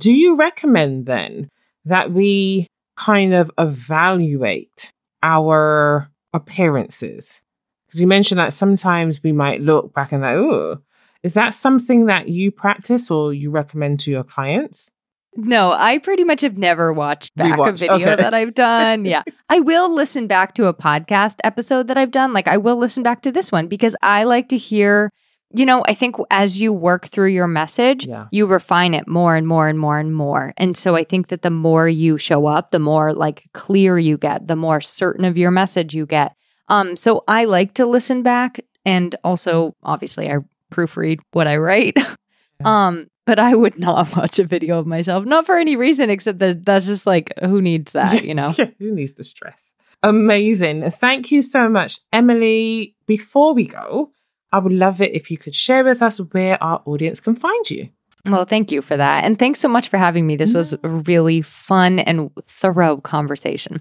Do 0.00 0.12
you 0.12 0.36
recommend 0.36 1.06
then 1.06 1.48
that 1.84 2.12
we 2.12 2.66
kind 2.96 3.32
of 3.32 3.50
evaluate 3.58 4.90
our 5.22 6.10
appearances? 6.32 7.40
Because 7.86 8.00
you 8.00 8.06
mentioned 8.08 8.40
that 8.40 8.52
sometimes 8.52 9.22
we 9.22 9.32
might 9.32 9.60
look 9.60 9.94
back 9.94 10.10
and 10.10 10.22
like, 10.22 10.34
oh, 10.34 10.78
is 11.22 11.34
that 11.34 11.54
something 11.54 12.06
that 12.06 12.28
you 12.28 12.50
practice 12.50 13.10
or 13.10 13.32
you 13.32 13.50
recommend 13.50 14.00
to 14.00 14.10
your 14.10 14.24
clients? 14.24 14.90
No, 15.34 15.72
I 15.72 15.98
pretty 15.98 16.24
much 16.24 16.42
have 16.42 16.58
never 16.58 16.92
watched 16.92 17.34
back 17.36 17.58
a 17.58 17.72
video 17.72 17.94
okay. 17.94 18.16
that 18.16 18.34
I've 18.34 18.52
done. 18.52 19.06
Yeah. 19.06 19.22
I 19.48 19.60
will 19.60 19.92
listen 19.92 20.26
back 20.26 20.54
to 20.54 20.66
a 20.66 20.74
podcast 20.74 21.36
episode 21.42 21.88
that 21.88 21.96
I've 21.96 22.10
done. 22.10 22.32
Like 22.34 22.48
I 22.48 22.58
will 22.58 22.76
listen 22.76 23.02
back 23.02 23.22
to 23.22 23.32
this 23.32 23.50
one 23.50 23.66
because 23.66 23.96
I 24.02 24.24
like 24.24 24.50
to 24.50 24.58
hear, 24.58 25.10
you 25.54 25.64
know, 25.64 25.82
I 25.86 25.94
think 25.94 26.16
as 26.30 26.60
you 26.60 26.72
work 26.72 27.06
through 27.06 27.28
your 27.28 27.46
message, 27.46 28.06
yeah. 28.06 28.26
you 28.30 28.44
refine 28.46 28.92
it 28.92 29.08
more 29.08 29.34
and 29.34 29.48
more 29.48 29.68
and 29.68 29.78
more 29.78 29.98
and 29.98 30.14
more. 30.14 30.52
And 30.58 30.76
so 30.76 30.96
I 30.96 31.04
think 31.04 31.28
that 31.28 31.40
the 31.40 31.50
more 31.50 31.88
you 31.88 32.18
show 32.18 32.46
up, 32.46 32.70
the 32.70 32.78
more 32.78 33.14
like 33.14 33.48
clear 33.54 33.98
you 33.98 34.18
get, 34.18 34.48
the 34.48 34.56
more 34.56 34.82
certain 34.82 35.24
of 35.24 35.38
your 35.38 35.50
message 35.50 35.94
you 35.94 36.04
get. 36.04 36.34
Um 36.68 36.94
so 36.94 37.24
I 37.26 37.46
like 37.46 37.72
to 37.74 37.86
listen 37.86 38.22
back 38.22 38.60
and 38.84 39.16
also 39.24 39.74
obviously 39.82 40.30
I 40.30 40.38
proofread 40.70 41.20
what 41.32 41.46
I 41.46 41.56
write. 41.56 41.96
um 42.66 43.06
but 43.24 43.38
I 43.38 43.54
would 43.54 43.78
not 43.78 44.16
watch 44.16 44.38
a 44.38 44.44
video 44.44 44.78
of 44.78 44.86
myself, 44.86 45.24
not 45.24 45.46
for 45.46 45.58
any 45.58 45.76
reason 45.76 46.10
except 46.10 46.38
that 46.40 46.64
that's 46.64 46.86
just 46.86 47.06
like, 47.06 47.32
who 47.40 47.60
needs 47.60 47.92
that, 47.92 48.24
you 48.24 48.34
know? 48.34 48.50
who 48.78 48.94
needs 48.94 49.14
the 49.14 49.24
stress? 49.24 49.72
Amazing. 50.02 50.90
Thank 50.90 51.30
you 51.30 51.42
so 51.42 51.68
much, 51.68 52.00
Emily. 52.12 52.96
Before 53.06 53.54
we 53.54 53.66
go, 53.66 54.10
I 54.50 54.58
would 54.58 54.72
love 54.72 55.00
it 55.00 55.14
if 55.14 55.30
you 55.30 55.38
could 55.38 55.54
share 55.54 55.84
with 55.84 56.02
us 56.02 56.18
where 56.18 56.62
our 56.62 56.82
audience 56.84 57.20
can 57.20 57.36
find 57.36 57.70
you. 57.70 57.88
Well, 58.24 58.44
thank 58.44 58.70
you 58.70 58.82
for 58.82 58.96
that. 58.96 59.24
And 59.24 59.38
thanks 59.38 59.60
so 59.60 59.68
much 59.68 59.88
for 59.88 59.96
having 59.98 60.26
me. 60.26 60.36
This 60.36 60.52
was 60.54 60.72
a 60.72 60.88
really 60.88 61.42
fun 61.42 61.98
and 62.00 62.30
thorough 62.46 62.98
conversation. 62.98 63.80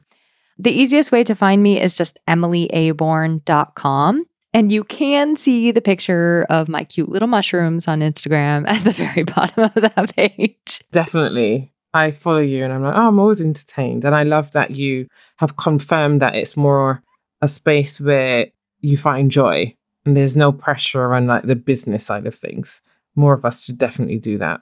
The 0.58 0.72
easiest 0.72 1.12
way 1.12 1.24
to 1.24 1.36
find 1.36 1.62
me 1.62 1.80
is 1.82 1.96
just 1.96 2.18
emilyaborn.com. 2.28 4.26
And 4.54 4.72
you 4.72 4.84
can 4.84 5.36
see 5.36 5.72
the 5.72 5.82
picture 5.82 6.46
of 6.50 6.68
my 6.68 6.84
cute 6.84 7.10
little 7.10 7.28
mushrooms 7.28 7.88
on 7.88 8.02
Instagram 8.02 8.68
at 8.68 8.84
the 8.84 8.92
very 8.92 9.24
bottom 9.36 9.64
of 9.64 9.74
that 9.76 10.16
page. 10.16 10.82
Definitely. 10.92 11.72
I 11.94 12.12
follow 12.12 12.40
you 12.40 12.64
and 12.64 12.72
I'm 12.72 12.84
like, 12.84 12.96
oh, 12.96 13.08
I'm 13.08 13.20
always 13.20 13.42
entertained. 13.42 14.06
And 14.06 14.16
I 14.16 14.24
love 14.24 14.52
that 14.52 14.72
you 14.72 15.08
have 15.38 15.58
confirmed 15.58 16.22
that 16.22 16.36
it's 16.36 16.56
more 16.56 17.04
a 17.42 17.48
space 17.48 18.00
where 18.00 18.48
you 18.80 18.98
find 18.98 19.30
joy 19.30 19.76
and 20.06 20.16
there's 20.16 20.36
no 20.36 20.52
pressure 20.52 21.14
on 21.14 21.28
like 21.28 21.44
the 21.44 21.56
business 21.56 22.06
side 22.06 22.26
of 22.26 22.36
things. 22.36 22.82
More 23.16 23.34
of 23.34 23.44
us 23.44 23.66
should 23.66 23.78
definitely 23.78 24.20
do 24.20 24.38
that. 24.38 24.62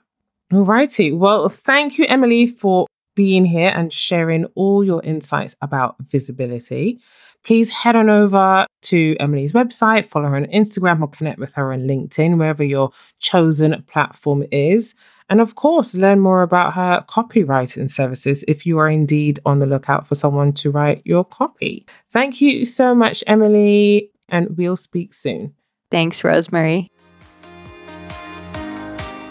All 0.52 0.64
righty. 0.64 1.12
Well, 1.12 1.48
thank 1.48 1.98
you, 1.98 2.06
Emily, 2.06 2.48
for 2.48 2.86
being 3.14 3.44
here 3.44 3.68
and 3.68 3.92
sharing 3.92 4.46
all 4.56 4.82
your 4.82 5.02
insights 5.02 5.54
about 5.62 5.96
visibility 6.00 7.00
please 7.44 7.70
head 7.70 7.96
on 7.96 8.10
over 8.10 8.66
to 8.82 9.16
Emily's 9.20 9.52
website, 9.52 10.06
follow 10.06 10.28
her 10.28 10.36
on 10.36 10.46
Instagram, 10.46 11.00
or 11.00 11.08
connect 11.08 11.38
with 11.38 11.54
her 11.54 11.72
on 11.72 11.80
LinkedIn, 11.80 12.38
wherever 12.38 12.64
your 12.64 12.90
chosen 13.18 13.82
platform 13.88 14.44
is. 14.50 14.94
And 15.28 15.40
of 15.40 15.54
course, 15.54 15.94
learn 15.94 16.20
more 16.20 16.42
about 16.42 16.74
her 16.74 17.04
copywriting 17.08 17.90
services 17.90 18.44
if 18.48 18.66
you 18.66 18.78
are 18.78 18.90
indeed 18.90 19.38
on 19.46 19.60
the 19.60 19.66
lookout 19.66 20.06
for 20.06 20.16
someone 20.16 20.52
to 20.54 20.70
write 20.70 21.02
your 21.04 21.24
copy. 21.24 21.86
Thank 22.10 22.40
you 22.40 22.66
so 22.66 22.94
much, 22.94 23.22
Emily, 23.26 24.10
and 24.28 24.56
we'll 24.56 24.76
speak 24.76 25.14
soon. 25.14 25.54
Thanks, 25.90 26.24
Rosemary. 26.24 26.90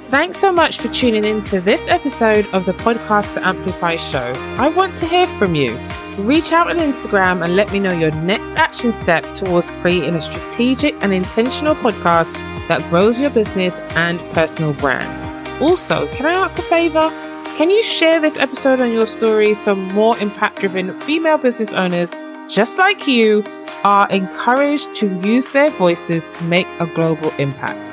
Thanks 0.09 0.37
so 0.37 0.51
much 0.51 0.79
for 0.79 0.87
tuning 0.87 1.23
in 1.23 1.43
to 1.43 1.61
this 1.61 1.87
episode 1.87 2.47
of 2.53 2.65
the 2.65 2.73
Podcast 2.73 3.35
to 3.35 3.45
Amplify 3.47 3.95
show. 3.95 4.33
I 4.57 4.67
want 4.67 4.97
to 4.97 5.05
hear 5.05 5.27
from 5.37 5.53
you 5.53 5.77
reach 6.23 6.51
out 6.51 6.69
on 6.69 6.77
Instagram 6.77 7.43
and 7.43 7.55
let 7.55 7.71
me 7.71 7.79
know 7.79 7.91
your 7.91 8.11
next 8.11 8.55
action 8.57 8.91
step 8.91 9.23
towards 9.33 9.71
creating 9.81 10.15
a 10.15 10.21
strategic 10.21 10.95
and 11.03 11.13
intentional 11.13 11.75
podcast 11.75 12.33
that 12.67 12.87
grows 12.89 13.19
your 13.19 13.29
business 13.29 13.79
and 13.95 14.19
personal 14.33 14.73
brand. 14.73 15.21
Also, 15.61 16.07
can 16.13 16.25
I 16.25 16.33
ask 16.33 16.59
a 16.59 16.63
favor? 16.63 17.09
Can 17.57 17.69
you 17.69 17.83
share 17.83 18.21
this 18.21 18.37
episode 18.37 18.79
on 18.79 18.93
your 18.93 19.05
story 19.05 19.53
so 19.53 19.75
more 19.75 20.17
impact 20.19 20.59
driven 20.59 20.97
female 21.01 21.37
business 21.37 21.73
owners 21.73 22.13
just 22.47 22.77
like 22.77 23.07
you 23.07 23.43
are 23.83 24.09
encouraged 24.09 24.95
to 24.95 25.07
use 25.21 25.49
their 25.49 25.69
voices 25.71 26.27
to 26.29 26.43
make 26.45 26.67
a 26.79 26.85
global 26.87 27.31
impact? 27.31 27.89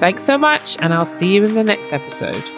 Thanks 0.00 0.24
so 0.24 0.36
much, 0.36 0.76
and 0.80 0.92
I'll 0.92 1.04
see 1.04 1.34
you 1.34 1.44
in 1.44 1.54
the 1.54 1.64
next 1.64 1.92
episode. 1.92 2.50